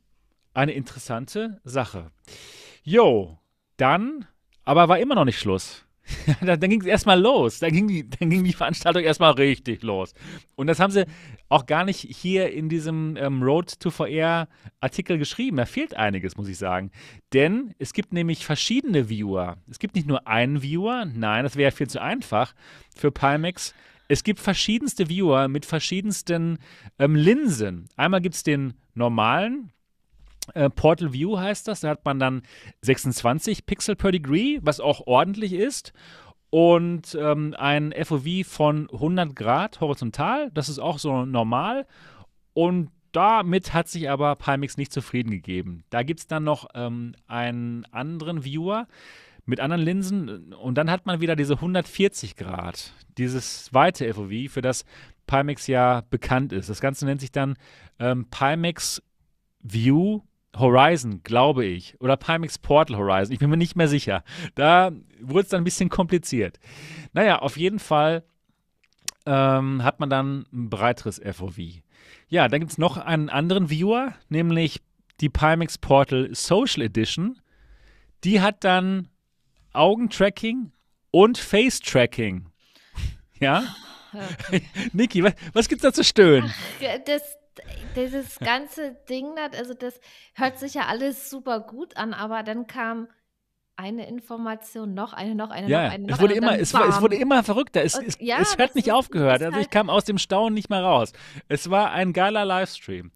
[0.53, 2.11] eine interessante Sache.
[2.83, 3.39] Jo,
[3.77, 4.27] dann
[4.69, 5.83] aber war immer noch nicht Schluss.
[6.41, 7.57] dann ging es erstmal los.
[7.57, 10.13] Dann ging, die, dann ging die Veranstaltung erstmal richtig los.
[10.55, 11.07] Und das haben sie
[11.49, 14.47] auch gar nicht hier in diesem ähm, Road to VR
[14.79, 15.57] Artikel geschrieben.
[15.57, 16.91] Da fehlt einiges, muss ich sagen.
[17.33, 19.57] Denn es gibt nämlich verschiedene Viewer.
[19.67, 21.05] Es gibt nicht nur einen Viewer.
[21.05, 22.53] Nein, das wäre viel zu einfach
[22.95, 23.73] für Pimax.
[24.07, 26.59] Es gibt verschiedenste Viewer mit verschiedensten
[26.99, 27.89] ähm, Linsen.
[27.95, 29.71] Einmal gibt es den normalen,
[30.53, 31.81] äh, Portal View heißt das.
[31.81, 32.41] Da hat man dann
[32.81, 35.93] 26 Pixel per Degree, was auch ordentlich ist.
[36.49, 40.49] Und ähm, ein FOV von 100 Grad horizontal.
[40.51, 41.85] Das ist auch so normal.
[42.53, 45.83] Und damit hat sich aber Pimax nicht zufrieden gegeben.
[45.89, 48.87] Da gibt es dann noch ähm, einen anderen Viewer
[49.45, 54.61] mit anderen Linsen und dann hat man wieder diese 140 Grad, dieses zweite FOV, für
[54.61, 54.85] das
[55.25, 56.69] Pimax ja bekannt ist.
[56.69, 57.55] Das Ganze nennt sich dann
[57.99, 59.01] ähm, Pimax
[59.61, 60.21] View
[60.57, 64.23] Horizon, glaube ich, oder Pimax Portal Horizon, ich bin mir nicht mehr sicher.
[64.55, 66.59] Da wurde es dann ein bisschen kompliziert.
[67.13, 68.23] Naja, auf jeden Fall
[69.25, 71.59] ähm, hat man dann ein breiteres FOV.
[72.27, 74.81] Ja, dann gibt es noch einen anderen Viewer, nämlich
[75.21, 77.39] die Pimax Portal Social Edition.
[78.23, 79.09] Die hat dann
[79.73, 80.71] Augentracking
[81.11, 82.47] und Face-Tracking.
[83.39, 83.63] Ja?
[84.13, 84.63] Okay.
[84.93, 86.51] Niki, was, was gibt's da zu stöhnen?
[87.05, 87.21] Das,
[87.95, 89.27] dieses ganze Ding,
[89.57, 89.99] also das
[90.33, 93.07] hört sich ja alles super gut an, aber dann kam
[93.79, 96.03] eine Information, noch eine, noch eine, ja, noch eine.
[96.07, 97.81] Noch es, wurde eine, immer, es, es, wurde immer verrückter.
[97.81, 99.41] Es, es, ja, es hat nicht aufgehört.
[99.41, 101.13] Also ich kam aus dem Staunen nicht mehr raus.
[101.47, 103.11] Es war ein geiler Livestream.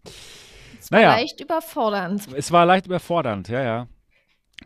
[0.80, 2.28] Es war naja, leicht überfordernd.
[2.34, 3.88] Es war leicht überfordernd, ja, ja.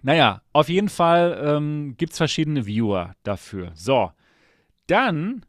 [0.03, 3.73] Naja, auf jeden Fall ähm, gibt es verschiedene Viewer dafür.
[3.75, 4.13] So,
[4.87, 5.45] dann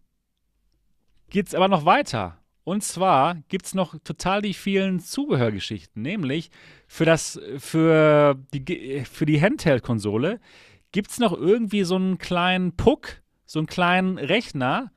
[1.30, 2.39] geht es aber noch weiter.
[2.70, 6.52] Und zwar gibt es noch total die vielen Zubehörgeschichten, nämlich
[6.86, 10.40] für, das, für die, für die Handheld-Konsole
[10.92, 14.92] gibt es noch irgendwie so einen kleinen Puck, so einen kleinen Rechner,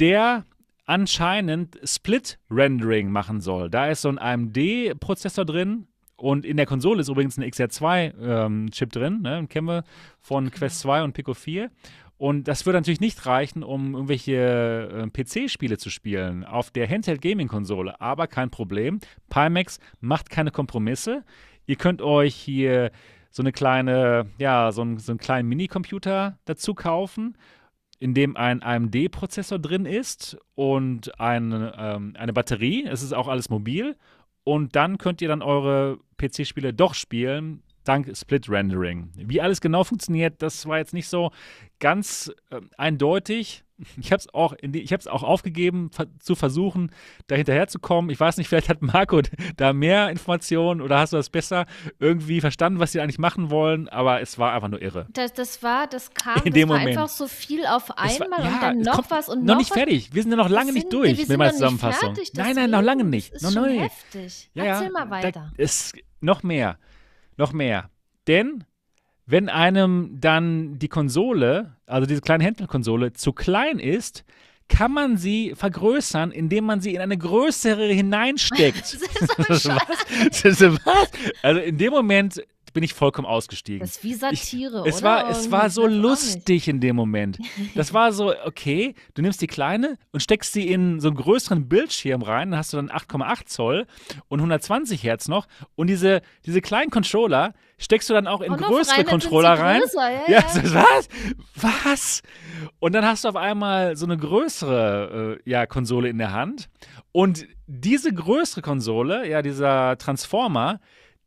[0.00, 0.44] der
[0.84, 3.70] anscheinend Split-Rendering machen soll.
[3.70, 5.86] Da ist so ein AMD-Prozessor drin,
[6.22, 9.44] und in der Konsole ist übrigens ein XR2-Chip ähm, drin, ne?
[9.48, 9.82] kennen wir
[10.20, 11.68] von Quest 2 und Pico 4.
[12.22, 18.00] Und das würde natürlich nicht reichen, um irgendwelche äh, PC-Spiele zu spielen auf der Handheld-Gaming-Konsole.
[18.00, 19.00] Aber kein Problem.
[19.28, 21.24] Pimax macht keine Kompromisse.
[21.66, 22.92] Ihr könnt euch hier
[23.32, 27.36] so eine kleine, ja, so, ein, so einen kleinen Minicomputer dazu kaufen,
[27.98, 32.86] in dem ein AMD-Prozessor drin ist und ein, ähm, eine Batterie.
[32.86, 33.96] Es ist auch alles mobil.
[34.44, 39.10] Und dann könnt ihr dann eure PC-Spiele doch spielen, dank Split Rendering.
[39.14, 41.30] Wie alles genau funktioniert, das war jetzt nicht so
[41.80, 43.64] ganz äh, eindeutig.
[44.00, 44.54] Ich habe es auch,
[45.12, 45.90] auch aufgegeben,
[46.20, 46.92] zu versuchen,
[47.26, 48.10] da hinterher zu kommen.
[48.10, 49.22] Ich weiß nicht, vielleicht hat Marco
[49.56, 51.66] da mehr Informationen oder hast du das besser
[51.98, 55.06] irgendwie verstanden, was sie eigentlich machen wollen, aber es war einfach nur irre.
[55.12, 56.98] Das, das war, das kam, In dem das war Moment.
[56.98, 59.70] einfach so viel auf einmal war, ja, und dann noch was und noch noch nicht
[59.70, 59.78] was.
[59.78, 60.14] fertig.
[60.14, 62.14] Wir sind ja noch lange sind, nicht durch mit meiner Zusammenfassung.
[62.14, 63.32] Fertig, nein, nein, noch lange nicht.
[63.32, 64.48] Ist noch schon heftig.
[64.54, 65.32] Ja, Erzähl mal weiter.
[65.32, 66.78] Da ist noch mehr
[67.36, 67.90] noch mehr.
[68.26, 68.64] Denn
[69.26, 74.24] wenn einem dann die Konsole, also diese kleine Handheld-Konsole, zu klein ist,
[74.68, 78.98] kann man sie vergrößern, indem man sie in eine größere hineinsteckt.
[79.38, 81.10] das ist was?
[81.42, 82.42] Also in dem Moment
[82.72, 83.80] bin ich vollkommen ausgestiegen.
[83.80, 85.04] Das ist wie Satire, ich, es oder?
[85.04, 87.38] War, es war so lustig in dem Moment.
[87.74, 91.68] Das war so, okay, du nimmst die kleine und steckst sie in so einen größeren
[91.68, 93.86] Bildschirm rein, dann hast du dann 8,8 Zoll
[94.28, 98.98] und 120 Hertz noch und diese, diese kleinen Controller steckst du dann auch in größere
[98.98, 99.80] rein, Controller rein.
[99.80, 100.38] Größer, ja, ja.
[100.38, 101.08] ja, was?
[101.84, 102.22] Was?
[102.78, 106.68] Und dann hast du auf einmal so eine größere äh, ja, Konsole in der Hand
[107.12, 110.80] und diese größere Konsole, ja, dieser Transformer,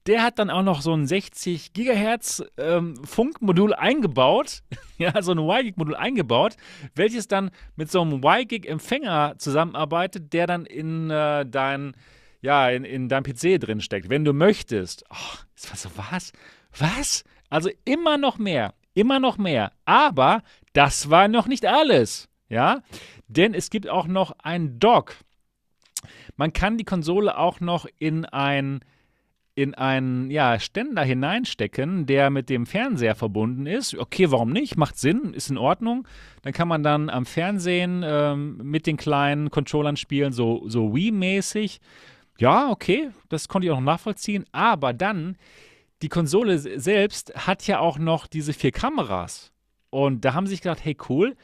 [0.08, 4.62] der hat dann auch noch so ein 60 Gigahertz ähm, Funkmodul eingebaut,
[4.98, 6.56] ja, so ein Y-Gig-Modul eingebaut,
[6.94, 11.94] welches dann mit so einem Y-Gig-Empfänger zusammenarbeitet, der dann in äh, dein,
[12.42, 15.04] ja, in, in deinem PC drin steckt, wenn du möchtest.
[15.10, 16.34] Oh, das war was?
[16.78, 17.24] Was?
[17.50, 19.72] Also immer noch mehr, immer noch mehr.
[19.86, 22.82] Aber das war noch nicht alles, ja,
[23.28, 25.16] denn es gibt auch noch ein Dock.
[26.38, 28.82] Man kann die Konsole auch noch in ein
[29.56, 33.98] in einen ja, Ständer hineinstecken, der mit dem Fernseher verbunden ist.
[33.98, 34.78] Okay, warum nicht?
[34.78, 36.06] Macht Sinn, ist in Ordnung.
[36.42, 41.80] Dann kann man dann am Fernsehen ähm, mit den kleinen Controllern spielen, so, so Wii-mäßig.
[42.38, 44.46] Ja, okay, das konnte ich auch noch nachvollziehen.
[44.52, 45.38] Aber dann,
[46.02, 49.54] die Konsole selbst hat ja auch noch diese vier Kameras.
[49.90, 51.38] Und da haben sie sich gedacht, hey cool,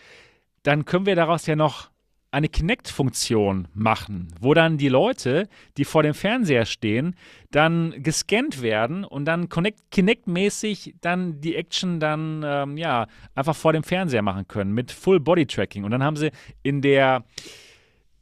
[0.63, 1.89] dann können wir daraus ja noch
[2.31, 7.15] eine Kinect-Funktion machen, wo dann die Leute, die vor dem Fernseher stehen,
[7.51, 13.83] dann gescannt werden und dann Kinect-mäßig dann die Action dann ähm, ja einfach vor dem
[13.83, 15.83] Fernseher machen können mit Full Body Tracking.
[15.83, 16.31] Und dann haben sie
[16.63, 17.25] in der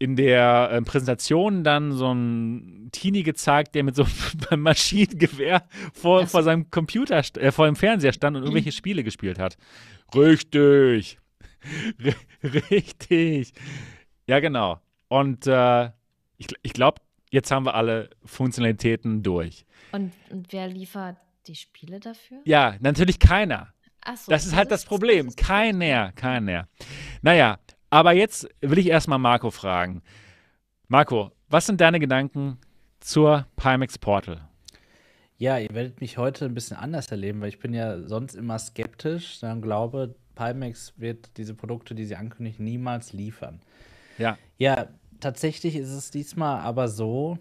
[0.02, 4.06] in der äh, Präsentation dann so einen Teenie gezeigt, der mit so
[4.50, 9.38] einem Maschinengewehr vor, vor seinem Computer, äh, vor dem Fernseher stand und irgendwelche Spiele gespielt
[9.38, 9.58] hat.
[10.16, 11.20] Richtig.
[12.44, 13.54] Richtig.
[14.30, 14.80] Ja, genau.
[15.08, 15.86] Und äh,
[16.38, 17.02] ich, ich glaube,
[17.32, 19.66] jetzt haben wir alle Funktionalitäten durch.
[19.92, 22.38] Und, und wer liefert die Spiele dafür?
[22.46, 23.74] Ja, natürlich keiner.
[24.02, 25.26] Ach so, das ist halt das, das Problem.
[25.26, 26.68] Das keiner, keiner.
[27.24, 27.58] Naja,
[27.90, 30.04] aber jetzt will ich erstmal Marco fragen.
[30.90, 32.60] Marco, was sind deine Gedanken
[33.00, 34.48] zur Pimax Portal?
[35.40, 38.60] Ja, ihr werdet mich heute ein bisschen anders erleben, weil ich bin ja sonst immer
[38.60, 43.62] skeptisch, dann glaube, Pimax wird diese Produkte, die sie ankündigen, niemals liefern.
[44.20, 44.38] Ja.
[44.58, 44.88] Ja,
[45.20, 47.38] tatsächlich ist es diesmal aber so,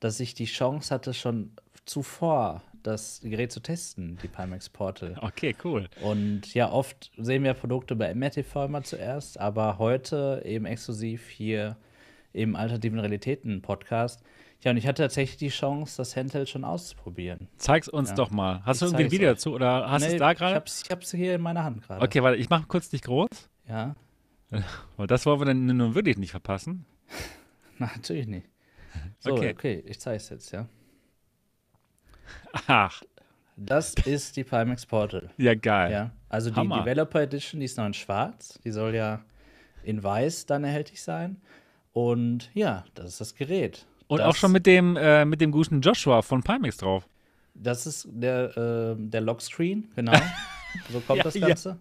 [0.00, 1.52] dass ich die Chance hatte, schon
[1.84, 5.14] zuvor das Gerät zu testen, die Pimax Portal.
[5.20, 5.88] Okay, cool.
[6.02, 11.76] Und ja, oft sehen wir Produkte bei MRTV immer zuerst, aber heute eben exklusiv hier
[12.32, 14.20] im Alternativen Realitäten Podcast.
[14.62, 17.48] Ja, und ich hatte tatsächlich die Chance, das Handheld schon auszuprobieren.
[17.56, 18.14] Zeig's uns Ja.
[18.16, 18.62] doch mal.
[18.64, 19.34] Hast Ich du irgendwie ein Video euch.
[19.36, 20.54] dazu oder hast du Nee, es da Ich gerade?
[20.56, 22.02] hab's, ich hab's hier in meiner Hand gerade.
[22.04, 23.28] Okay, warte, ich mache kurz dich groß.
[23.68, 23.94] Ja,
[24.96, 26.84] Weil das wollen wir dann nun wirklich nicht verpassen.
[27.78, 28.46] na, natürlich nicht.
[29.20, 29.52] So, Okay.
[29.52, 30.68] okay, ich zeig's jetzt, ja.
[32.66, 33.02] Ach,
[33.56, 35.30] Das ist die Pimax Portal.
[35.36, 35.92] ja geil.
[35.92, 36.80] Ja, also die Hammer.
[36.80, 38.58] Developer Edition, die ist noch in schwarz.
[38.64, 39.24] Die soll ja
[39.84, 41.40] in weiß dann erhältlich sein.
[41.92, 43.86] Und ja, das ist das Gerät.
[44.06, 47.08] Und das, auch schon mit dem, äh, mit dem guten Joshua von Pimax drauf.
[47.54, 50.12] Das ist der, äh, der Lockscreen, genau.
[50.90, 51.34] so kommt Ja, das.
[51.40, 51.68] Ganze.
[51.70, 51.76] Ja,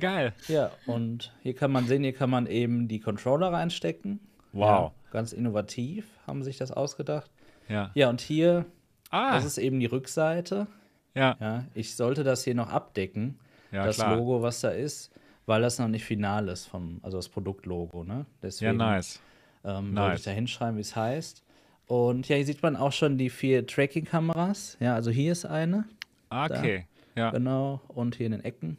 [0.00, 0.32] geil.
[0.48, 0.70] Ja.
[0.86, 4.20] und hier kann man sehen, hier kann man eben die Controller reinstecken.
[4.52, 4.92] Wow.
[5.04, 7.30] Ja, ganz innovativ haben sich das ausgedacht.
[7.68, 7.90] Ja.
[7.94, 8.64] Ja, und hier,
[9.10, 10.66] Ah, das ist eben die Rückseite.
[11.14, 11.36] ja.
[11.40, 13.38] Ja, ich sollte das hier noch abdecken,
[13.72, 14.16] Ja, das klar.
[14.16, 15.10] Logo, was da ist,
[15.46, 18.04] weil das noch nicht final ist, vom, also das Produktlogo.
[18.04, 18.14] Ne?
[18.14, 19.20] Ja, Deswegen nice.
[19.64, 20.02] ähm, Nice.
[20.04, 21.42] wollte ich da hinschreiben, wie es heißt.
[21.86, 24.76] Und ja, hier sieht man auch schon die vier Tracking-Kameras.
[24.80, 25.84] Ja, also hier ist eine,
[26.30, 26.86] Ah, Okay.
[27.16, 27.30] Ja.
[27.30, 28.76] genau, und hier in den Ecken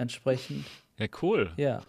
[0.00, 0.64] entsprechend.
[0.98, 1.50] ja, cool.
[1.56, 1.82] Ja.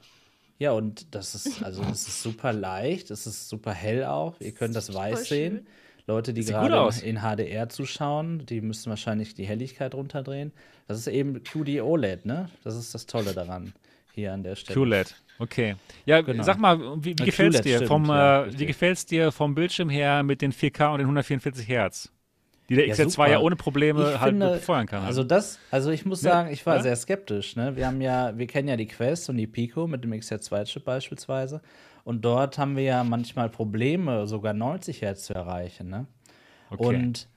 [0.59, 4.39] Ja, und das ist, also das ist super leicht, es ist super hell auch.
[4.39, 5.53] Ihr könnt das weiß sehen.
[5.57, 5.67] schön.
[6.07, 10.51] Leute, die gerade in HDR zuschauen, die müssen wahrscheinlich die Helligkeit runterdrehen.
[10.87, 12.49] Das ist eben QD OLED, ne?
[12.63, 13.73] Das ist das Tolle daran
[14.13, 14.79] hier an der Stelle.
[14.79, 15.15] QLED.
[15.39, 15.75] Okay.
[16.05, 16.43] Ja, Genau.
[16.43, 18.67] sag mal, wie, wie Ja, gefällt's QLED dir stimmt, vom ja, äh, wie richtig.
[18.67, 22.11] gefällt's dir vom Bildschirm her mit den 4K und den 144 Hertz?
[22.71, 23.29] Die der Ja, XR2 super.
[23.29, 25.03] ja ohne Probleme Ich halt finde, befeuern kann.
[25.03, 26.29] Also das, also ich muss Ne?
[26.29, 26.83] sagen, ich war Ja?
[26.83, 27.55] sehr skeptisch.
[27.57, 27.75] Ne?
[27.75, 31.61] Wir haben ja, wir kennen ja die Quest und die Pico mit dem XR2-Chip beispielsweise.
[32.05, 35.89] Und dort haben wir ja manchmal Probleme, sogar 90 Hertz zu erreichen.
[35.89, 36.07] Ne?
[36.69, 36.83] okay.
[36.95, 37.27] Und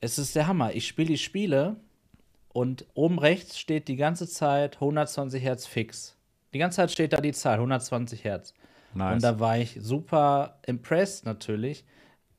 [0.00, 0.72] es ist der Hammer.
[0.74, 1.76] Ich spiele die Spiele
[2.48, 6.16] und oben rechts steht die ganze Zeit 120 Hertz fix.
[6.54, 8.54] Die ganze Zeit steht da die Zahl 120 Hertz.
[8.94, 9.14] nice.
[9.16, 11.84] Und da war ich super impressed natürlich,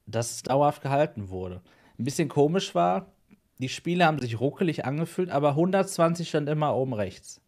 [0.08, 1.62] dass es dauerhaft gehalten wurde.
[2.02, 3.12] Ein bisschen komisch war,
[3.60, 7.40] die Spiele haben sich ruckelig angefühlt, aber 120 stand immer oben rechts.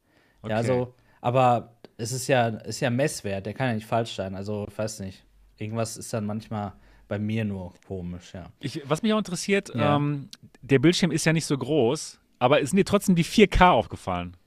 [0.43, 0.51] Okay.
[0.51, 4.35] Ja, also, aber es ist ja, ist ja Messwert, der kann ja nicht falsch sein.
[4.35, 5.25] Also, ich weiß nicht.
[5.57, 6.73] Irgendwas ist dann manchmal
[7.07, 8.45] bei mir nur komisch, ja.
[8.59, 9.95] Ich, was mich auch interessiert, Ja.
[9.95, 10.29] ähm,
[10.61, 14.37] der Bildschirm ist ja nicht so groß, aber ist dir trotzdem die 4K aufgefallen?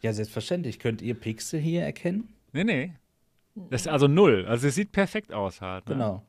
[0.00, 0.80] Ja, selbstverständlich.
[0.80, 2.34] Könnt ihr Pixel hier erkennen?
[2.52, 2.92] Nee, nee.
[3.54, 4.46] Das ist also null.
[4.48, 5.86] Also es sieht perfekt aus halt.
[5.88, 5.94] Ne?
[5.94, 6.26] Genau.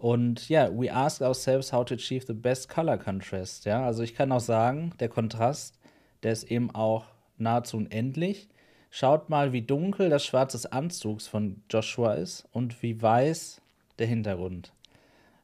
[0.00, 3.66] Und ja, we ask ourselves how to achieve the best color contrast.
[3.66, 5.78] Ja, also ich kann auch sagen, der Kontrast,
[6.22, 7.04] der ist eben auch
[7.36, 8.48] nahezu unendlich.
[8.90, 13.60] Schaut mal, wie dunkel das Schwarz des Anzugs von Joshua ist und wie weiß
[13.98, 14.72] der Hintergrund.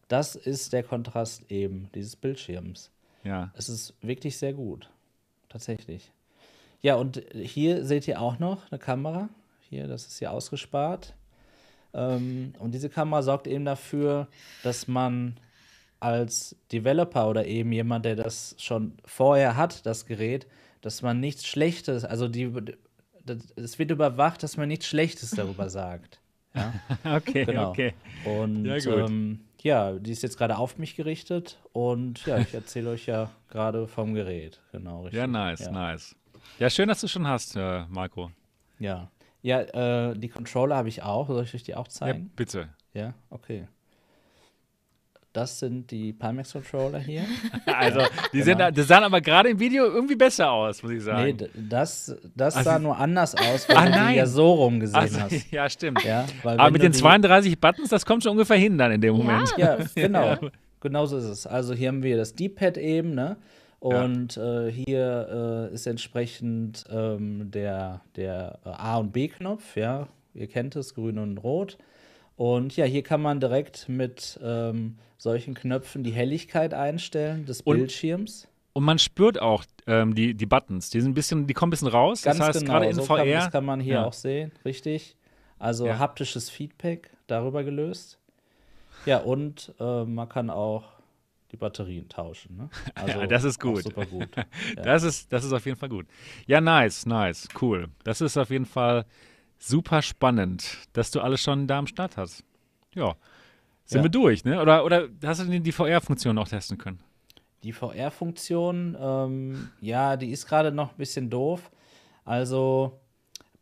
[0.09, 2.91] Das ist der Kontrast eben dieses Bildschirms.
[3.25, 3.53] Ja.
[3.59, 4.89] Es ist wirklich sehr gut.
[5.51, 6.11] Tatsächlich.
[6.81, 9.29] Ja, und hier seht ihr auch noch eine Kamera.
[9.69, 11.15] Hier, das ist hier ausgespart.
[11.97, 14.29] Ähm, und diese Kamera sorgt eben dafür,
[14.63, 15.37] dass man
[15.99, 20.47] als Developer oder eben jemand, der das schon vorher hat, das Gerät,
[20.83, 22.53] dass man nichts Schlechtes, also die,
[23.57, 26.21] es wird überwacht, dass man nichts Schlechtes darüber sagt.
[26.55, 26.73] Ja,
[27.17, 27.71] Okay, genau.
[27.71, 27.95] okay.
[28.25, 32.91] Und Ja, ähm, ja, die ist jetzt gerade auf mich gerichtet und ja, ich erzähle
[32.91, 34.61] euch ja gerade vom Gerät.
[34.71, 35.19] Genau, richtig.
[35.19, 35.71] Ja, nice, ja.
[35.71, 36.15] nice.
[36.59, 38.31] Ja, schön, dass du schon hast, äh, Marco.
[38.79, 39.11] Ja,
[39.47, 39.61] ja
[40.11, 41.29] äh, die Controller habe ich auch.
[41.29, 42.31] Soll ich euch die auch Ja, zeigen?
[42.37, 42.69] bitte.
[42.95, 43.67] Ja, okay.
[45.33, 47.23] Das sind die Pimax-Controller hier.
[47.67, 48.01] Also,
[48.33, 48.65] die, Genau.
[48.69, 51.37] sind, die sahen aber gerade im Video irgendwie besser aus, muss ich nee, sagen.
[51.37, 54.13] d- das, das Also- sah nur anders aus, weil Ah, du nein.
[54.13, 55.51] die ja so rum gesehen also, hast.
[55.53, 56.03] ja, stimmt.
[56.05, 59.01] Ja, weil aber mit den die- 32 Buttons, das kommt schon ungefähr hin dann in
[59.03, 59.53] dem Moment.
[59.59, 60.37] Ja, genau.
[60.81, 61.47] Genau so ist es.
[61.47, 63.37] Also hier haben wir das D-Pad eben, ne?
[63.79, 70.09] Und äh, hier äh, ist entsprechend ähm, der, der äh, A- und B-Knopf, ja.
[70.35, 71.79] Ihr kennt es, grün und rot.
[72.37, 77.77] Und ja, hier kann man direkt mit ähm, solchen Knöpfen die Helligkeit einstellen des Und-
[77.77, 78.49] Bildschirms.
[78.73, 80.91] Und man spürt auch ähm, die, die Buttons.
[80.91, 82.21] Die sind ein bisschen, die kommen ein bisschen raus.
[82.23, 83.17] Ganz das heißt, genau, gerade in so VR.
[83.17, 84.05] Kann, das kann man hier Ja.
[84.05, 85.17] auch sehen, richtig.
[85.59, 85.99] Also Ja.
[85.99, 88.19] haptisches Feedback darüber gelöst.
[89.07, 90.85] Ja, und äh, man kann auch
[91.57, 92.57] die Batterien tauschen.
[92.57, 92.69] Ne?
[92.95, 93.83] Also Ja, das ist gut.
[93.83, 94.29] Super gut.
[94.77, 94.83] Ja.
[94.83, 96.07] Das, ist, das ist auf jeden Fall gut.
[96.47, 97.89] Ja, nice, nice, cool.
[98.05, 99.05] Das ist auf jeden Fall
[99.59, 102.45] super spannend, dass du alles schon da am Start hast.
[102.95, 103.15] Ja.
[103.85, 104.05] Sind Ja.
[104.05, 104.61] wir durch, ne?
[104.61, 107.01] Oder, oder hast du die, die VR-Funktion auch testen können?
[107.63, 111.71] Die VR-Funktion, ähm, ja, die ist gerade noch ein bisschen doof.
[112.25, 113.01] Also,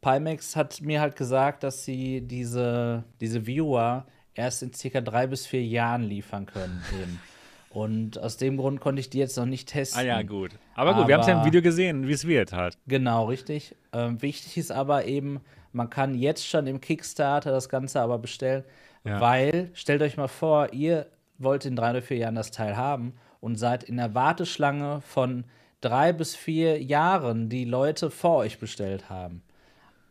[0.01, 5.47] Pimax hat mir halt gesagt, dass sie diese, diese Viewer erst in circa drei bis
[5.47, 6.83] vier Jahren liefern können.
[7.01, 7.21] Eben.
[7.75, 10.01] Und aus dem Grund konnte ich die jetzt noch nicht testen.
[10.01, 10.53] Ah ja, gut.
[10.77, 12.79] Aber gut, aber, wir haben es ja im Video gesehen, wie es wird halt.
[12.87, 13.75] Genau, richtig.
[13.93, 15.41] Ähm, wichtig ist aber eben,
[15.73, 18.63] man kann jetzt schon im Kickstarter das Ganze aber bestellen,
[19.03, 19.21] ja.
[19.21, 21.07] weil, stellt euch mal vor, ihr
[21.39, 25.45] wollt in drei oder vier Jahren das Teil haben und seid in der Warteschlange von
[25.81, 29.43] drei bis vier Jahren, die Leute vor euch bestellt haben.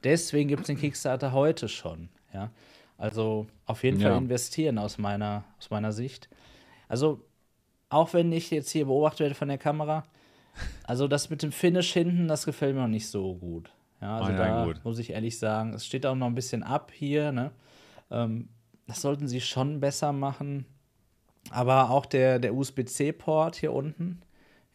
[0.03, 2.09] Deswegen gibt es den Kickstarter heute schon.
[2.33, 2.51] Ja?
[2.97, 4.09] Also auf jeden ja.
[4.09, 6.27] Fall investieren aus meiner, aus meiner Sicht.
[6.89, 7.21] Also
[7.93, 10.03] auch wenn ich jetzt hier beobachtet werde von der Kamera,
[10.83, 13.71] also das mit dem Finish hinten, das gefällt mir noch nicht so gut.
[14.01, 14.83] Ja, also oh, ja, da gut.
[14.83, 17.31] muss ich ehrlich sagen, es steht auch noch ein bisschen ab hier.
[17.31, 17.51] Ne?
[18.11, 18.49] Ähm,
[18.85, 20.65] das sollten sie schon besser machen.
[21.49, 24.21] Aber auch der, der USB-C-Port hier unten,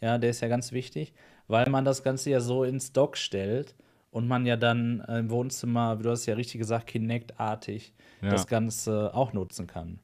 [0.00, 1.14] ja, der ist ja ganz wichtig,
[1.46, 3.74] weil man das Ganze ja so ins Dock stellt
[4.10, 7.92] und man ja dann im Wohnzimmer, wie du hast ja richtig gesagt, Kinect-artig
[8.22, 8.30] ja.
[8.30, 9.98] das Ganze auch nutzen kann.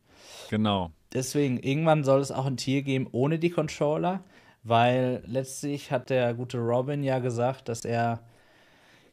[0.51, 0.91] Genau.
[1.13, 4.25] Deswegen, irgendwann soll es auch ein Tier geben ohne die Controller,
[4.63, 8.21] weil letztlich hat der gute Robin ja gesagt, dass er,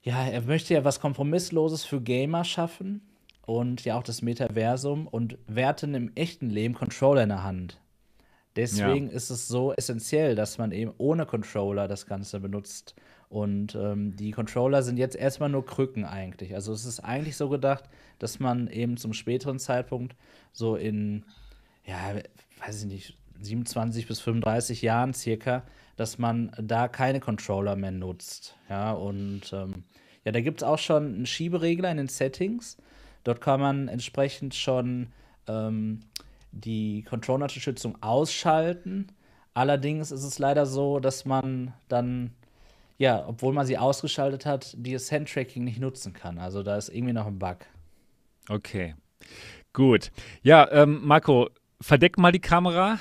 [0.01, 3.01] ja, er möchte ja was Kompromissloses für Gamer schaffen
[3.45, 7.79] und ja auch das Metaversum und werten im echten Leben Controller in der Hand.
[8.55, 9.13] Deswegen ja.
[9.13, 12.95] ist es so essentiell, dass man eben ohne Controller das Ganze benutzt.
[13.31, 16.53] Und ähm, die Controller sind jetzt erstmal nur Krücken eigentlich.
[16.53, 17.85] Also es ist eigentlich so gedacht,
[18.19, 20.17] dass man eben zum späteren Zeitpunkt
[20.51, 21.23] so in,
[21.85, 22.15] ja,
[22.59, 25.63] weiß ich nicht, 27 bis 35 Jahren circa,
[25.95, 28.57] dass man da keine Controller mehr nutzt.
[28.69, 29.85] Ja, und ähm,
[30.25, 32.75] ja, da gibt es auch schon einen Schieberegler in den Settings.
[33.23, 35.07] Dort kann man entsprechend schon
[35.47, 36.01] ähm,
[36.51, 39.07] die Controller-Unterstützung ausschalten.
[39.53, 42.31] Allerdings ist es leider so, dass man dann,
[43.01, 46.37] ja, obwohl man sie ausgeschaltet hat, dieses Handtracking nicht nutzen kann.
[46.37, 47.57] Also da ist irgendwie noch ein Bug.
[48.47, 48.93] Okay,
[49.73, 50.11] gut.
[50.43, 51.49] Ja, ähm, Marco,
[51.81, 52.99] verdeck mal die Kamera,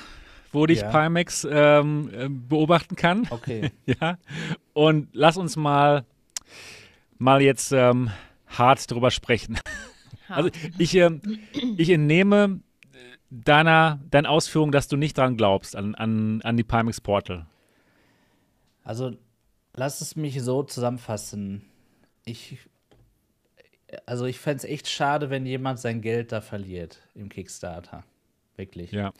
[0.51, 0.89] wo dich ja.
[0.89, 3.27] Pimax ähm, äh, beobachten kann.
[3.29, 3.69] Okay.
[3.85, 4.17] ja.
[4.73, 6.03] Und lass uns mal,
[7.19, 8.09] mal jetzt ähm,
[8.47, 9.59] hart drüber sprechen.
[10.29, 10.49] Also
[10.79, 11.11] ich, äh,
[11.77, 12.61] ich entnehme
[13.29, 17.45] deiner, deiner Ausführung, dass du nicht dran glaubst, an, an, an die Pimax Portal?
[18.83, 19.11] Also,
[19.81, 21.63] lass es mich so zusammenfassen.
[22.23, 22.59] Ich,
[24.05, 28.03] also ich fände es echt schade, wenn jemand sein Geld da verliert im Kickstarter.
[28.57, 28.91] Wirklich.
[28.91, 29.11] Ja.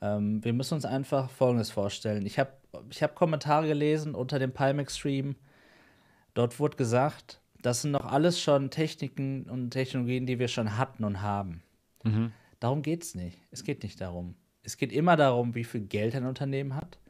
[0.00, 2.24] Ähm, wir müssen uns einfach Folgendes vorstellen.
[2.24, 2.52] Ich habe
[2.88, 5.34] ich hab Kommentare gelesen unter dem Pimax-Stream.
[6.34, 11.02] Dort wurde gesagt, das sind noch alles schon Techniken und Technologien, die wir schon hatten
[11.02, 11.64] und haben.
[12.04, 12.32] Mhm.
[12.60, 13.40] Darum geht es nicht.
[13.50, 14.36] Es geht nicht darum.
[14.62, 17.00] Es geht immer darum, wie viel Geld ein Unternehmen hat,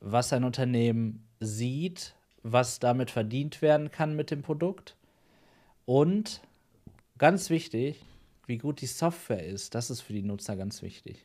[0.00, 4.96] was ein Unternehmen sieht, was damit verdient werden kann mit dem Produkt
[5.86, 6.40] und
[7.18, 8.02] ganz wichtig,
[8.46, 9.74] wie gut die Software ist.
[9.74, 11.24] Das ist für die Nutzer ganz wichtig.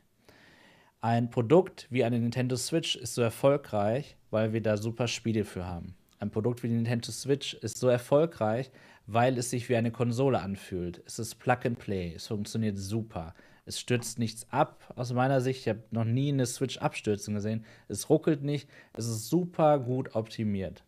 [1.01, 5.65] Ein Produkt wie eine Nintendo Switch ist so erfolgreich, weil wir da super Spiele für
[5.65, 5.95] haben.
[6.19, 8.69] Ein Produkt wie die Nintendo Switch ist so erfolgreich,
[9.07, 11.01] weil es sich wie eine Konsole anfühlt.
[11.05, 13.33] Es ist Plug and Play, es funktioniert super.
[13.65, 15.61] Es stürzt nichts ab, aus meiner Sicht.
[15.61, 17.65] Ich habe noch nie eine Switch abstürzen gesehen.
[17.87, 20.83] Es ruckelt nicht, es ist super gut optimiert.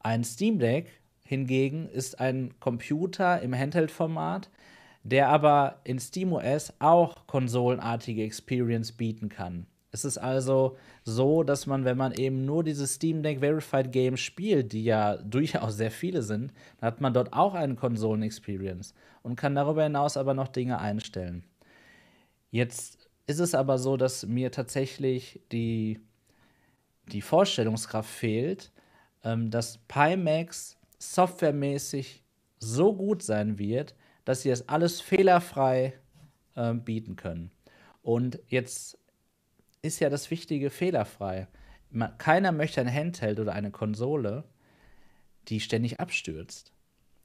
[0.00, 4.50] Ein Steam Deck hingegen ist ein Computer im Handheld-Format,
[5.02, 9.66] der aber in SteamOS auch konsolenartige Experience bieten kann.
[9.92, 14.20] Es ist also so, dass man, wenn man eben nur diese Steam Deck Verified Games
[14.20, 19.36] spielt, die ja durchaus sehr viele sind, dann hat man dort auch eine Konsolen-Experience und
[19.36, 21.44] kann darüber hinaus aber noch Dinge einstellen.
[22.56, 26.00] Jetzt ist es aber so, dass mir tatsächlich die,
[27.12, 28.72] die Vorstellungskraft fehlt,
[29.24, 32.24] ähm, dass Pimax softwaremäßig
[32.58, 35.98] so gut sein wird, dass sie das alles fehlerfrei
[36.54, 37.50] äh, bieten können.
[38.00, 38.96] Und jetzt
[39.82, 41.48] ist ja das Wichtige fehlerfrei.
[41.90, 44.44] Man, keiner möchte ein Handheld oder eine Konsole,
[45.48, 46.72] die ständig abstürzt.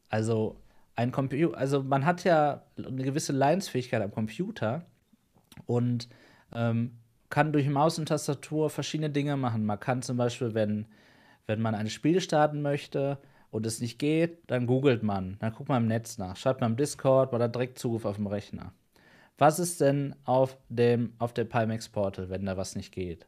[0.10, 0.58] Also
[0.98, 4.86] ein Computer, also man hat ja eine gewisse Leidensfähigkeit am Computer
[5.66, 6.10] und
[6.54, 6.98] ähm,
[7.30, 9.66] kann durch Maus und Tastatur verschiedene Dinge machen.
[9.66, 10.86] Man kann zum Beispiel, wenn,
[11.48, 13.18] wenn man ein Spiel starten möchte
[13.50, 16.72] und es nicht geht, dann googelt man, dann guckt man im Netz nach, schreibt man
[16.72, 18.74] im Discord, oder direkt Zugriff auf dem Rechner.
[19.38, 23.28] Was ist denn auf, dem, auf der Pimax Portal, wenn da was nicht geht?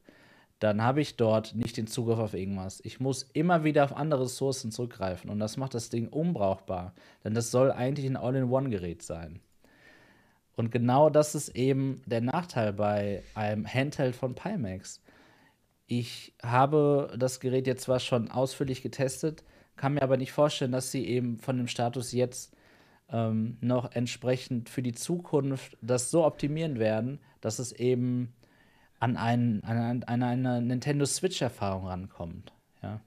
[0.59, 2.79] Dann habe ich dort nicht den Zugriff auf irgendwas.
[2.85, 6.93] Ich muss immer wieder auf andere Ressourcen zurückgreifen und das macht das Ding unbrauchbar,
[7.23, 9.41] denn das soll eigentlich ein All-in-One-Gerät sein.
[10.55, 15.01] Und genau das ist eben der Nachteil bei einem Handheld von Pimax.
[15.87, 19.43] Ich habe das Gerät jetzt zwar schon ausführlich getestet,
[19.75, 22.55] kann mir aber nicht vorstellen, dass sie eben von dem Status jetzt
[23.11, 28.33] ähm, noch entsprechend für die Zukunft das so optimieren werden, dass es eben
[28.99, 32.53] an, ein, an, an eine Nintendo Switch-Erfahrung rankommt.
[32.81, 33.01] Ja.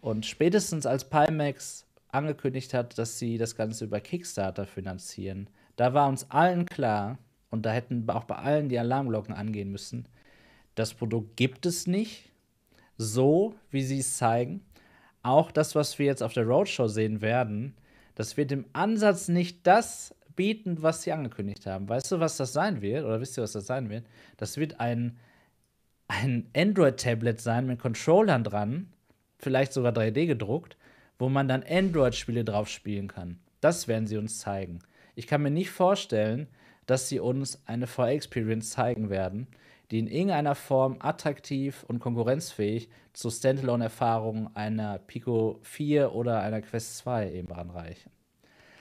[0.00, 6.08] Und spätestens als Pimax angekündigt hat, dass sie das Ganze über Kickstarter finanzieren, da war
[6.08, 7.18] uns allen klar,
[7.50, 10.06] und da hätten auch bei allen die Alarmglocken angehen müssen,
[10.74, 12.30] das Produkt gibt es nicht,
[12.98, 14.62] so wie sie es zeigen.
[15.22, 17.74] Auch das, was wir jetzt auf der Roadshow sehen werden,
[18.14, 21.88] das wird im Ansatz nicht das bieten, was sie angekündigt haben.
[21.88, 23.04] Weißt du, was das sein wird?
[23.04, 24.06] Oder wisst ihr, was das sein wird?
[24.36, 25.16] Das wird ein,
[26.08, 28.92] ein Android-Tablet sein mit Controllern dran,
[29.38, 30.76] vielleicht sogar 3D gedruckt,
[31.18, 33.38] wo man dann Android-Spiele drauf spielen kann.
[33.60, 34.80] Das werden sie uns zeigen.
[35.16, 36.46] Ich kann mir nicht vorstellen,
[36.86, 39.48] dass sie uns eine VR-Experience zeigen werden,
[39.90, 46.98] die in irgendeiner Form attraktiv und konkurrenzfähig zu Standalone-Erfahrungen einer Pico 4 oder einer Quest
[46.98, 48.12] 2 eben ranreichen.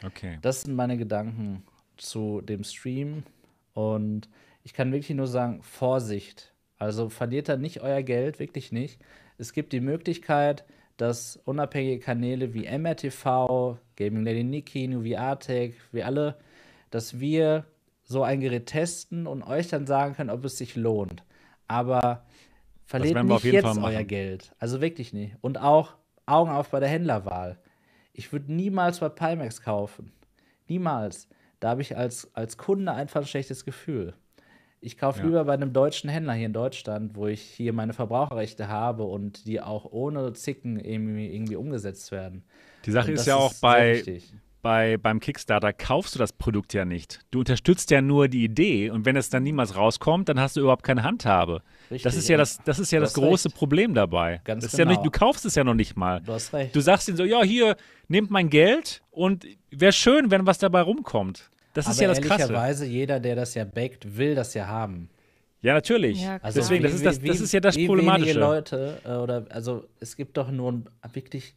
[0.05, 0.37] Okay.
[0.41, 1.63] Das sind meine Gedanken
[1.97, 3.23] zu dem Stream.
[3.73, 4.29] Und
[4.63, 6.53] ich kann wirklich nur sagen, Vorsicht.
[6.77, 8.99] Also verliert da nicht euer Geld, wirklich nicht.
[9.37, 10.65] Es gibt die Möglichkeit,
[10.97, 16.37] dass unabhängige Kanäle wie MRTV, Gaming Lady Nikki, Nuvi Artec, wir alle,
[16.89, 17.65] dass wir
[18.03, 21.23] so ein Gerät testen und euch dann sagen können, ob es sich lohnt.
[21.67, 22.23] Aber
[22.85, 24.53] verliert nicht jetzt euer Geld.
[24.59, 25.35] Also wirklich nicht.
[25.41, 25.95] Und auch
[26.25, 27.57] Augen auf bei der Händlerwahl.
[28.13, 30.13] Ich würde niemals bei Pimax kaufen.
[30.67, 31.27] Niemals.
[31.59, 34.13] Da habe ich als, als Kunde einfach ein schlechtes Gefühl.
[34.81, 35.25] Ich kaufe ja.
[35.25, 39.47] lieber bei einem deutschen Händler hier in Deutschland, wo ich hier meine Verbraucherrechte habe und
[39.47, 42.43] die auch ohne Zicken irgendwie, irgendwie umgesetzt werden.
[42.85, 44.03] Die Sache ist ja auch bei,
[44.65, 47.19] bei, beim Kickstarter kaufst du das Produkt ja nicht.
[47.29, 50.61] Du unterstützt ja nur die Idee und wenn es dann niemals rauskommt, dann hast du
[50.61, 51.61] überhaupt keine Handhabe.
[51.91, 53.57] Richtig, das ist ja das, das, ist ja das große recht.
[53.57, 54.41] Problem dabei.
[54.43, 54.91] Ganz das ist genau.
[54.91, 56.21] ja nicht, du kaufst es ja noch nicht mal.
[56.21, 56.75] Du hast recht.
[56.75, 57.75] Du sagst ihnen so, ja, hier,
[58.07, 61.49] nehmt mein Geld und wäre schön, wenn was dabei rumkommt.
[61.75, 62.41] Das Aber ist ja das Krasse.
[62.43, 65.09] ehrlicherweise, jeder, der das ja backt, will das ja haben.
[65.61, 66.23] Ja, natürlich.
[66.23, 68.27] Ja, also Deswegen, das ist, das, das ist ja das wie Problematische.
[68.27, 71.53] Wenige Leute, äh, oder, also es gibt doch nur wirklich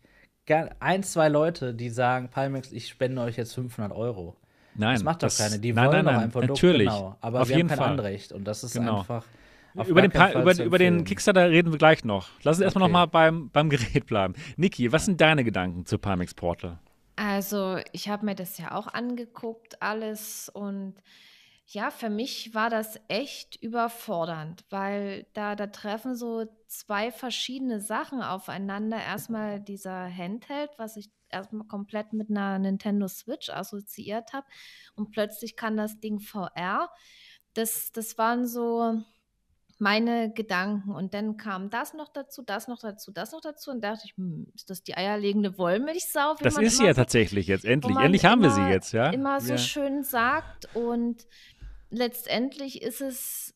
[0.81, 4.37] ein, zwei Leute, die sagen, Palmex, ich spende euch jetzt 500 Euro.
[4.75, 4.95] Nein.
[4.95, 5.61] Das macht doch das, keine.
[5.61, 6.89] Die nein, wollen nein, doch ein Produkt, natürlich.
[6.89, 7.17] genau.
[7.21, 7.93] Aber Auf wir jeden haben kein Fall.
[7.93, 8.33] Anrecht.
[8.33, 9.01] Und das ist genau.
[9.01, 9.25] einfach
[9.87, 12.31] über den, über, über, den Kickstarter reden wir gleich noch.
[12.43, 12.65] Lass uns okay.
[12.65, 14.35] erstmal noch mal beim, beim Gerät bleiben.
[14.57, 16.79] Niki, was sind deine Gedanken zu Palmex Portal?
[17.21, 20.49] Also, ich habe mir das ja auch angeguckt, alles.
[20.49, 20.95] Und
[21.67, 28.23] ja, für mich war das echt überfordernd, weil da, da treffen so zwei verschiedene Sachen
[28.23, 29.03] aufeinander.
[29.03, 34.47] Erstmal dieser Handheld, was ich erstmal komplett mit einer Nintendo Switch assoziiert habe.
[34.95, 36.89] Und plötzlich kann das Ding VR.
[37.55, 39.03] Das, das waren so
[39.79, 40.93] meine Gedanken.
[40.93, 43.71] Und dann kam das noch dazu, das noch dazu, das noch dazu.
[43.71, 46.35] Und dachte ich, hm, ist das die eierlegende Wollmilchsau?
[46.41, 47.97] Das ist sie ja tatsächlich jetzt, endlich.
[47.97, 49.11] Endlich haben wir sie jetzt, ja.
[49.11, 49.59] Immer so ja.
[49.59, 50.69] schön sagt.
[50.75, 51.27] Und
[51.91, 53.55] letztendlich ist es,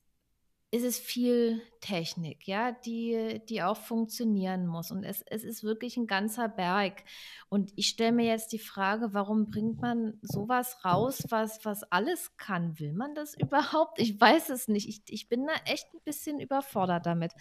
[0.72, 4.90] ist es viel Technik, ja, die, die auch funktionieren muss.
[4.90, 7.04] Und es, es ist wirklich ein ganzer Berg.
[7.50, 12.38] Und ich stelle mir jetzt die Frage, warum bringt man sowas raus, was, was alles
[12.38, 12.78] kann?
[12.80, 14.00] Will man das überhaupt?
[14.00, 14.88] Ich weiß es nicht.
[14.88, 17.34] Ich, ich bin da echt ein bisschen überfordert damit.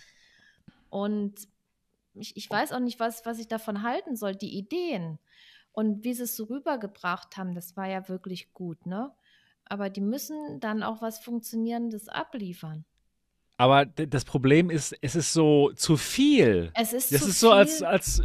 [0.90, 1.48] Und
[2.16, 4.36] ich, ich weiß auch nicht, was, was ich davon halten soll.
[4.36, 5.20] Die Ideen
[5.72, 9.16] und wie sie es so rübergebracht haben, das war ja wirklich gut, ne?
[9.72, 12.84] aber die müssen dann auch was Funktionierendes abliefern.
[13.62, 16.72] Aber das Problem ist, es ist so zu viel.
[16.74, 18.24] Es ist das zu ist so, als, als,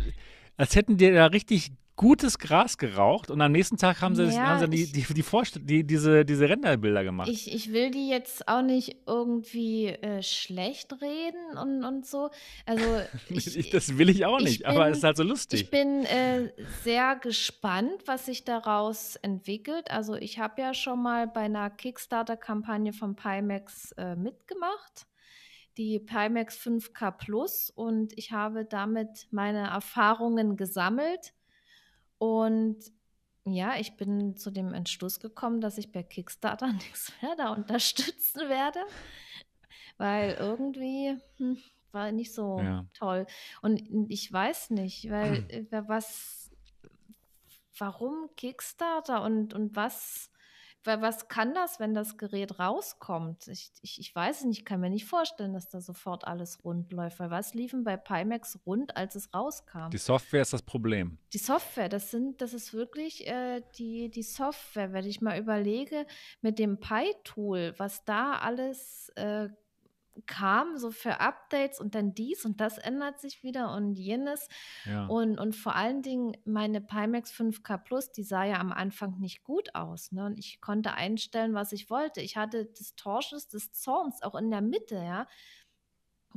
[0.57, 4.47] als hätten die da richtig gutes Gras geraucht und am nächsten Tag haben sie, ja,
[4.47, 7.29] haben sie die, die, die, die, diese, diese Renderbilder gemacht.
[7.29, 12.31] Ich, ich will die jetzt auch nicht irgendwie äh, schlecht reden und, und so.
[12.65, 12.85] Also
[13.29, 15.65] ich, das will ich auch nicht, ich aber es ist halt so lustig.
[15.65, 16.51] Ich bin äh,
[16.83, 19.91] sehr gespannt, was sich daraus entwickelt.
[19.91, 25.07] Also ich habe ja schon mal bei einer Kickstarter-Kampagne von Pimax äh, mitgemacht
[25.77, 31.35] die Pimax 5K Plus und ich habe damit meine Erfahrungen gesammelt
[32.19, 32.79] und
[33.45, 38.49] ja, ich bin zu dem Entschluss gekommen, dass ich bei Kickstarter nichts mehr da unterstützen
[38.49, 38.81] werde,
[39.99, 41.59] weil irgendwie hm,
[41.93, 42.87] war nicht so ja.
[42.95, 43.27] toll.
[43.63, 46.51] Und ich weiß nicht, weil äh, was,
[47.79, 50.31] warum Kickstarter und, und was
[50.87, 53.49] was kann das, wenn das Gerät rauskommt?
[53.49, 56.65] Ich, ich, ich weiß es nicht, ich kann mir nicht vorstellen, dass da sofort alles
[56.65, 57.19] rund läuft.
[57.19, 59.91] Weil was liefen bei Pimax rund, als es rauskam?
[59.91, 61.19] Die Software ist das Problem.
[61.33, 66.07] Die Software, das sind, das ist wirklich äh, die, die Software, wenn ich mal überlege,
[66.41, 69.49] mit dem Pi-Tool, was da alles äh,
[70.27, 74.49] kam, so für Updates und dann dies und das ändert sich wieder und jenes.
[74.85, 75.07] Ja.
[75.07, 79.45] Und, und vor allen Dingen meine Pimax 5K Plus, die sah ja am Anfang nicht
[79.45, 80.13] gut aus.
[80.13, 80.27] Ne?
[80.27, 82.21] Und ich konnte einstellen, was ich wollte.
[82.21, 85.27] Ich hatte Distortions des Zorns auch in der Mitte, ja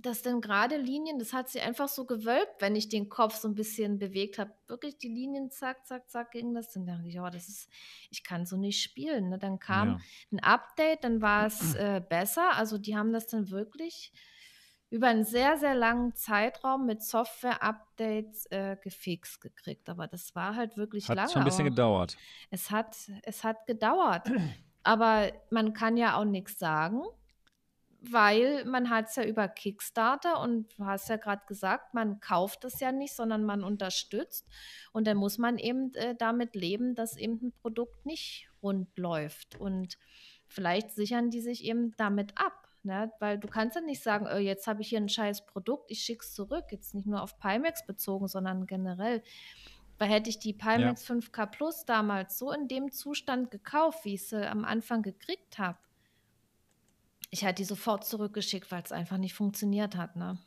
[0.05, 3.47] dass dann gerade Linien, das hat sie einfach so gewölbt, wenn ich den Kopf so
[3.47, 4.51] ein bisschen bewegt habe.
[4.67, 6.71] Wirklich die Linien, zack, zack, zack, ging das.
[6.71, 7.69] Dann dachte ich, oh, das ist,
[8.09, 9.29] ich kann so nicht spielen.
[9.29, 9.39] Ne?
[9.39, 9.99] Dann kam ja.
[10.31, 12.55] ein Update, dann war es äh, besser.
[12.55, 14.13] Also die haben das dann wirklich
[14.91, 19.89] über einen sehr, sehr langen Zeitraum mit Software-Updates äh, gefixt gekriegt.
[19.89, 21.27] Aber das war halt wirklich hat lange.
[21.27, 22.17] Hat schon ein bisschen gedauert.
[22.49, 24.29] Es hat, es hat gedauert.
[24.83, 27.03] Aber man kann ja auch nichts sagen
[28.01, 32.63] weil man hat es ja über Kickstarter und du hast ja gerade gesagt, man kauft
[32.63, 34.47] es ja nicht, sondern man unterstützt.
[34.93, 39.59] Und dann muss man eben äh, damit leben, dass eben ein Produkt nicht rund läuft.
[39.59, 39.97] Und
[40.47, 42.69] vielleicht sichern die sich eben damit ab.
[42.83, 43.11] Ne?
[43.19, 46.01] Weil du kannst ja nicht sagen, oh, jetzt habe ich hier ein scheiß Produkt, ich
[46.01, 46.65] schicke es zurück.
[46.71, 49.21] Jetzt nicht nur auf Pimax bezogen, sondern generell.
[49.97, 51.15] Weil hätte ich die Pimax ja.
[51.15, 55.77] 5K Plus damals so in dem Zustand gekauft, wie ich sie am Anfang gekriegt habe,
[57.29, 60.15] ich hatte die sofort zurückgeschickt, weil es einfach nicht funktioniert hat.
[60.15, 60.37] Ne?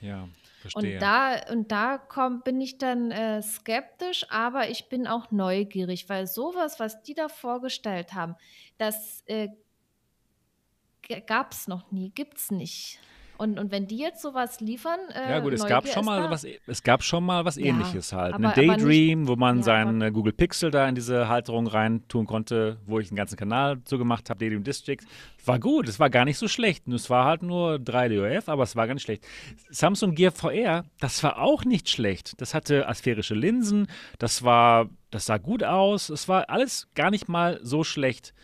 [0.00, 0.28] Ja,
[0.60, 0.94] verstehe.
[0.94, 6.08] Und da, und da komm, bin ich dann äh, skeptisch, aber ich bin auch neugierig,
[6.08, 8.34] weil sowas, was die da vorgestellt haben,
[8.78, 9.48] das äh,
[11.26, 12.98] gab es noch nie, gibt es nicht.
[13.42, 16.46] Und, und wenn die jetzt sowas liefern, äh, ja gut, es gab schon mal was,
[16.68, 20.00] es gab schon mal was Ähnliches halt, aber, eine Daydream, nicht, wo man ja, seinen
[20.00, 23.98] äh, Google Pixel da in diese Halterung reintun konnte, wo ich einen ganzen Kanal so
[23.98, 25.00] gemacht habe, Daydream District,
[25.44, 26.86] war gut, es war gar nicht so schlecht.
[26.86, 29.26] Es war halt nur 3DOF, aber es war gar nicht schlecht.
[29.70, 32.40] Samsung Gear VR, das war auch nicht schlecht.
[32.40, 33.88] Das hatte asphärische Linsen,
[34.20, 38.34] das war, das sah gut aus, es war alles gar nicht mal so schlecht.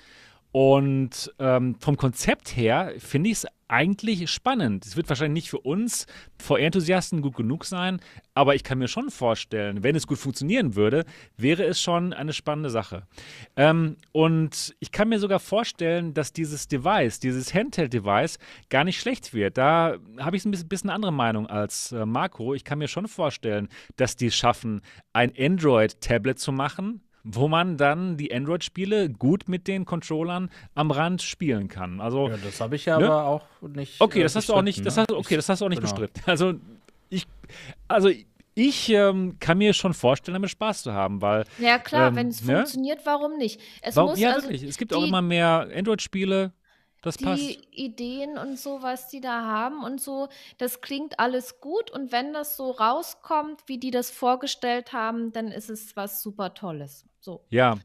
[0.60, 4.84] Und ähm, vom Konzept her finde ich es eigentlich spannend.
[4.84, 6.08] Es wird wahrscheinlich nicht für uns
[6.38, 8.00] VR-Enthusiasten gut genug sein,
[8.34, 11.04] aber ich kann mir schon vorstellen, wenn es gut funktionieren würde,
[11.36, 13.06] wäre es schon eine spannende Sache.
[13.54, 19.32] Ähm, und ich kann mir sogar vorstellen, dass dieses Device, dieses Handheld-Device, gar nicht schlecht
[19.32, 19.58] wird.
[19.58, 22.52] Da habe ich ein bisschen andere Meinung als äh, Marco.
[22.52, 24.80] Ich kann mir schon vorstellen, dass die es schaffen,
[25.12, 31.22] ein Android-Tablet zu machen, wo man dann die Android-Spiele gut mit den Controllern am Rand
[31.22, 32.00] spielen kann.
[32.00, 33.06] Also, ja, das habe ich ja ne?
[33.06, 34.00] aber auch nicht.
[34.00, 35.92] Okay, das hast du auch nicht, das hast, okay, das hast du auch nicht genau.
[35.92, 36.22] bestritten.
[36.26, 36.54] Also
[37.10, 37.26] ich,
[37.86, 38.10] also
[38.54, 41.44] ich ähm, kann mir schon vorstellen, damit Spaß zu haben, weil.
[41.58, 42.56] Ja, klar, ähm, wenn es ne?
[42.56, 43.60] funktioniert, warum nicht?
[43.82, 44.64] Es warum, muss, ja, also wirklich.
[44.64, 46.52] Es gibt auch immer mehr Android-Spiele.
[47.02, 47.58] Das die passt.
[47.70, 51.90] Ideen und so, was die da haben und so, das klingt alles gut.
[51.90, 56.54] Und wenn das so rauskommt, wie die das vorgestellt haben, dann ist es was super
[56.54, 57.06] Tolles.
[57.20, 57.44] So.
[57.50, 57.78] Ja.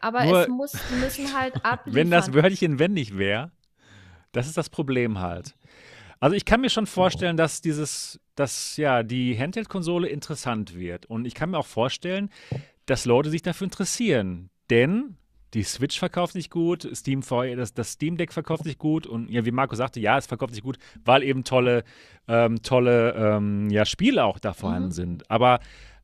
[0.00, 1.94] Aber Nur, es muss, die müssen halt abliefern.
[1.94, 3.52] Wenn das Wörtchen wenn nicht wäre,
[4.32, 5.54] das ist das Problem halt.
[6.18, 11.06] Also ich kann mir schon vorstellen, dass dieses, dass ja die Handheld-Konsole interessant wird.
[11.06, 12.30] Und ich kann mir auch vorstellen,
[12.86, 14.50] dass Leute sich dafür interessieren.
[14.70, 15.16] Denn
[15.56, 19.46] die Switch verkauft sich gut, Steam das, das Steam Deck verkauft sich gut und ja,
[19.46, 21.82] wie Marco sagte, ja, es verkauft sich gut, weil eben tolle,
[22.28, 24.92] ähm, tolle ähm, ja, Spiele auch da vorhanden mhm.
[24.92, 25.30] sind.
[25.30, 25.60] Aber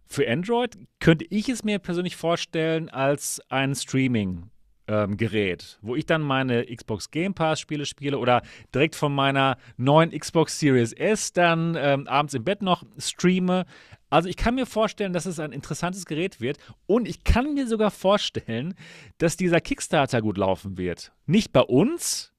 [0.07, 4.49] für Android könnte ich es mir persönlich vorstellen als ein Streaming.
[4.89, 8.43] Ähm, Gerät, wo ich dann meine Xbox Game Pass Spiele spiele oder
[8.75, 13.65] direkt von meiner neuen Xbox Series S dann ähm, abends im Bett noch streame.
[14.13, 17.67] Also ich kann mir vorstellen, dass es ein interessantes Gerät wird und ich kann mir
[17.67, 18.75] sogar vorstellen,
[19.17, 21.13] dass dieser Kickstarter gut laufen wird.
[21.25, 22.31] Nicht bei uns,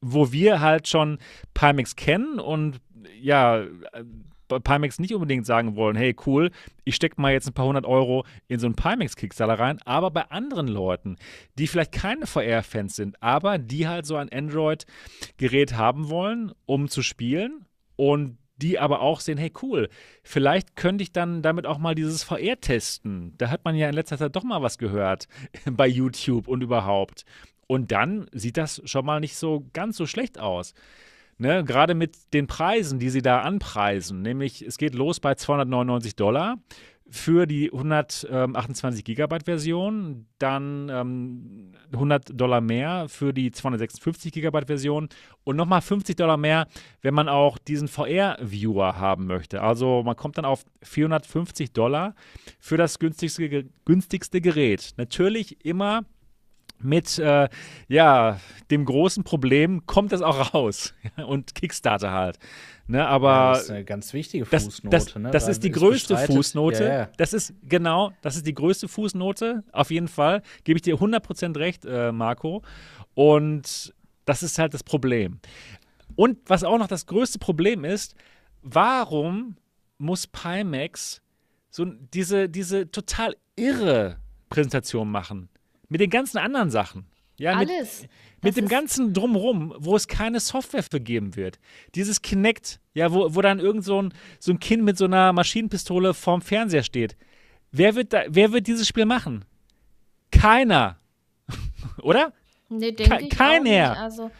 [0.00, 1.18] wo wir halt schon
[1.54, 2.80] Pimax kennen und
[3.20, 3.64] ja,
[4.64, 6.50] Pimax nicht unbedingt sagen wollen, hey cool,
[6.82, 10.10] ich stecke mal jetzt ein paar hundert Euro in so einen Pimax Kickstarter rein, aber
[10.10, 11.18] bei anderen Leuten,
[11.56, 17.00] die vielleicht keine VR-Fans sind, aber die halt so ein Android-Gerät haben wollen, um zu
[17.00, 19.88] spielen und die aber auch sehen, hey cool,
[20.22, 23.34] vielleicht könnte ich dann damit auch mal dieses VR testen.
[23.38, 25.28] Da hat man ja in letzter Zeit doch mal was gehört
[25.70, 27.24] bei YouTube und überhaupt.
[27.66, 30.74] Und dann sieht das schon mal nicht so ganz so schlecht aus.
[31.38, 36.14] Ne, gerade mit den Preisen, die sie da anpreisen, nämlich es geht los bei 299
[36.14, 36.58] Dollar
[37.12, 45.10] für die 128 Gigabyte Version, dann ähm, 100 Dollar mehr für die 256 Gigabyte Version
[45.44, 46.66] und nochmal 50 Dollar mehr,
[47.02, 49.60] wenn man auch diesen VR-Viewer haben möchte.
[49.60, 52.14] Also man kommt dann auf 450 Dollar
[52.58, 54.94] für das günstigste, günstigste Gerät.
[54.96, 56.06] Natürlich immer
[56.82, 57.48] mit äh,
[57.88, 58.40] ja,
[58.70, 60.94] dem großen Problem kommt das auch raus.
[61.26, 62.38] und Kickstarter halt.
[62.86, 64.88] Ne, aber ja, das ist eine ganz wichtige Fußnote.
[64.90, 65.30] Das, das, ne?
[65.30, 66.84] das ist die größte Fußnote.
[66.84, 67.08] Ja, ja.
[67.16, 69.62] Das ist genau, das ist die größte Fußnote.
[69.72, 72.62] Auf jeden Fall gebe ich dir 100% recht, äh, Marco.
[73.14, 73.94] Und
[74.24, 75.40] das ist halt das Problem.
[76.16, 78.14] Und was auch noch das größte Problem ist,
[78.62, 79.56] warum
[79.98, 81.22] muss Pimax
[81.70, 84.18] so diese, diese total irre
[84.50, 85.48] Präsentation machen?
[85.92, 87.04] Mit den ganzen anderen Sachen.
[87.36, 88.00] Ja, Alles.
[88.00, 88.10] Mit,
[88.44, 91.58] mit dem ganzen Drumrum, wo es keine Software für geben wird.
[91.94, 95.34] Dieses Kinect, ja, wo, wo dann irgend so ein, so ein Kind mit so einer
[95.34, 97.14] Maschinenpistole vorm Fernseher steht.
[97.72, 99.44] Wer wird, da, wer wird dieses Spiel machen?
[100.30, 100.96] Keiner.
[102.02, 102.32] Oder?
[102.70, 103.98] Nee, denke Ke ich Keiner.
[103.98, 104.30] Also,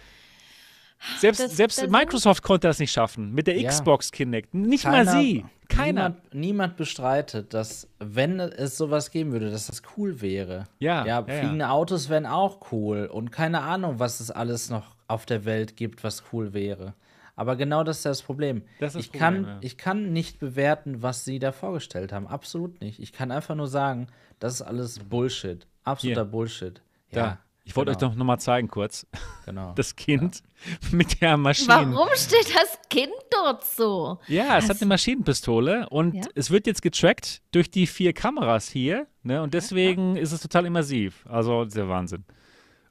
[1.19, 3.69] selbst, das, selbst das Microsoft konnte das nicht schaffen mit der ja.
[3.69, 4.55] Xbox Kinect.
[4.55, 5.45] Nicht Keiner, mal sie.
[5.69, 6.09] Keiner.
[6.09, 10.65] Niemand, niemand, bestreitet, dass, wenn es sowas geben würde, dass das cool wäre.
[10.79, 11.07] Ja.
[11.07, 11.71] Ja, fliegende ja.
[11.71, 13.07] Autos wären auch cool.
[13.07, 16.95] Und keine Ahnung, was es alles noch auf der Welt gibt, was cool wäre.
[17.35, 18.63] Aber genau das ist das Problem.
[18.79, 19.59] Das ist ich, Problem, kann, ja.
[19.63, 22.27] ich kann nicht bewerten, was sie da vorgestellt haben.
[22.27, 23.01] Absolut nicht.
[23.01, 24.09] Ich kann einfach nur sagen,
[24.39, 25.67] das ist alles Bullshit.
[25.85, 26.31] Absoluter Hier.
[26.31, 26.83] Bullshit.
[27.11, 27.23] Ja.
[27.23, 27.39] Da.
[27.65, 28.07] Ich wollte genau.
[28.07, 29.07] euch doch noch mal zeigen kurz.
[29.45, 29.73] Genau.
[29.77, 30.89] Das Kind ja.
[30.97, 31.69] mit der Maschine.
[31.93, 34.19] Warum steht das Kind dort so?
[34.27, 36.23] Ja, es das hat eine Maschinenpistole und ja?
[36.35, 39.07] es wird jetzt getrackt durch die vier Kameras hier.
[39.23, 39.43] Ne?
[39.43, 40.23] Und deswegen ja.
[40.23, 41.25] ist es total immersiv.
[41.29, 42.25] Also, der Wahnsinn.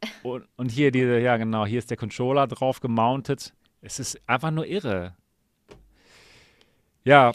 [0.24, 3.54] Und, und hier diese, ja genau, hier ist der Controller drauf gemountet.
[3.82, 5.16] Es ist einfach nur irre.
[7.04, 7.34] Ja.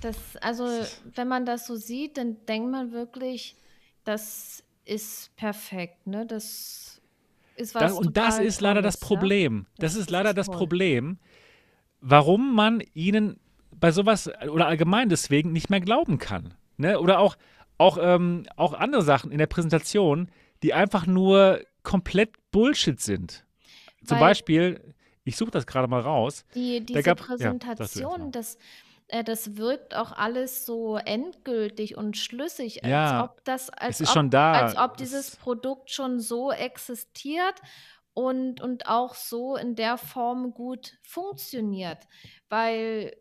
[0.00, 0.66] Das, also,
[1.14, 3.54] wenn man das so sieht, dann denkt man wirklich,
[4.02, 6.26] das ist perfekt, ne?
[6.26, 7.00] Das
[7.56, 7.82] ist was.
[7.82, 9.66] Das, und das ist leider das Problem.
[9.68, 9.74] Ja?
[9.78, 10.56] Das, das, ist leider das toll.
[10.56, 11.18] Problem,
[12.00, 13.38] warum man ihnen
[13.70, 16.54] bei sowas oder allgemein deswegen nicht mehr glauben kann.
[16.76, 16.98] Ne?
[16.98, 17.36] Oder auch,
[17.76, 20.30] auch, ähm, auch andere Sachen in der Präsentation,
[20.62, 23.44] die einfach nur komplett Bullshit sind.
[24.04, 24.94] Zum Weil Beispiel,
[25.24, 26.44] ich suche das gerade mal raus.
[26.54, 28.58] Die, diese gab, Präsentation, ja, das,
[29.08, 34.00] äh, das wirkt auch alles so endgültig und schlüssig, als ja, ob das, als es
[34.02, 34.52] ist ob, schon da.
[34.52, 37.54] als ob dieses Produkt schon so existiert
[38.14, 42.06] und, und auch so in der Form gut funktioniert.
[42.48, 43.16] Weil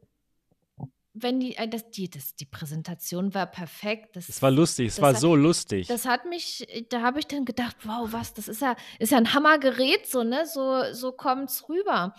[1.13, 4.15] wenn die, äh, das, die, das, die Präsentation war perfekt.
[4.15, 5.87] Das, es war lustig, es war hat, so lustig.
[5.87, 9.17] Das hat mich, da habe ich dann gedacht, wow, was, das ist ja, ist ja
[9.17, 10.45] ein Hammergerät, so, ne?
[10.45, 12.13] So, so kommt es rüber.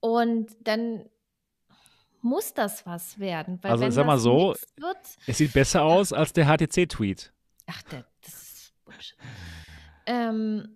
[0.00, 1.08] Und dann
[2.26, 3.58] muss das was werden.
[3.62, 7.32] Weil also sag mal so, wird, es sieht besser aus als der HTC-Tweet.
[7.66, 9.16] Ach, der, das ist Bullshit.
[10.06, 10.68] ähm,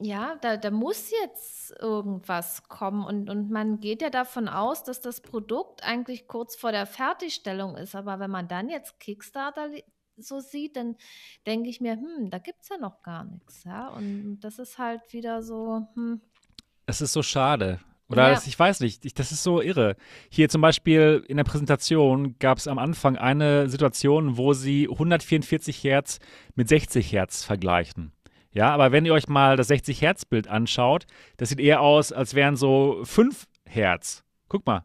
[0.00, 5.00] ja, da, da muss jetzt irgendwas kommen und, und man geht ja davon aus, dass
[5.00, 7.94] das Produkt eigentlich kurz vor der Fertigstellung ist.
[7.94, 9.68] Aber wenn man dann jetzt Kickstarter
[10.16, 10.96] so sieht, dann
[11.46, 13.64] denke ich mir, hm, da gibt es ja noch gar nichts.
[13.64, 13.88] Ja?
[13.88, 16.20] Und das ist halt wieder so, hm.
[16.86, 17.80] Es ist so schade,
[18.14, 18.34] oder ja.
[18.34, 19.96] das, ich weiß nicht, ich, das ist so irre.
[20.30, 25.84] Hier zum Beispiel in der Präsentation gab es am Anfang eine Situation, wo sie 144
[25.84, 26.18] Hertz
[26.54, 28.12] mit 60 Hertz vergleichen.
[28.52, 32.12] Ja, aber wenn ihr euch mal das 60 Hertz Bild anschaut, das sieht eher aus,
[32.12, 34.24] als wären so 5 Hertz.
[34.48, 34.84] Guck mal.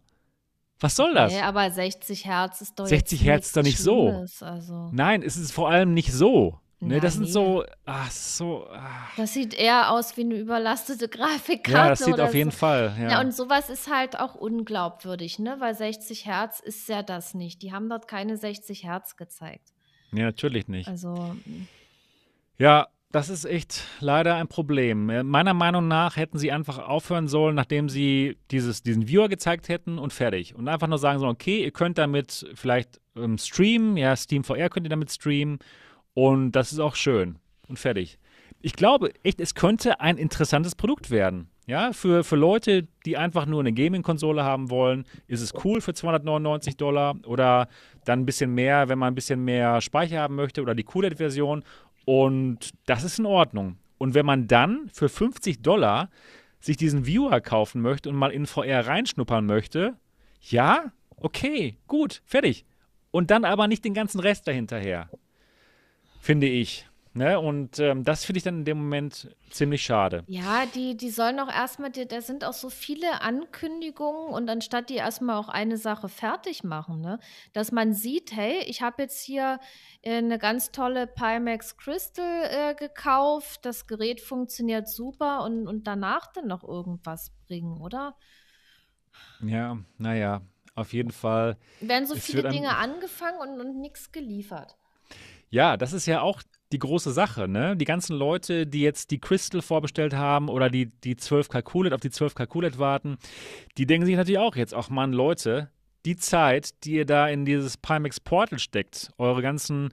[0.79, 1.33] Was soll das?
[1.33, 4.25] Nee, aber 60 Hertz ist doch 60 Hertz ist doch nicht so.
[4.41, 4.89] Also.
[4.91, 6.59] Nein, es ist vor allem nicht so.
[6.81, 8.65] Ne, das sind so, ach, so.
[8.71, 9.15] Ach.
[9.17, 11.71] Das sieht eher aus wie eine überlastete Grafikkarte.
[11.71, 12.37] Ja, das sieht auf so.
[12.37, 12.95] jeden Fall.
[12.97, 13.09] Ja.
[13.11, 15.57] ja, und sowas ist halt auch unglaubwürdig, ne?
[15.59, 17.61] Weil 60 Hertz ist ja das nicht.
[17.63, 19.73] Die haben dort keine 60 Hertz gezeigt.
[20.13, 20.87] Ja, natürlich nicht.
[20.87, 21.35] Also.
[21.43, 21.67] Hm.
[22.57, 25.09] Ja, das ist echt leider ein Problem.
[25.09, 29.67] Äh, meiner Meinung nach hätten sie einfach aufhören sollen, nachdem sie dieses, diesen Viewer gezeigt
[29.67, 30.55] hätten und fertig.
[30.55, 34.69] Und einfach nur sagen sollen, okay, ihr könnt damit vielleicht ähm, streamen, ja, Steam VR
[34.69, 35.59] könnt ihr damit streamen
[36.13, 37.37] und das ist auch schön.
[37.67, 38.17] Und fertig.
[38.61, 41.49] Ich glaube echt, es könnte ein interessantes Produkt werden.
[41.65, 45.93] Ja, für, für Leute, die einfach nur eine Gaming-Konsole haben wollen, ist es cool für
[45.93, 47.69] 299 Dollar oder
[48.05, 51.63] dann ein bisschen mehr, wenn man ein bisschen mehr Speicher haben möchte oder die QLED-Version.
[52.05, 53.77] Und das ist in Ordnung.
[53.99, 56.09] Und wenn man dann für 50 Dollar
[56.59, 59.95] sich diesen Viewer kaufen möchte und mal in VR reinschnuppern möchte,
[60.41, 62.65] ja, okay, gut, fertig.
[63.11, 65.07] Und dann aber nicht den ganzen Rest dahinterher
[66.19, 66.85] finde ich.
[67.13, 67.39] Ne?
[67.39, 70.23] Und ähm, das finde ich dann in dem Moment ziemlich schade.
[70.27, 74.95] Ja, die, die sollen auch erstmal, da sind auch so viele Ankündigungen und anstatt die
[74.95, 77.19] erstmal auch eine Sache fertig machen, ne?
[77.53, 79.59] dass man sieht, hey, ich habe jetzt hier
[80.03, 86.31] äh, eine ganz tolle Pimax Crystal äh, gekauft, das Gerät funktioniert super und, und danach
[86.31, 88.15] dann noch irgendwas bringen, oder?
[89.41, 90.41] Ja, naja,
[90.75, 91.57] auf jeden Fall.
[91.81, 94.77] Werden so viele Dinge angefangen und, und nichts geliefert.
[95.49, 97.75] Ja, das ist ja auch die große Sache, ne?
[97.75, 102.01] Die ganzen Leute, die jetzt die Crystal vorbestellt haben oder die, die 12 Calculate auf
[102.01, 103.17] die 12 Calculate warten,
[103.77, 105.71] die denken sich natürlich auch jetzt, ach man, Leute,
[106.05, 109.89] die Zeit, die ihr da in dieses Pimax Portal steckt, eure ganzen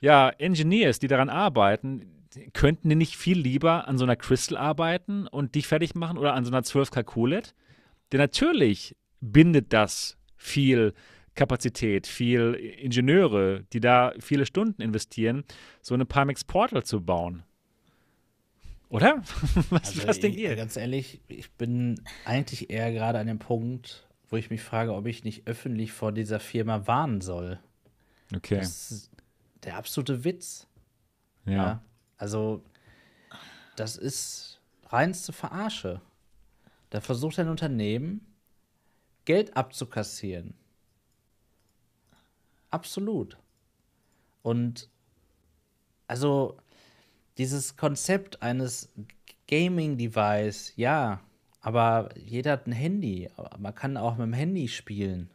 [0.00, 5.26] ja, Engineers, die daran arbeiten, könnten die nicht viel lieber an so einer Crystal arbeiten
[5.26, 7.54] und dich fertig machen oder an so einer 12K QLED?
[8.12, 10.92] Denn natürlich bindet das viel
[11.36, 15.44] Kapazität, viel Ingenieure, die da viele Stunden investieren,
[15.82, 17.44] so eine Pimax Portal zu bauen.
[18.88, 19.22] Oder?
[19.70, 20.56] was, also was denkt ihr?
[20.56, 25.06] Ganz ehrlich, ich bin eigentlich eher gerade an dem Punkt, wo ich mich frage, ob
[25.06, 27.60] ich nicht öffentlich vor dieser Firma warnen soll.
[28.34, 28.58] Okay.
[28.58, 29.10] Das ist
[29.64, 30.66] der absolute Witz.
[31.44, 31.52] Ja.
[31.52, 31.82] ja.
[32.16, 32.62] Also,
[33.76, 36.00] das ist reinste Verarsche.
[36.90, 38.26] Da versucht ein Unternehmen,
[39.24, 40.54] Geld abzukassieren.
[42.70, 43.38] Absolut.
[44.42, 44.88] Und
[46.08, 46.56] also
[47.38, 48.92] dieses Konzept eines
[49.48, 51.20] Gaming-Device, ja,
[51.60, 53.28] aber jeder hat ein Handy.
[53.58, 55.30] Man kann auch mit dem Handy spielen.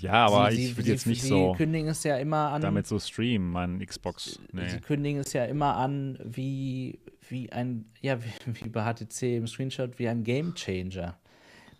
[0.00, 1.52] Ja, aber sie, ich würde jetzt nicht sie so.
[1.52, 2.62] Sie kündigen es ja immer an.
[2.62, 4.38] Damit so streamen, mein Xbox.
[4.52, 4.68] Nee.
[4.68, 9.46] Sie kündigen es ja immer an, wie, wie ein, ja, wie, wie bei HTC im
[9.46, 11.18] Screenshot, wie ein Game Changer.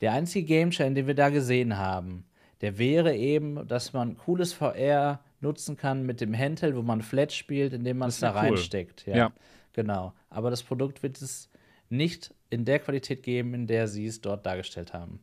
[0.01, 2.25] Der einzige Game Changer, den wir da gesehen haben,
[2.61, 7.33] der wäre eben, dass man cooles VR nutzen kann mit dem Handheld, wo man Flat
[7.33, 8.39] spielt, indem man es da cool.
[8.39, 9.07] reinsteckt.
[9.07, 9.33] Ja, ja,
[9.73, 10.13] Genau.
[10.29, 11.49] Aber das Produkt wird es
[11.89, 15.21] nicht in der Qualität geben, in der sie es dort dargestellt haben.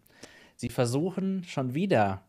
[0.56, 2.24] Sie versuchen schon wieder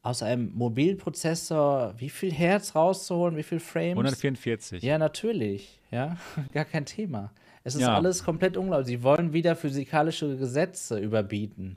[0.00, 3.98] aus einem Mobilprozessor wie viel Herz rauszuholen, wie viel Frames?
[3.98, 4.82] 144.
[4.82, 5.80] Ja, natürlich.
[5.90, 6.16] Ja,
[6.52, 7.32] gar kein Thema.
[7.64, 7.94] Es ist ja.
[7.94, 8.88] alles komplett unglaublich.
[8.88, 11.76] Sie wollen wieder physikalische Gesetze überbieten.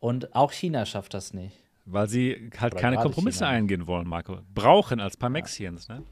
[0.00, 1.63] Und auch China schafft das nicht.
[1.86, 3.50] Weil sie halt Oder keine Kompromisse China.
[3.50, 4.38] eingehen wollen, Marco.
[4.54, 5.96] Brauchen als Parmexians, ja.
[5.96, 6.04] ne?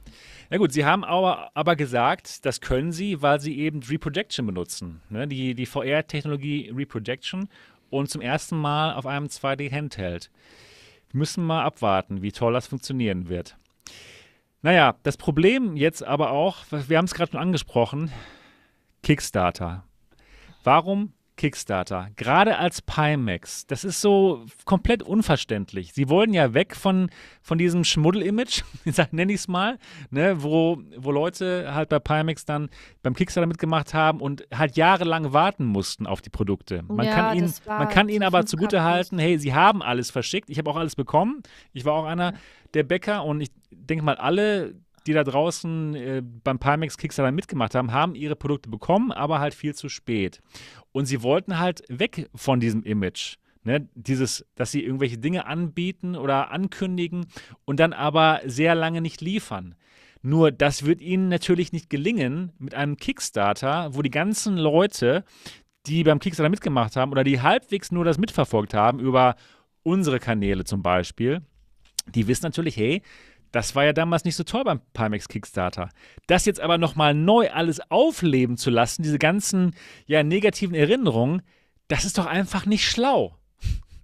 [0.51, 5.01] Ja gut, sie haben aber, aber gesagt, das können sie, weil sie eben Reprojection benutzen.
[5.09, 5.27] Ne?
[5.27, 7.49] Die, die VR-Technologie Reprojection
[7.89, 10.31] und zum ersten Mal auf einem 2D-Handheld.
[11.11, 13.57] Wir müssen mal abwarten, wie toll das funktionieren wird.
[14.61, 18.13] Naja, das Problem jetzt aber auch, wir haben es gerade schon angesprochen,
[19.03, 19.85] Kickstarter.
[20.65, 21.13] Warum
[21.43, 25.93] Kickstarter, gerade als Pimax, das ist so komplett unverständlich.
[25.93, 27.11] Sie wollen ja weg von,
[27.41, 28.63] von diesem Schmuddel-Image,
[29.11, 29.77] nenne ich es mal,
[30.11, 32.71] ne, wo, wo Leute halt bei Pimax dann
[33.03, 36.85] beim Kickstarter mitgemacht haben und halt jahrelang warten mussten auf die Produkte.
[36.87, 40.49] Man ja, kann ihnen, man kann ihnen aber zugute halten, hey, sie haben alles verschickt,
[40.49, 41.43] ich habe auch alles bekommen.
[41.73, 42.35] Ich war auch einer
[42.73, 44.77] der Bäcker und ich denke mal, alle
[45.07, 49.55] die da draußen äh, beim Pimax Kickstarter mitgemacht haben, haben ihre Produkte bekommen, aber halt
[49.55, 50.41] viel zu spät.
[50.93, 53.37] Und sie wollten halt weg von diesem Image.
[53.65, 57.27] Ne, dieses, dass sie irgendwelche Dinge anbieten oder ankündigen
[57.65, 59.77] und dann aber sehr lange nicht liefern.
[60.21, 65.25] Nur das wird ihnen natürlich nicht gelingen mit einem Kickstarter, wo die ganzen Leute,
[65.87, 69.37] die beim Kickstarter mitgemacht haben oder die halbwegs nur das mitverfolgt haben über
[69.85, 71.43] unsere Kanäle zum Beispiel,
[72.15, 73.03] die wissen natürlich, hey,
[73.53, 75.91] das war ja damals nicht so toll beim Pimax Kickstarter.
[76.27, 79.77] Das jetzt aber nochmal neu alles aufleben zu lassen, diese ganzen
[80.07, 81.43] ja, negativen Erinnerungen,
[81.89, 83.37] das ist doch einfach nicht schlau.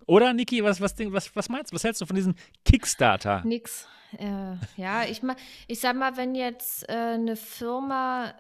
[0.07, 1.75] Oder, Niki, was, was, was, was meinst du?
[1.75, 2.35] Was hältst du von diesem
[2.65, 3.43] Kickstarter?
[3.45, 3.87] Nix.
[4.17, 5.21] Äh, ja, ich,
[5.67, 8.33] ich sag mal, wenn jetzt äh, eine Firma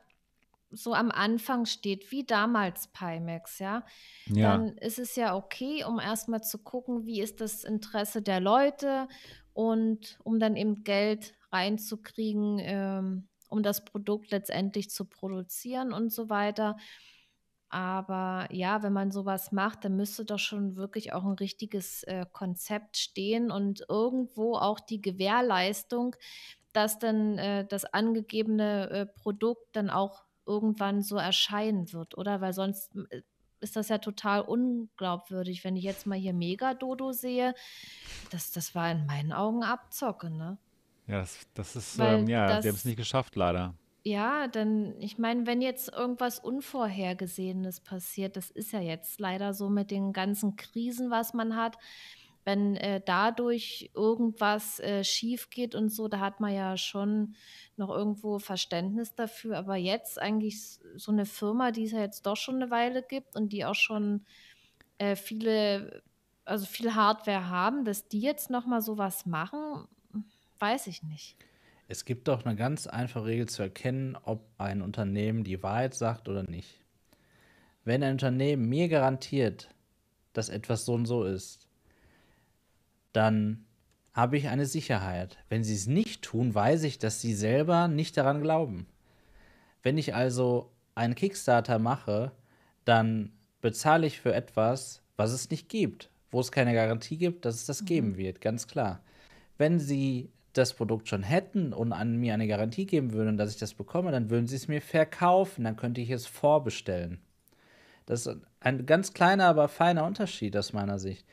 [0.70, 3.85] so am Anfang steht, wie damals Pimax, ja,
[4.26, 8.40] ja, dann ist es ja okay, um erstmal zu gucken, wie ist das Interesse der
[8.40, 9.09] Leute
[9.59, 16.30] und um dann eben Geld reinzukriegen, ähm, um das Produkt letztendlich zu produzieren und so
[16.30, 16.76] weiter.
[17.68, 22.24] Aber ja, wenn man sowas macht, dann müsste doch schon wirklich auch ein richtiges äh,
[22.32, 26.14] Konzept stehen und irgendwo auch die Gewährleistung,
[26.72, 32.40] dass dann äh, das angegebene äh, Produkt dann auch irgendwann so erscheinen wird, oder?
[32.40, 33.22] Weil sonst äh,
[33.60, 35.64] ist das ja total unglaubwürdig.
[35.64, 37.55] Wenn ich jetzt mal hier Megadodo sehe,
[38.30, 40.59] das, das war in meinen Augen Abzocke, ne?
[41.06, 43.74] Ja, das, das ist, ähm, ja, das, die haben es nicht geschafft, leider.
[44.05, 49.68] Ja, denn ich meine, wenn jetzt irgendwas Unvorhergesehenes passiert, das ist ja jetzt leider so
[49.68, 51.78] mit den ganzen Krisen, was man hat,
[52.48, 57.34] wenn äh, dadurch irgendwas äh, schief geht und so, da hat man ja schon
[57.76, 59.58] noch irgendwo Verständnis dafür.
[59.58, 60.58] Aber jetzt eigentlich
[60.96, 63.74] so eine Firma, die es ja jetzt doch schon eine Weile gibt und die auch
[63.74, 64.24] schon
[64.96, 66.02] äh, viele,
[66.46, 69.86] also viel Hardware haben, dass die jetzt nochmal sowas machen,
[70.58, 71.36] weiß ich nicht.
[71.86, 76.30] Es gibt doch eine ganz einfache Regel zu erkennen, ob ein Unternehmen die Wahrheit sagt
[76.30, 76.80] oder nicht.
[77.84, 79.68] Wenn ein Unternehmen mir garantiert,
[80.32, 81.68] dass etwas so und so ist,
[83.12, 83.64] dann
[84.12, 85.39] habe ich eine Sicherheit.
[85.48, 88.86] Wenn sie es nicht tun, weiß ich, dass sie selber nicht daran glauben.
[89.82, 92.32] Wenn ich also einen Kickstarter mache,
[92.85, 97.56] dann bezahle ich für etwas, was es nicht gibt, wo es keine Garantie gibt, dass
[97.56, 97.86] es das mhm.
[97.86, 99.01] geben wird, ganz klar.
[99.56, 103.59] Wenn sie das Produkt schon hätten und an mir eine Garantie geben würden, dass ich
[103.59, 107.20] das bekomme, dann würden sie es mir verkaufen, dann könnte ich es vorbestellen.
[108.06, 111.24] Das ist ein ganz kleiner, aber feiner Unterschied aus meiner Sicht.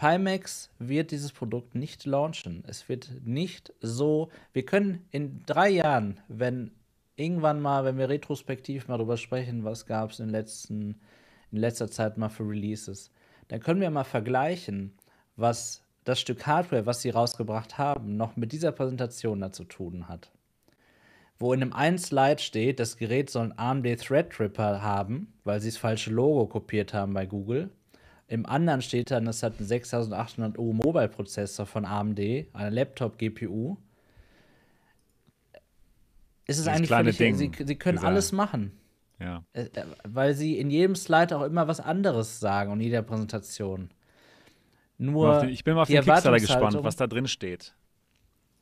[0.00, 2.64] Pimax wird dieses Produkt nicht launchen.
[2.66, 4.30] Es wird nicht so.
[4.54, 6.70] Wir können in drei Jahren, wenn
[7.16, 10.96] irgendwann mal, wenn wir retrospektiv mal darüber sprechen, was gab es in, in
[11.52, 13.10] letzter Zeit mal für Releases,
[13.48, 14.94] dann können wir mal vergleichen,
[15.36, 20.08] was das Stück Hardware, was sie rausgebracht haben, noch mit dieser Präsentation da zu tun
[20.08, 20.30] hat.
[21.38, 25.68] Wo in einem einen Slide steht, das Gerät soll einen AMD Threadripper haben, weil sie
[25.68, 27.68] das falsche Logo kopiert haben bei Google.
[28.30, 32.20] Im anderen steht dann, das hat einen 6800U Mobile Prozessor von AMD,
[32.52, 33.76] eine Laptop GPU.
[36.46, 38.70] Es ist eigentlich völlig, Ding, sie, sie können dieser, alles machen.
[39.18, 39.42] Ja.
[39.52, 43.02] Äh, äh, weil sie in jedem Slide auch immer was anderes sagen und in jeder
[43.02, 43.90] Präsentation.
[44.96, 47.74] Nur ich bin mal auf den Kickstarter gespannt, was da drin steht.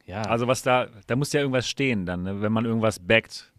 [0.07, 0.23] Ja.
[0.23, 2.40] Also was da, da muss ja irgendwas stehen dann, ne?
[2.40, 3.53] wenn man irgendwas backt.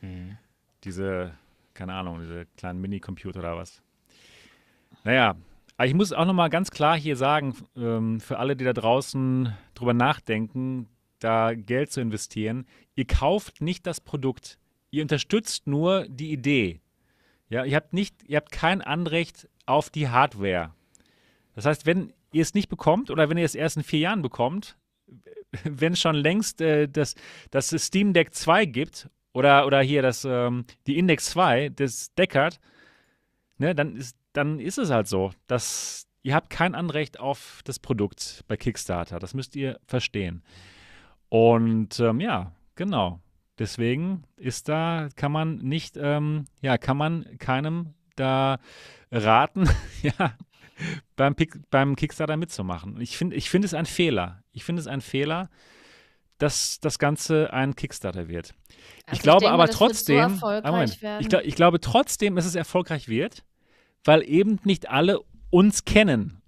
[0.00, 0.36] Hm.
[0.84, 1.32] Diese,
[1.72, 3.80] keine Ahnung, diese kleinen Mini-Computer oder was.
[5.04, 5.36] Naja,
[5.76, 8.72] aber ich muss auch noch mal ganz klar hier sagen, ähm, für alle, die da
[8.72, 10.88] draußen drüber nachdenken,
[11.18, 14.58] da Geld zu investieren, ihr kauft nicht das Produkt,
[14.90, 16.80] ihr unterstützt nur die Idee.
[17.48, 20.72] Ja, ihr habt nicht, ihr habt kein Anrecht auf die Hardware.
[21.54, 24.22] Das heißt, wenn ihr es nicht bekommt oder wenn ihr es erst in vier Jahren
[24.22, 24.76] bekommt,
[25.64, 27.14] wenn schon längst äh, das,
[27.50, 32.60] das Steam Deck 2 gibt oder, oder hier das, ähm, die Index 2, das Deckard,
[33.58, 37.78] ne, dann, ist, dann ist es halt so, dass ihr habt kein Anrecht auf das
[37.78, 39.18] Produkt bei Kickstarter.
[39.18, 40.42] Das müsst ihr verstehen.
[41.28, 43.20] Und ähm, ja, genau.
[43.58, 48.58] Deswegen ist da, kann man nicht, ähm, ja, kann man keinem da
[49.12, 49.68] raten,
[50.02, 50.34] ja,
[51.14, 51.36] beim,
[51.70, 53.00] beim Kickstarter mitzumachen.
[53.00, 54.42] Ich finde ich find es ein Fehler.
[54.52, 55.50] Ich finde es ein Fehler,
[56.38, 58.54] dass das Ganze ein Kickstarter wird.
[59.06, 62.56] Also ich glaube denke, aber trotzdem, so Moment, ich, glaub, ich glaube trotzdem, dass es
[62.56, 63.44] erfolgreich wird,
[64.04, 65.20] weil eben nicht alle
[65.50, 66.42] uns kennen.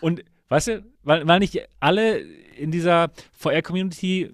[0.00, 4.32] Und weißt du, weil, weil nicht alle in dieser VR-Community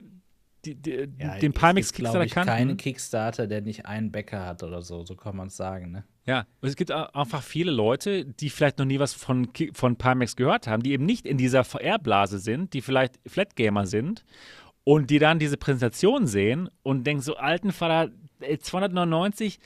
[0.64, 2.68] die, die, ja, den Pimax Kickstarter kannten.
[2.68, 6.04] Kein Kickstarter, der nicht einen Bäcker hat oder so, so kann man es sagen, ne?
[6.26, 10.66] Ja, es gibt einfach viele Leute, die vielleicht noch nie was von, von Pimax gehört
[10.66, 14.24] haben, die eben nicht in dieser VR-Blase sind, die vielleicht Flatgamer sind
[14.84, 18.10] und die dann diese Präsentation sehen und denken so, alten Vater,
[18.40, 19.58] 299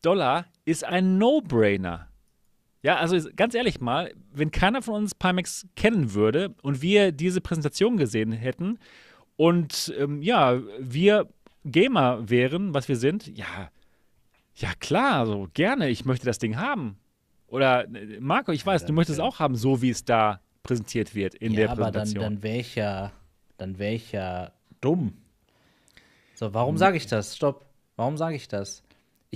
[0.00, 2.08] Dollar ist ein No-Brainer.
[2.82, 7.40] Ja, also ganz ehrlich mal, wenn keiner von uns Pimax kennen würde und wir diese
[7.40, 8.78] Präsentation gesehen hätten
[9.36, 11.26] und ähm, ja, wir
[11.64, 13.70] Gamer wären, was wir sind, ja,
[14.54, 16.98] ja klar, also gerne, ich möchte das Ding haben.
[17.48, 20.40] Oder äh, Marco, ich weiß, ja, du möchtest es auch haben, so wie es da
[20.62, 22.24] präsentiert wird in ja, der Präsentation.
[22.24, 23.12] Aber dann, dann wäre ich ja,
[23.58, 25.16] dann wäre ich ja dumm.
[26.34, 26.78] So, warum hm.
[26.78, 27.36] sage ich das?
[27.36, 27.66] Stopp.
[27.96, 28.82] Warum sage ich das?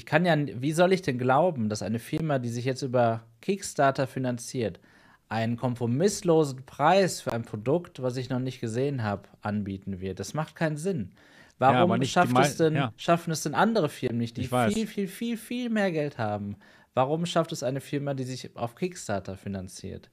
[0.01, 3.23] Ich kann ja, wie soll ich denn glauben, dass eine Firma, die sich jetzt über
[3.43, 4.81] Kickstarter finanziert,
[5.29, 10.19] einen kompromisslosen Preis für ein Produkt, was ich noch nicht gesehen habe, anbieten wird?
[10.19, 11.11] Das macht keinen Sinn.
[11.59, 12.95] Warum ja, schafft es denn, ja.
[12.97, 16.57] schaffen es denn andere Firmen nicht, die viel, viel, viel, viel mehr Geld haben?
[16.95, 20.09] Warum schafft es eine Firma, die sich auf Kickstarter finanziert?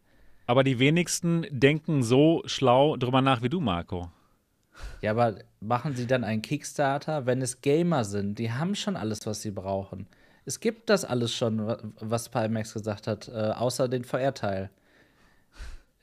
[0.47, 4.11] Aber die wenigsten denken so schlau drüber nach wie du, Marco.
[5.01, 8.39] Ja, aber machen sie dann einen Kickstarter, wenn es Gamer sind?
[8.39, 10.07] Die haben schon alles, was sie brauchen.
[10.45, 14.69] Es gibt das alles schon, was Pimax gesagt hat, äh, außer den VR-Teil.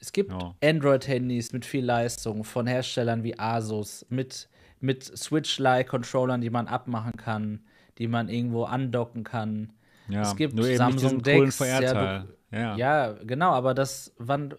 [0.00, 0.54] Es gibt ja.
[0.62, 4.48] Android-Handys mit viel Leistung von Herstellern wie Asus, mit
[4.84, 7.60] mit Switch-like-Controllern, die man abmachen kann,
[7.98, 9.72] die man irgendwo andocken kann.
[10.08, 11.58] Ja, es gibt nur Samsung Decks.
[11.58, 12.76] Ja, ja.
[12.76, 14.54] ja, genau, aber das, wann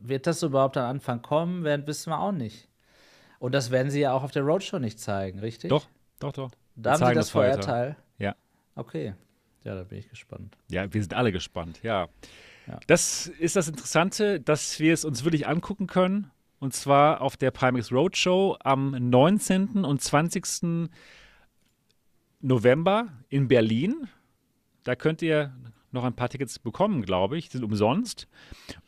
[0.00, 2.68] wird das überhaupt am Anfang kommen, werden, wissen wir auch nicht.
[3.38, 5.70] Und das werden sie ja auch auf der Roadshow nicht zeigen, richtig?
[5.70, 5.86] Doch,
[6.18, 6.50] doch, doch.
[6.74, 7.96] Da haben sie das VR-Teil.
[8.18, 8.34] Ja.
[8.74, 9.14] Okay.
[9.64, 10.56] Ja, da bin ich gespannt.
[10.70, 12.08] Ja, wir sind alle gespannt, ja.
[12.66, 12.78] ja.
[12.86, 17.50] Das ist das Interessante, dass wir es uns wirklich angucken können und zwar auf der
[17.50, 19.84] Pimax Roadshow am 19.
[19.84, 20.88] und 20.
[22.40, 24.08] November in Berlin.
[24.84, 25.52] Da könnt ihr
[25.92, 27.48] noch ein paar Tickets bekommen, glaube ich.
[27.48, 28.28] Die sind umsonst.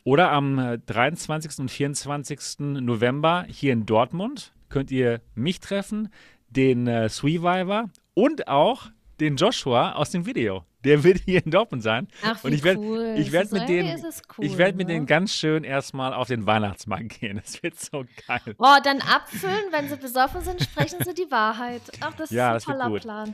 [0.03, 1.59] Oder am 23.
[1.59, 2.59] und 24.
[2.59, 6.09] November hier in Dortmund könnt ihr mich treffen,
[6.49, 8.89] den äh, Sweeviver und auch
[9.19, 10.63] den Joshua aus dem Video.
[10.83, 12.07] Der wird hier in Dortmund sein.
[12.23, 13.15] Ach, wie und ich werde cool.
[13.17, 14.01] ich werd mit denen
[14.37, 14.93] cool, ich werde mit ne?
[14.93, 17.41] denen ganz schön erstmal auf den Weihnachtsmarkt gehen.
[17.43, 18.55] Das wird so geil.
[18.57, 21.81] Oh, dann abfüllen, wenn sie besoffen sind, sprechen sie die Wahrheit.
[21.99, 23.33] Ach, das ja, ist ein toller Plan.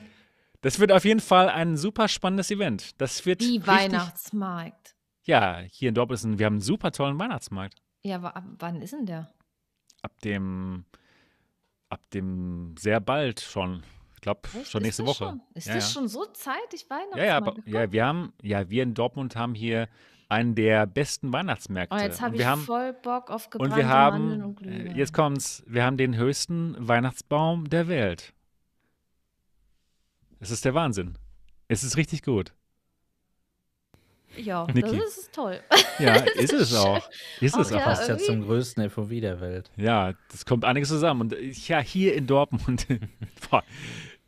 [0.65, 2.99] Das wird auf jeden Fall ein super spannendes Event.
[2.99, 4.95] Das wird Wie Weihnachtsmarkt.
[5.23, 7.81] Ja, hier in ein, wir haben einen super tollen Weihnachtsmarkt.
[8.03, 9.31] Ja, wann ist denn der?
[10.05, 10.85] ab dem,
[11.89, 13.83] ab dem sehr bald schon.
[14.15, 15.25] Ich glaube, schon nächste ist Woche.
[15.25, 15.41] Schon?
[15.53, 15.99] Ist ja, das ja.
[15.99, 16.73] schon so Zeit?
[16.73, 17.17] Ich Weihnachten.
[17.17, 19.87] Ja, ja, aber, ja, wir haben, ja, wir in Dortmund haben hier
[20.29, 21.95] einen der besten Weihnachtsmärkte.
[21.95, 24.43] Oh, jetzt habe Und ich wir haben, voll Bock auf gebrannte und wir Mandeln haben,
[24.43, 24.95] und äh, Glühwein.
[24.95, 28.33] jetzt kommt's, wir haben den höchsten Weihnachtsbaum der Welt.
[30.39, 31.17] Es ist der Wahnsinn.
[31.67, 32.53] Es ist richtig gut.
[34.37, 34.97] ja, Niki.
[34.97, 35.59] das ist toll.
[35.99, 37.09] Ja, ist es auch.
[37.39, 37.83] Ist es ja, auch.
[37.83, 39.71] Passt ja zum größten FOV der Welt.
[39.77, 41.21] Ja, das kommt einiges zusammen.
[41.21, 42.85] Und äh, ja, hier in Dortmund,
[43.49, 43.63] boah,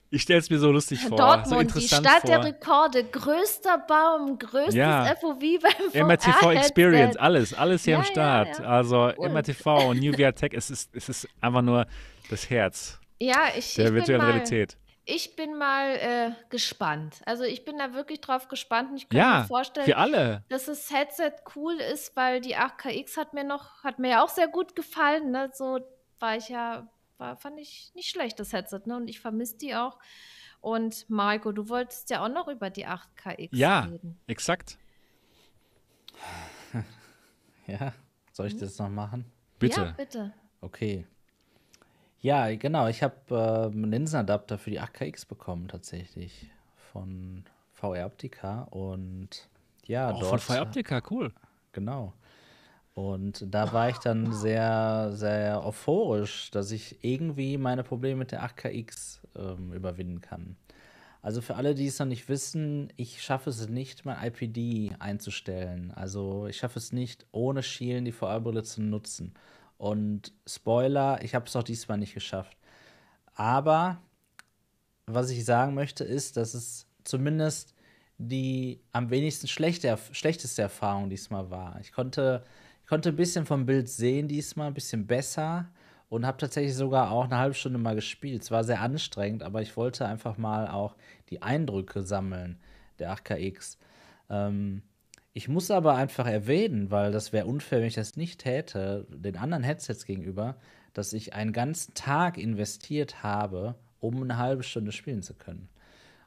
[0.09, 1.09] ich stelle es mir so lustig vor.
[1.09, 2.29] so Dortmund, die interessant Stadt vor.
[2.29, 5.13] der Rekorde, größter Baum, größtes Ja.
[5.19, 6.51] FOV beim MRTV.
[6.51, 8.59] Experience, alles, alles hier Ja, am ja, Start.
[8.59, 8.65] ja.
[8.65, 9.29] Also Cool.
[9.29, 11.85] MRTV und New VR Tech, es ist, es ist einfach nur
[12.29, 14.77] das Herz Ja, ich, der ich bin virtuellen mal, Realität.
[15.09, 17.21] Ich bin mal äh, gespannt.
[17.25, 20.43] Also ich bin da wirklich drauf gespannt und ich kann mir Ja, vorstellen, für alle.
[20.49, 24.27] dass das Headset cool ist, weil die 8KX hat mir noch, hat mir ja auch
[24.29, 25.31] sehr gut gefallen.
[25.31, 25.49] Ne?
[25.53, 25.79] So
[26.19, 28.97] war ich ja, war, fand ich nicht schlecht, das Headset, ne?
[28.97, 29.97] Und ich vermisse die auch.
[30.59, 34.19] Und Marco, du wolltest ja auch noch über die 8KX Ja, reden.
[34.27, 34.77] exakt.
[37.67, 37.93] Ja,
[38.31, 39.25] soll ich das noch machen?
[39.59, 39.81] Bitte.
[39.81, 40.33] Ja, bitte.
[40.61, 41.05] Okay.
[42.21, 42.87] Ja, genau.
[42.87, 46.49] Ich habe äh, einen Linsenadapter für die 8KX bekommen tatsächlich
[46.91, 49.49] von VR Optica und
[49.85, 51.31] ja, Auch dort von Fire Optica, cool.
[51.71, 52.13] Genau.
[52.93, 58.43] Und da war ich dann sehr, sehr euphorisch, dass ich irgendwie meine Probleme mit der
[58.43, 60.55] 8KX ähm, überwinden kann.
[61.21, 65.91] Also für alle, die es noch nicht wissen, ich schaffe es nicht, mein IPD einzustellen.
[65.95, 69.33] Also ich schaffe es nicht, ohne Schielen die VR-Brille zu nutzen.
[69.77, 72.57] Und Spoiler, ich habe es auch diesmal nicht geschafft.
[73.35, 74.01] Aber
[75.05, 77.73] was ich sagen möchte, ist, dass es zumindest
[78.17, 81.79] die am wenigsten schlechte, schlechteste Erfahrung diesmal war.
[81.81, 82.43] Ich konnte,
[82.81, 85.69] ich konnte ein bisschen vom Bild sehen diesmal, ein bisschen besser
[86.09, 88.41] und habe tatsächlich sogar auch eine halbe Stunde mal gespielt.
[88.41, 90.95] Es war sehr anstrengend, aber ich wollte einfach mal auch
[91.29, 92.59] die Eindrücke sammeln
[92.97, 93.77] der 8KX.
[94.29, 94.81] Ähm,
[95.37, 99.37] ich muss aber einfach erwähnen, weil das wäre unfair, wenn ich das nicht täte, den
[99.37, 100.55] anderen Headsets gegenüber,
[100.93, 105.69] dass ich einen ganzen Tag investiert habe, um eine halbe Stunde spielen zu können.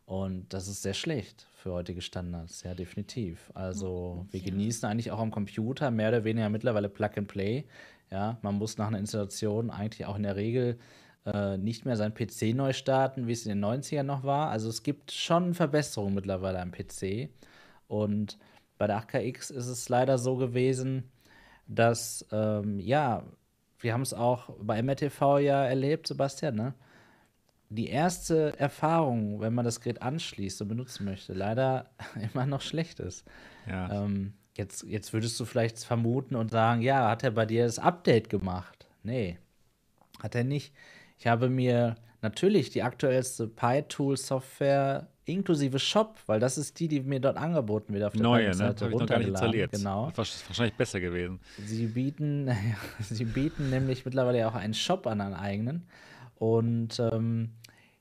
[0.06, 3.50] Und das ist sehr schlecht für heutige Standards, ja, definitiv.
[3.52, 7.64] Also, wir genießen eigentlich auch am Computer mehr oder weniger mittlerweile Plug and Play.
[8.12, 10.78] Ja, man muss nach einer Installation eigentlich auch in der Regel
[11.26, 14.50] äh, nicht mehr seinen PC neu starten, wie es in den 90ern noch war.
[14.50, 17.30] Also, es gibt schon Verbesserungen mittlerweile am PC.
[17.88, 18.38] Und
[18.80, 21.12] bei der 8KX ist es leider so gewesen,
[21.66, 23.24] dass, ähm, ja,
[23.78, 26.74] wir haben es auch bei MRTV ja erlebt, Sebastian, ne?
[27.68, 31.90] Die erste Erfahrung, wenn man das Gerät anschließt und benutzen möchte, leider
[32.32, 33.26] immer noch schlecht ist.
[33.68, 34.04] Ja.
[34.04, 37.78] Ähm, jetzt, jetzt würdest du vielleicht vermuten und sagen, ja, hat er bei dir das
[37.78, 38.88] Update gemacht?
[39.02, 39.38] Nee,
[40.22, 40.74] hat er nicht.
[41.18, 47.20] Ich habe mir natürlich die aktuellste PyTool-Software inklusive Shop, weil das ist die, die mir
[47.20, 48.54] dort angeboten wird auf der Neue, ne?
[48.54, 49.72] Seite Habe ich noch gar nicht installiert.
[49.72, 50.06] Genau.
[50.06, 51.40] War wahrscheinlich besser gewesen.
[51.64, 52.50] Sie bieten,
[53.00, 55.86] sie bieten nämlich mittlerweile auch einen Shop an, einen eigenen.
[56.36, 57.50] Und ähm,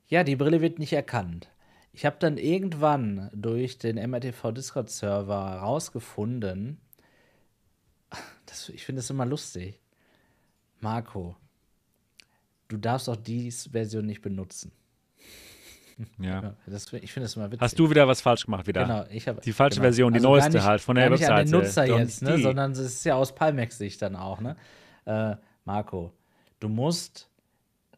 [0.07, 1.49] ja, die Brille wird nicht erkannt.
[1.91, 6.79] Ich habe dann irgendwann durch den MRTV Discord-Server rausgefunden,
[8.45, 9.79] das, ich finde es immer lustig,
[10.79, 11.35] Marco,
[12.69, 14.71] du darfst auch die Version nicht benutzen.
[16.19, 16.41] Ja.
[16.41, 17.61] Ja, das, ich finde es immer witzig.
[17.61, 18.83] Hast du wieder was falsch gemacht wieder?
[18.83, 21.29] Genau, ich habe Die falsche Version, die neueste gar nicht, halt von der gar nicht
[21.29, 21.57] an den Webseite.
[21.57, 22.43] Nutzer Doch jetzt, ne, die.
[22.43, 24.55] sondern es ist ja aus Palmex Sicht dann auch, ne?
[25.05, 25.35] Äh,
[25.65, 26.13] Marco,
[26.59, 27.27] du musst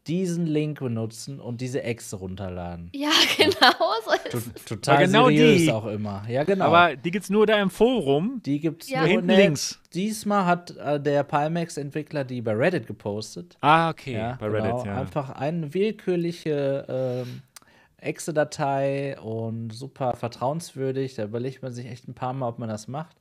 [0.08, 2.90] diesen Link benutzen und diese Exe runterladen.
[2.92, 3.72] Ja, genau
[4.04, 4.64] so ist es.
[4.64, 5.70] total Aber genau seriös die.
[5.70, 6.24] auch immer.
[6.28, 6.64] Ja, genau.
[6.64, 8.40] Aber die gibt's nur da im Forum.
[8.44, 9.00] die gibt's Ja.
[9.02, 9.80] nur Hinten ne, links.
[9.94, 13.56] Diesmal hat äh, der Palmex-Entwickler die bei Reddit gepostet.
[13.60, 14.14] Ah, okay.
[14.14, 14.78] Ja, bei genau.
[14.78, 15.00] Reddit, ja.
[15.00, 16.84] Einfach eine willkürliche
[17.24, 17.42] ähm,
[18.02, 21.14] Exe-Datei und super vertrauenswürdig.
[21.14, 23.16] Da überlegt man sich echt ein paar Mal, ob man das macht.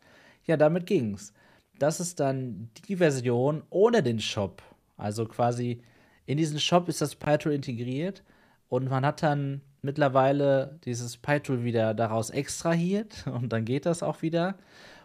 [0.46, 1.34] Ja, damit ging's.
[1.80, 4.62] Das ist dann die Version ohne den Shop.
[4.98, 5.82] Also quasi
[6.26, 8.24] in diesen Shop ist das PyTool integriert
[8.70, 14.22] und man hat dann mittlerweile dieses PyTool wieder daraus extrahiert und dann geht das auch
[14.22, 14.56] wieder.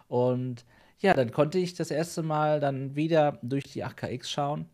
[0.07, 0.65] Und
[0.99, 4.65] ja, dann konnte ich das erste Mal dann wieder durch die 8KX schauen.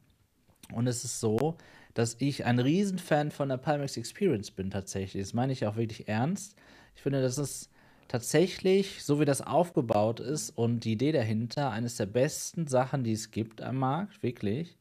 [0.71, 1.57] Und es ist so,
[1.93, 5.23] dass ich ein Riesenfan von der Palmex Experience bin tatsächlich.
[5.23, 6.55] Das meine ich auch wirklich ernst.
[6.95, 7.69] Ich finde, das ist
[8.07, 13.13] tatsächlich, so wie das aufgebaut ist und die Idee dahinter, eines der besten Sachen, die
[13.13, 14.77] es gibt am Markt, wirklich.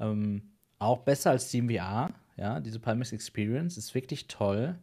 [0.00, 0.42] Ähm,
[0.78, 4.76] auch besser als SteamVR, ja, diese Palmex Experience ist wirklich toll.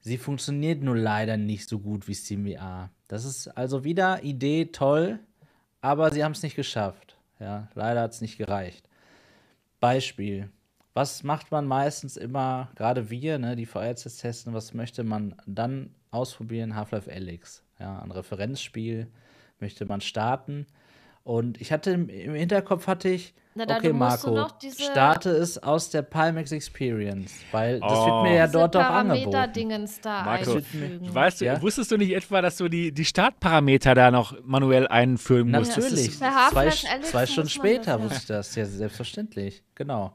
[0.00, 2.90] Sie funktioniert nur leider nicht so gut wie SteamVR.
[3.08, 5.18] Das ist also wieder Idee toll,
[5.80, 7.16] aber sie haben es nicht geschafft.
[7.38, 8.88] Ja, leider hat es nicht gereicht.
[9.80, 10.50] Beispiel.
[10.92, 15.94] Was macht man meistens immer, gerade wir, ne, die VR-Tests testen, was möchte man dann
[16.10, 16.74] ausprobieren?
[16.74, 17.62] Half-Life Alyx.
[17.78, 19.08] Ja, ein Referenzspiel
[19.60, 20.66] möchte man starten.
[21.22, 26.02] Und ich hatte im, im Hinterkopf hatte ich, Na, okay, Marco, starte es aus der
[26.02, 28.06] Pimax Experience, weil das oh.
[28.06, 29.30] wird mir ja dort auch angeboten.
[30.02, 30.60] Da Marco,
[31.14, 31.60] weißt du, ja?
[31.60, 35.76] wusstest du nicht etwa, dass du die, die Startparameter da noch manuell einfüllen musst?
[35.76, 36.18] Natürlich.
[36.18, 36.70] Zwei,
[37.02, 39.62] zwei Stunden später wusste ich das, ja, selbstverständlich.
[39.74, 40.14] Genau.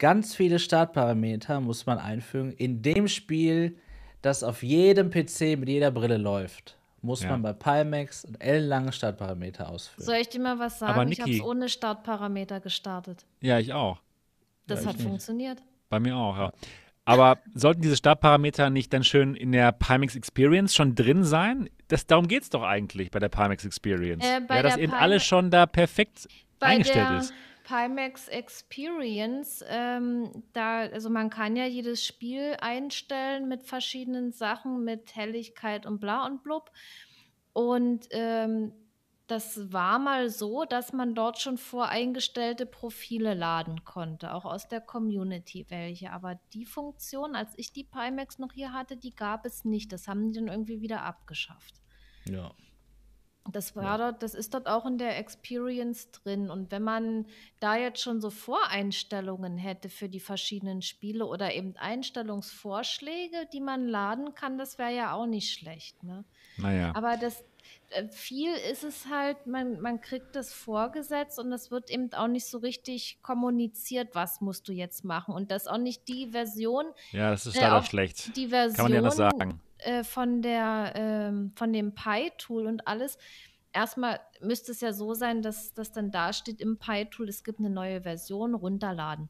[0.00, 3.76] Ganz viele Startparameter muss man einfügen in dem Spiel,
[4.22, 7.30] das auf jedem PC mit jeder Brille läuft muss ja.
[7.30, 10.04] man bei Pimax einen ellenlangen Startparameter ausführen.
[10.04, 10.92] Soll ich dir mal was sagen?
[10.92, 13.24] Aber Niki, ich habe es ohne Startparameter gestartet.
[13.40, 14.00] Ja, ich auch.
[14.66, 15.62] Das ja, hat funktioniert.
[15.88, 16.52] Bei mir auch, ja.
[17.04, 21.68] Aber sollten diese Startparameter nicht dann schön in der Pimax Experience schon drin sein?
[21.88, 24.24] Das, darum geht es doch eigentlich bei der Pimax Experience.
[24.24, 26.28] Äh, ja, dass eben alles schon da perfekt
[26.60, 27.34] eingestellt ist.
[27.70, 35.14] Pimax Experience, ähm, da, also man kann ja jedes Spiel einstellen mit verschiedenen Sachen, mit
[35.14, 36.72] Helligkeit und bla und blub.
[37.52, 38.72] Und ähm,
[39.28, 44.80] das war mal so, dass man dort schon voreingestellte Profile laden konnte, auch aus der
[44.80, 46.10] Community welche.
[46.10, 49.92] Aber die Funktion, als ich die Pimax noch hier hatte, die gab es nicht.
[49.92, 51.80] Das haben die dann irgendwie wieder abgeschafft.
[52.28, 52.50] Ja.
[53.50, 54.10] Das war ja.
[54.10, 56.50] dort, das ist dort auch in der Experience drin.
[56.50, 57.26] Und wenn man
[57.58, 63.88] da jetzt schon so Voreinstellungen hätte für die verschiedenen Spiele oder eben Einstellungsvorschläge, die man
[63.88, 66.02] laden kann, das wäre ja auch nicht schlecht.
[66.02, 66.24] Ne?
[66.58, 66.92] Naja.
[66.94, 67.42] Aber das
[67.90, 72.28] äh, viel ist es halt, man, man kriegt das vorgesetzt und es wird eben auch
[72.28, 75.34] nicht so richtig kommuniziert, was musst du jetzt machen.
[75.34, 76.84] Und das auch nicht die Version.
[77.10, 78.36] Ja, das ist leider äh, schlecht.
[78.36, 82.86] Die Version, Kann man ja das sagen äh, von, der, ähm, von dem Pi-Tool und
[82.86, 83.18] alles,
[83.72, 87.58] erstmal müsste es ja so sein, dass das dann da steht im Pi-Tool, es gibt
[87.58, 89.28] eine neue Version, runterladen.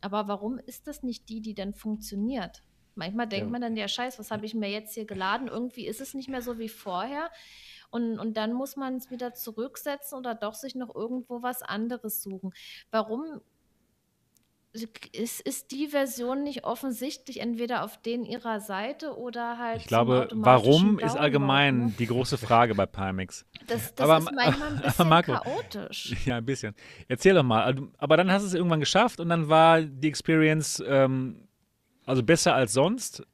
[0.00, 2.62] Aber warum ist das nicht die, die dann funktioniert?
[2.94, 3.50] Manchmal denkt ja.
[3.50, 5.48] man dann, ja, scheiß, was habe ich mir jetzt hier geladen?
[5.48, 7.30] Irgendwie ist es nicht mehr so wie vorher.
[7.90, 12.22] Und, und dann muss man es wieder zurücksetzen oder doch sich noch irgendwo was anderes
[12.22, 12.52] suchen.
[12.90, 13.40] Warum
[15.12, 19.82] ist, ist die Version nicht offensichtlich entweder auf denen ihrer Seite oder halt.
[19.82, 21.94] Ich glaube, warum ist allgemein ne?
[21.98, 23.44] die große Frage bei Pimax.
[23.66, 26.16] Das, das aber, ist manchmal ein bisschen Marco, chaotisch.
[26.26, 26.74] Ja, ein bisschen.
[27.08, 27.62] Erzähl doch mal.
[27.62, 31.46] Also, aber dann hast du es irgendwann geschafft und dann war die Experience ähm,
[32.04, 33.26] also besser als sonst.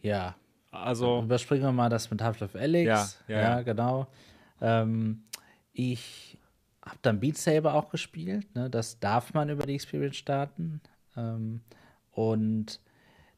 [0.00, 0.36] Ja.
[0.70, 1.22] Also.
[1.22, 3.18] Überspringen wir mal das mit Half-Life Alyx.
[3.28, 4.06] Ja, ja, ja genau.
[4.60, 5.24] Ähm,
[5.72, 6.38] ich
[6.84, 8.54] habe dann Beat Saber auch gespielt.
[8.54, 8.68] Ne?
[8.68, 10.80] Das darf man über die Experience starten.
[11.16, 11.60] Ähm,
[12.10, 12.80] und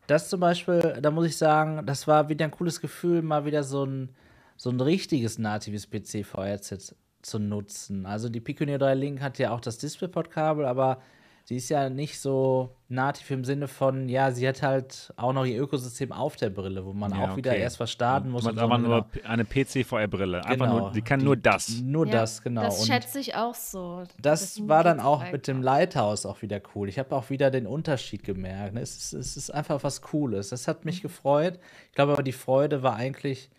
[0.06, 3.62] das zum Beispiel, da muss ich sagen, das war wieder ein cooles Gefühl, mal wieder
[3.62, 4.10] so ein,
[4.56, 8.06] so ein richtiges natives PC-VR-Set zu nutzen.
[8.06, 11.00] Also die Pico Neo 3 Link hat ja auch das DisplayPort-Kabel, aber
[11.44, 15.44] sie ist ja nicht so nativ im Sinne von, ja, sie hat halt auch noch
[15.44, 17.36] ihr Ökosystem auf der Brille, wo man ja, auch okay.
[17.36, 18.44] wieder erst was starten muss.
[18.44, 20.44] Man aber nur eine PC-VR-Brille.
[20.44, 20.78] Einfach genau.
[20.78, 21.80] nur, die kann die, nur das.
[21.80, 22.62] Nur ja, das, genau.
[22.62, 24.04] Das schätze ich auch so.
[24.20, 26.88] Das, das war dann auch mit dem Lighthouse auch wieder cool.
[26.88, 28.76] Ich habe auch wieder den Unterschied gemerkt.
[28.78, 30.48] Es ist, es ist einfach was Cooles.
[30.48, 31.58] Das hat mich gefreut.
[31.88, 33.50] Ich glaube aber, die Freude war eigentlich,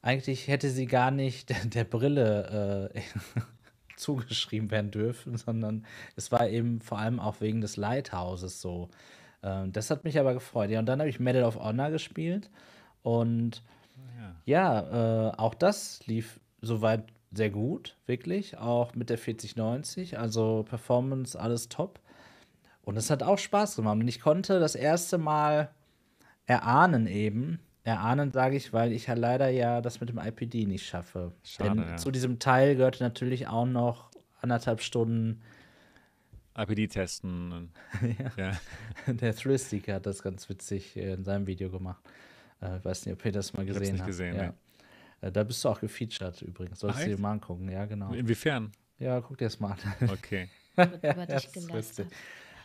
[0.00, 3.00] eigentlich hätte sie gar nicht der, der Brille äh,
[4.00, 5.84] zugeschrieben werden dürfen, sondern
[6.16, 8.88] es war eben vor allem auch wegen des Lighthouses so.
[9.42, 10.70] Ähm, das hat mich aber gefreut.
[10.70, 12.50] Ja, und dann habe ich Medal of Honor gespielt
[13.02, 13.62] und
[14.46, 20.64] ja, ja äh, auch das lief soweit sehr gut, wirklich, auch mit der 4090, also
[20.68, 22.00] Performance, alles top.
[22.82, 23.96] Und es hat auch Spaß gemacht.
[23.96, 25.70] Und ich konnte das erste Mal
[26.46, 30.84] erahnen eben, erahnen, sage ich, weil ich ja leider ja das mit dem IPD nicht
[30.84, 31.32] schaffe.
[31.44, 31.96] Schade, Denn ja.
[31.96, 34.10] zu diesem Teil gehörte natürlich auch noch
[34.40, 35.40] anderthalb Stunden
[36.58, 37.70] IPD testen.
[38.18, 38.32] ja.
[39.06, 39.12] ja.
[39.12, 42.02] Der Thrillstick hat das ganz witzig in seinem Video gemacht.
[42.60, 44.06] Äh, weiß nicht, ob ihr das mal gesehen habt.
[44.06, 44.42] gesehen, ja.
[44.42, 44.54] ja.
[45.20, 46.80] Äh, da bist du auch gefeatured übrigens.
[46.80, 48.12] Solltest du dir mal angucken, ja, genau.
[48.12, 48.72] Inwiefern?
[48.98, 49.78] Ja, guck dir das mal an.
[50.10, 50.48] Okay.
[50.76, 52.08] ja, über dich gelästert.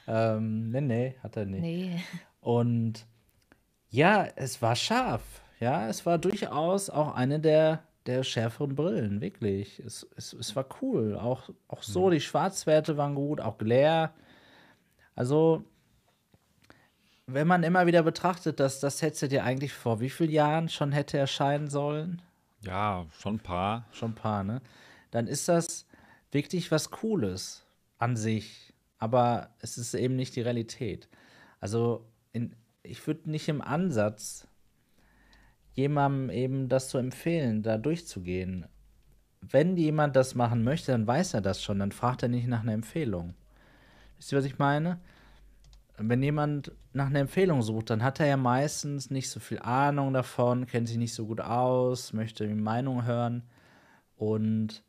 [0.08, 1.62] Ähm, nee, nee, hat er nicht.
[1.62, 2.02] Nee.
[2.40, 3.06] Und
[3.92, 5.22] ja, es war scharf.
[5.60, 9.80] Ja, es war durchaus auch eine der, der schärferen Brillen, wirklich.
[9.80, 11.16] Es, es, es war cool.
[11.16, 12.12] Auch, auch so, mhm.
[12.12, 14.12] die Schwarzwerte waren gut, auch Glare.
[15.14, 15.64] Also,
[17.28, 20.94] wenn man immer wieder betrachtet, dass das Headset ja eigentlich vor wie vielen Jahren schon
[20.94, 22.22] hätte erscheinen sollen.
[22.62, 23.86] Ja, schon ein paar.
[23.92, 24.62] Schon ein paar, ne?
[25.12, 25.86] Dann ist das
[26.32, 27.66] wirklich was Cooles
[28.00, 28.74] an sich.
[28.98, 31.10] Aber es ist eben nicht die Realität.
[31.60, 34.48] Also, in, ich würde nicht im Ansatz
[35.74, 38.66] jemandem eben das zu empfehlen, da durchzugehen.
[39.42, 42.62] Wenn jemand das machen möchte, dann weiß er das schon, dann fragt er nicht nach
[42.62, 43.34] einer Empfehlung.
[44.18, 45.00] Wisst ihr, was ich meine?
[45.98, 50.14] Wenn jemand nach einer Empfehlung sucht, dann hat er ja meistens nicht so viel Ahnung
[50.14, 53.44] davon, kennt sich nicht so gut aus, möchte die Meinung hören.
[54.16, 54.84] Und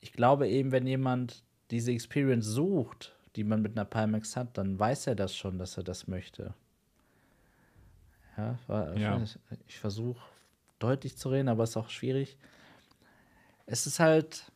[0.00, 4.78] ich glaube eben, wenn jemand diese Experience sucht, die man mit einer Pimax hat, dann
[4.78, 6.54] weiß er das schon, dass er das möchte.
[8.68, 9.22] Ja, ja.
[9.22, 10.20] ich, ich versuche
[10.78, 12.36] deutlich zu reden, aber es ist auch schwierig.
[13.66, 14.50] Es ist halt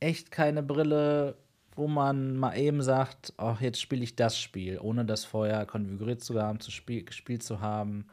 [0.00, 1.36] echt keine Brille,
[1.76, 6.22] wo man mal eben sagt, ach, jetzt spiele ich das Spiel, ohne das vorher konfiguriert
[6.22, 8.06] zu haben, zu spiel, gespielt zu haben,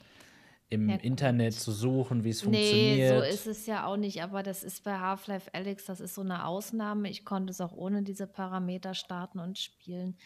[0.70, 3.14] im ja, Internet zu suchen, wie es nee, funktioniert.
[3.14, 6.16] Nee, so ist es ja auch nicht, aber das ist bei Half-Life Alex, das ist
[6.16, 7.10] so eine Ausnahme.
[7.10, 10.18] Ich konnte es auch ohne diese Parameter starten und spielen.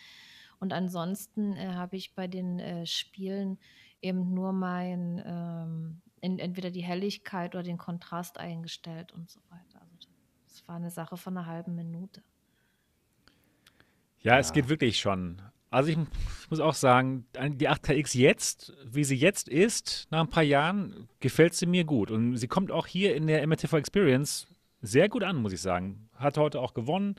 [0.59, 3.59] Und ansonsten äh, habe ich bei den äh, Spielen
[4.01, 9.81] eben nur mein, ähm, in, entweder die Helligkeit oder den Kontrast eingestellt und so weiter.
[9.81, 10.09] Also
[10.47, 12.23] das war eine Sache von einer halben Minute.
[14.19, 14.39] Ja, ja.
[14.39, 15.41] es geht wirklich schon.
[15.71, 20.29] Also ich, ich, muss auch sagen, die 8KX jetzt, wie sie jetzt ist, nach ein
[20.29, 22.11] paar Jahren, gefällt sie mir gut.
[22.11, 24.47] Und sie kommt auch hier in der MRTV Experience
[24.81, 26.09] sehr gut an, muss ich sagen.
[26.15, 27.15] Hat heute auch gewonnen.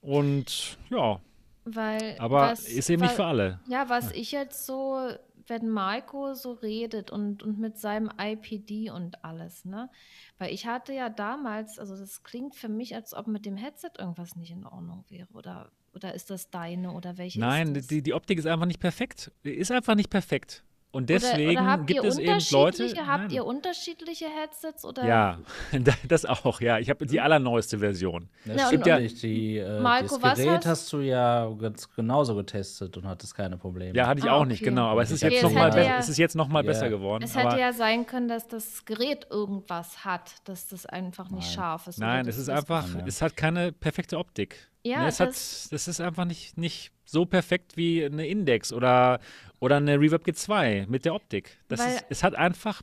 [0.00, 1.20] Und ja.
[1.64, 3.60] Weil, aber was, ist eben weil, nicht für alle.
[3.68, 4.16] Ja, was ja.
[4.16, 5.10] ich jetzt so
[5.46, 9.90] wenn Marco so redet und, und mit seinem IPD und alles, ne?
[10.38, 13.90] Weil ich hatte ja damals, also das klingt für mich, als ob mit dem Headset
[13.98, 15.28] irgendwas nicht in Ordnung wäre.
[15.32, 17.40] Oder, oder ist das deine oder welche?
[17.40, 19.32] Nein, die, die Optik ist einfach nicht perfekt.
[19.42, 20.64] Ist einfach nicht perfekt.
[20.92, 22.84] Und deswegen oder, oder gibt es eben Leute.
[23.06, 23.30] Habt nein.
[23.30, 24.84] ihr unterschiedliche Headsets?
[24.84, 25.06] Oder?
[25.06, 25.38] Ja,
[26.06, 26.78] das auch, ja.
[26.78, 28.28] Ich habe die allerneueste Version.
[28.44, 29.22] Das ja, stimmt ja nicht.
[29.22, 30.66] Die, äh, Marco, das Gerät hast?
[30.66, 30.92] hast?
[30.92, 33.96] du ja ganz genauso getestet und hattest keine Probleme.
[33.96, 34.48] Ja, hatte ich ah, auch okay.
[34.50, 34.88] nicht, genau.
[34.88, 36.72] Aber es ist, okay, jetzt noch mal ja, es ist jetzt noch mal yeah.
[36.72, 37.22] besser geworden.
[37.24, 41.54] Es hätte ja sein können, dass das Gerät irgendwas hat, dass das einfach nicht nein.
[41.54, 42.00] scharf ist.
[42.00, 44.68] Nein, es ist einfach, es hat keine perfekte Optik.
[44.84, 48.72] Ja, ne, es das, hat, das ist einfach nicht, nicht so perfekt wie eine Index
[48.72, 49.20] oder,
[49.60, 51.58] oder eine Reverb G2 mit der Optik.
[51.68, 52.82] Das ist, es hat einfach,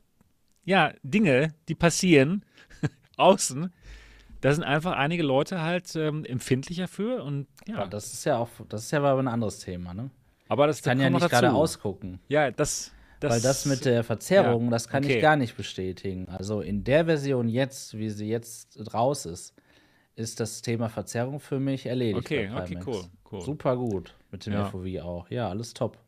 [0.64, 2.44] ja, Dinge, die passieren
[3.16, 3.72] außen.
[4.40, 7.76] Da sind einfach einige Leute halt ähm, empfindlicher für und ja.
[7.76, 10.10] Aber das ist ja auch, das ist ja aber ein anderes Thema, ne?
[10.48, 12.18] Aber das kann ja nicht gerade ausgucken.
[12.28, 15.16] Ja, das, das, Weil das mit der Verzerrung, ja, das kann okay.
[15.16, 16.26] ich gar nicht bestätigen.
[16.28, 19.54] Also in der Version jetzt, wie sie jetzt raus ist,
[20.16, 22.26] ist das Thema Verzerrung für mich erledigt.
[22.26, 23.40] Okay, okay, cool, cool.
[23.42, 24.66] Super gut mit dem ja.
[24.66, 25.30] FOV auch.
[25.30, 25.98] Ja, alles top.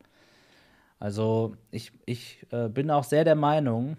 [0.98, 3.96] Also ich, ich äh, bin auch sehr der Meinung,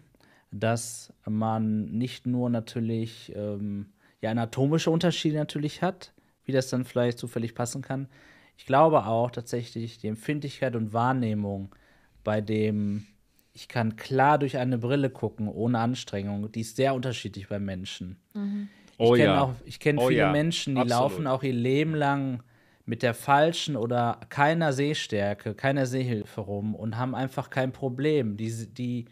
[0.52, 3.88] dass man nicht nur natürlich ähm,
[4.22, 6.14] ja, anatomische Unterschiede natürlich hat,
[6.46, 8.08] wie das dann vielleicht zufällig passen kann.
[8.58, 11.76] Ich glaube auch tatsächlich die Empfindlichkeit und Wahrnehmung
[12.24, 13.06] bei dem,
[13.54, 18.18] ich kann klar durch eine Brille gucken, ohne Anstrengung, die ist sehr unterschiedlich bei Menschen.
[18.34, 18.70] Mhm.
[18.98, 19.56] Oh, ich kenne ja.
[19.66, 20.32] ich kenne oh, viele ja.
[20.32, 21.02] Menschen, die Absolut.
[21.02, 22.44] laufen auch ihr Leben lang
[22.86, 28.36] mit der falschen oder keiner Sehstärke, keiner Sehhilfe rum und haben einfach kein Problem.
[28.36, 29.06] Die, die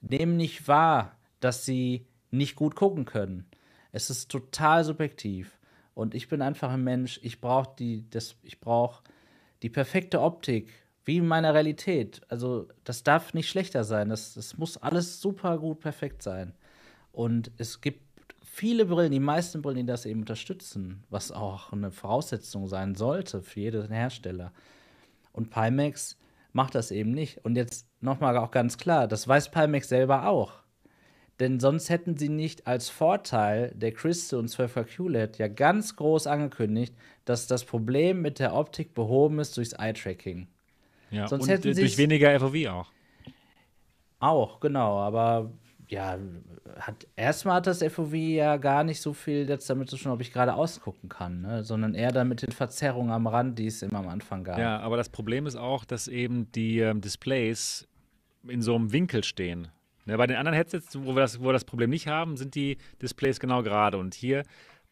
[0.00, 3.46] nehmen nicht wahr, dass sie nicht gut gucken können.
[3.92, 5.58] Es ist total subjektiv.
[5.94, 9.02] Und ich bin einfach ein Mensch, ich brauche die, das, ich brauche
[9.62, 10.70] die perfekte Optik,
[11.04, 12.20] wie in meiner Realität.
[12.28, 14.08] Also, das darf nicht schlechter sein.
[14.08, 16.54] Das, das muss alles super gut perfekt sein.
[17.12, 18.07] Und es gibt
[18.58, 23.40] viele Brillen, die meisten Brillen, die das eben unterstützen, was auch eine Voraussetzung sein sollte
[23.40, 24.52] für jeden Hersteller.
[25.32, 26.18] Und Pimax
[26.52, 27.44] macht das eben nicht.
[27.44, 30.54] Und jetzt nochmal auch ganz klar, das weiß Pimax selber auch.
[31.38, 36.26] Denn sonst hätten sie nicht als Vorteil der Crystal und 12er QLED ja ganz groß
[36.26, 36.92] angekündigt,
[37.24, 40.48] dass das Problem mit der Optik behoben ist durchs Eye-Tracking.
[41.12, 42.92] Ja, sonst und hätten durch weniger FOV auch.
[44.18, 44.98] Auch, genau.
[44.98, 45.52] Aber
[45.88, 46.18] ja,
[46.78, 50.20] hat erstmal hat das FOV ja gar nicht so viel jetzt damit zu tun, ob
[50.20, 51.64] ich gerade ausgucken kann, ne?
[51.64, 54.58] sondern eher dann mit den Verzerrungen am Rand, die es immer am Anfang gab.
[54.58, 57.88] Ja, aber das Problem ist auch, dass eben die ähm, Displays
[58.46, 59.68] in so einem Winkel stehen.
[60.06, 62.54] Ne, bei den anderen Headsets, wo wir, das, wo wir das Problem nicht haben, sind
[62.54, 63.98] die Displays genau gerade.
[63.98, 64.44] Und hier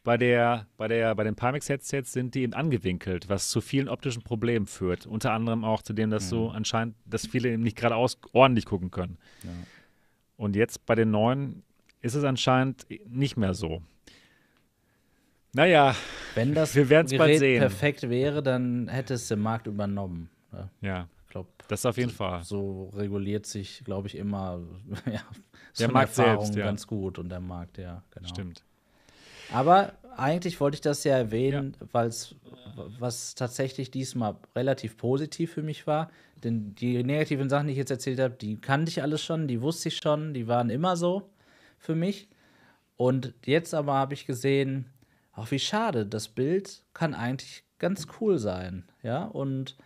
[0.05, 4.23] bei, der, bei, der, bei den Pimax-Headsets sind die eben angewinkelt, was zu vielen optischen
[4.23, 5.05] Problemen führt.
[5.06, 6.28] Unter anderem auch zu dem, dass mhm.
[6.28, 9.18] so anscheinend, dass viele eben nicht geradeaus ordentlich gucken können.
[9.43, 9.51] Ja.
[10.36, 11.62] Und jetzt bei den neuen
[12.02, 13.82] ist es anscheinend nicht mehr so.
[15.52, 15.96] Naja,
[16.34, 17.60] wenn das wir werden es bald sehen.
[17.60, 20.28] perfekt wäre, dann hätte es den Markt übernommen.
[20.52, 20.70] Ne?
[20.82, 22.42] Ja, ich glaube, das auf jeden so, Fall.
[22.42, 24.60] So reguliert sich, glaube ich, immer
[25.06, 25.22] ja,
[25.72, 26.64] so der Markt Erfahrung selbst, ja.
[26.66, 28.28] ganz gut und der Markt, ja, genau.
[28.28, 28.62] Stimmt.
[29.52, 31.86] Aber eigentlich wollte ich das ja erwähnen, ja.
[31.93, 32.35] weil es
[32.98, 36.10] was tatsächlich diesmal relativ positiv für mich war.
[36.44, 39.62] Denn die negativen Sachen, die ich jetzt erzählt habe, die kannte ich alles schon, die
[39.62, 41.31] wusste ich schon, die waren immer so
[41.78, 42.28] für mich.
[42.97, 44.86] Und jetzt aber habe ich gesehen,
[45.32, 49.24] auch wie schade, das Bild kann eigentlich ganz cool sein, ja.
[49.24, 49.77] Und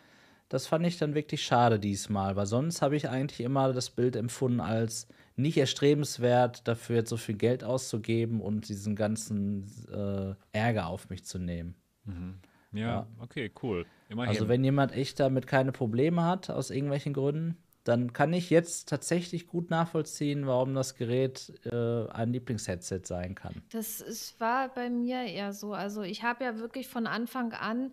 [0.49, 4.16] das fand ich dann wirklich schade diesmal, weil sonst habe ich eigentlich immer das Bild
[4.16, 5.07] empfunden als
[5.41, 11.25] nicht erstrebenswert, dafür jetzt so viel Geld auszugeben und diesen ganzen äh, Ärger auf mich
[11.25, 11.75] zu nehmen.
[12.05, 12.41] Mhm.
[12.73, 13.85] Ja, ja, okay, cool.
[14.09, 14.31] Immerhin.
[14.31, 18.89] Also wenn jemand echt damit keine Probleme hat, aus irgendwelchen Gründen, dann kann ich jetzt
[18.89, 23.62] tatsächlich gut nachvollziehen, warum das Gerät äh, ein Lieblingsheadset sein kann.
[23.73, 25.73] Das ist, war bei mir eher so.
[25.73, 27.93] Also ich habe ja wirklich von Anfang an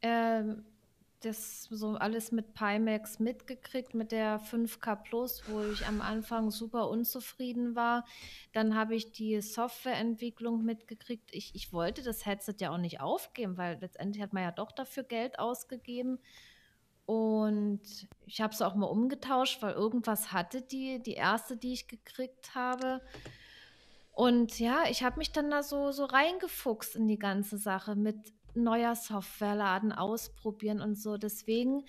[0.00, 0.42] äh,
[1.26, 6.88] das so alles mit Pimax mitgekriegt, mit der 5K Plus, wo ich am Anfang super
[6.88, 8.04] unzufrieden war.
[8.52, 11.34] Dann habe ich die Softwareentwicklung mitgekriegt.
[11.34, 14.72] Ich, ich wollte das Headset ja auch nicht aufgeben, weil letztendlich hat man ja doch
[14.72, 16.18] dafür Geld ausgegeben.
[17.06, 21.86] Und ich habe es auch mal umgetauscht, weil irgendwas hatte die, die erste, die ich
[21.86, 23.00] gekriegt habe.
[24.12, 28.32] Und ja, ich habe mich dann da so, so reingefuchst in die ganze Sache mit
[28.56, 31.16] neuer Softwareladen ausprobieren und so.
[31.16, 31.84] Deswegen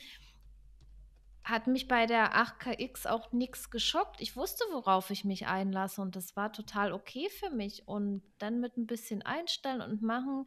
[1.43, 4.19] hat mich bei der 8KX auch nichts geschockt.
[4.19, 7.87] Ich wusste, worauf ich mich einlasse und das war total okay für mich.
[7.87, 10.45] Und dann mit ein bisschen einstellen und machen,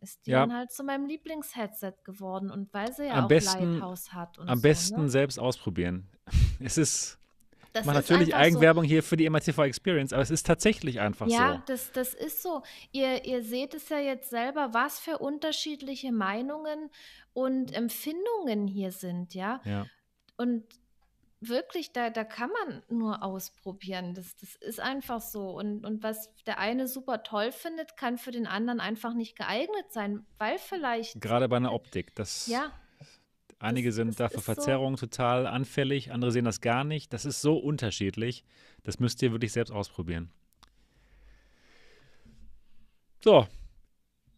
[0.00, 0.40] ist die ja.
[0.40, 4.38] dann halt zu meinem Lieblingsheadset geworden und weil sie ja am auch besten, Lighthouse hat.
[4.38, 5.08] am so, besten ne?
[5.08, 6.08] selbst ausprobieren.
[6.60, 7.18] Es ist.
[7.72, 8.88] Das mache natürlich Eigenwerbung so.
[8.88, 11.42] hier für die MRTV Experience, aber es ist tatsächlich einfach ja, so.
[11.42, 12.62] Ja, das, das ist so.
[12.92, 16.90] Ihr, ihr seht es ja jetzt selber, was für unterschiedliche Meinungen
[17.32, 19.60] und Empfindungen hier sind, ja.
[19.64, 19.86] ja.
[20.36, 20.64] Und
[21.40, 24.14] wirklich, da, da kann man nur ausprobieren.
[24.14, 25.50] Das, das ist einfach so.
[25.50, 29.86] Und, und was der eine super toll findet, kann für den anderen einfach nicht geeignet
[29.90, 31.20] sein, weil vielleicht.
[31.20, 32.14] Gerade bei einer Optik.
[32.14, 32.72] Das, ja.
[33.58, 35.06] Einige das, sind das dafür Verzerrungen so.
[35.06, 37.12] total anfällig, andere sehen das gar nicht.
[37.12, 38.44] Das ist so unterschiedlich.
[38.84, 40.30] Das müsst ihr wirklich selbst ausprobieren.
[43.22, 43.46] So.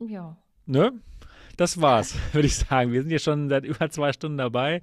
[0.01, 0.37] Ja.
[0.65, 0.93] Ne?
[1.61, 2.91] Das war's, würde ich sagen.
[2.91, 4.81] Wir sind hier schon seit über zwei Stunden dabei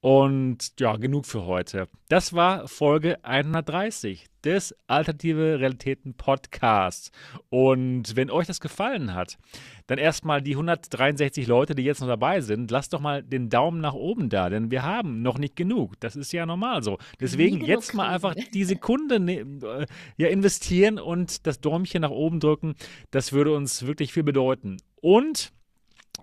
[0.00, 1.88] und ja, genug für heute.
[2.10, 7.12] Das war Folge 130 des Alternative Realitäten Podcasts.
[7.48, 9.38] Und wenn euch das gefallen hat,
[9.86, 13.80] dann erstmal die 163 Leute, die jetzt noch dabei sind, lasst doch mal den Daumen
[13.80, 15.98] nach oben da, denn wir haben noch nicht genug.
[16.00, 16.98] Das ist ja normal so.
[17.20, 19.86] Deswegen jetzt mal einfach die Sekunde ne, äh,
[20.18, 22.74] ja, investieren und das Däumchen nach oben drücken.
[23.10, 24.76] Das würde uns wirklich viel bedeuten.
[25.00, 25.52] Und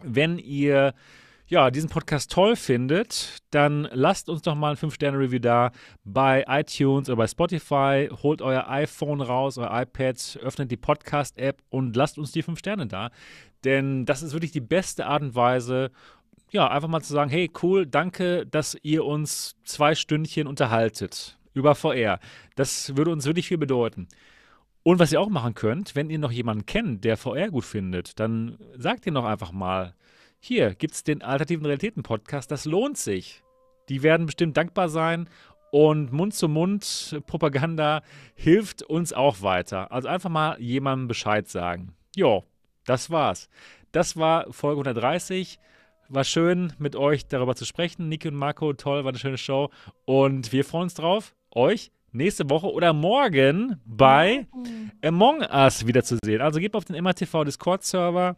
[0.04, 0.94] wenn ihr
[1.48, 5.72] ja, diesen Podcast toll findet, dann lasst uns doch mal ein 5-Sterne-Review da
[6.04, 8.10] bei iTunes oder bei Spotify.
[8.24, 12.88] Holt euer iPhone raus, euer iPad, öffnet die Podcast-App und lasst uns die 5 Sterne
[12.88, 13.12] da.
[13.64, 15.92] Denn das ist wirklich die beste Art und Weise,
[16.52, 21.76] ja, einfach mal zu sagen, hey, cool, danke, dass ihr uns zwei Stündchen unterhaltet über
[21.76, 22.20] VR.
[22.56, 24.08] Das würde uns wirklich viel bedeuten.
[24.88, 28.20] Und was ihr auch machen könnt, wenn ihr noch jemanden kennt, der VR gut findet,
[28.20, 29.96] dann sagt ihr noch einfach mal,
[30.40, 33.42] hier gibt es den Alternativen Realitäten Podcast, das lohnt sich.
[33.90, 35.28] Die werden bestimmt dankbar sein
[35.72, 38.04] und Mund-zu-Mund-Propaganda
[38.36, 39.92] hilft uns auch weiter.
[39.92, 41.96] Also einfach mal jemandem Bescheid sagen.
[42.16, 42.44] Jo,
[42.86, 43.50] das war's.
[43.92, 45.58] Das war Folge 130.
[46.10, 48.08] War schön, mit euch darüber zu sprechen.
[48.08, 49.72] Niki und Marco, toll, war eine schöne Show.
[50.06, 54.48] Und wir freuen uns drauf, euch nächste Woche oder morgen bei
[55.04, 56.42] Among Us wiederzusehen.
[56.42, 58.38] Also gebt auf den MATV Discord-Server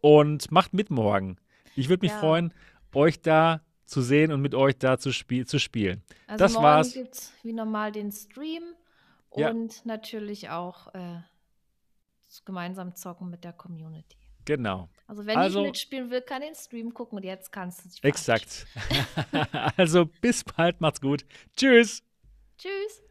[0.00, 1.36] und macht mit morgen.
[1.76, 2.18] Ich würde mich ja.
[2.18, 2.54] freuen,
[2.94, 6.02] euch da zu sehen und mit euch da zu, spiel zu spielen.
[6.26, 6.92] Also das morgen war's.
[6.94, 8.62] gibt es wie normal den Stream
[9.36, 9.50] ja.
[9.50, 11.20] und natürlich auch äh,
[12.44, 14.16] gemeinsam zocken mit der Community.
[14.44, 14.88] Genau.
[15.06, 17.88] Also wenn also, ich mitspielen will, kann ich den Stream gucken und jetzt kannst du
[17.88, 18.66] dich Exakt.
[19.76, 21.24] also bis bald, macht's gut.
[21.56, 22.02] Tschüss.
[22.58, 23.02] Tschüss.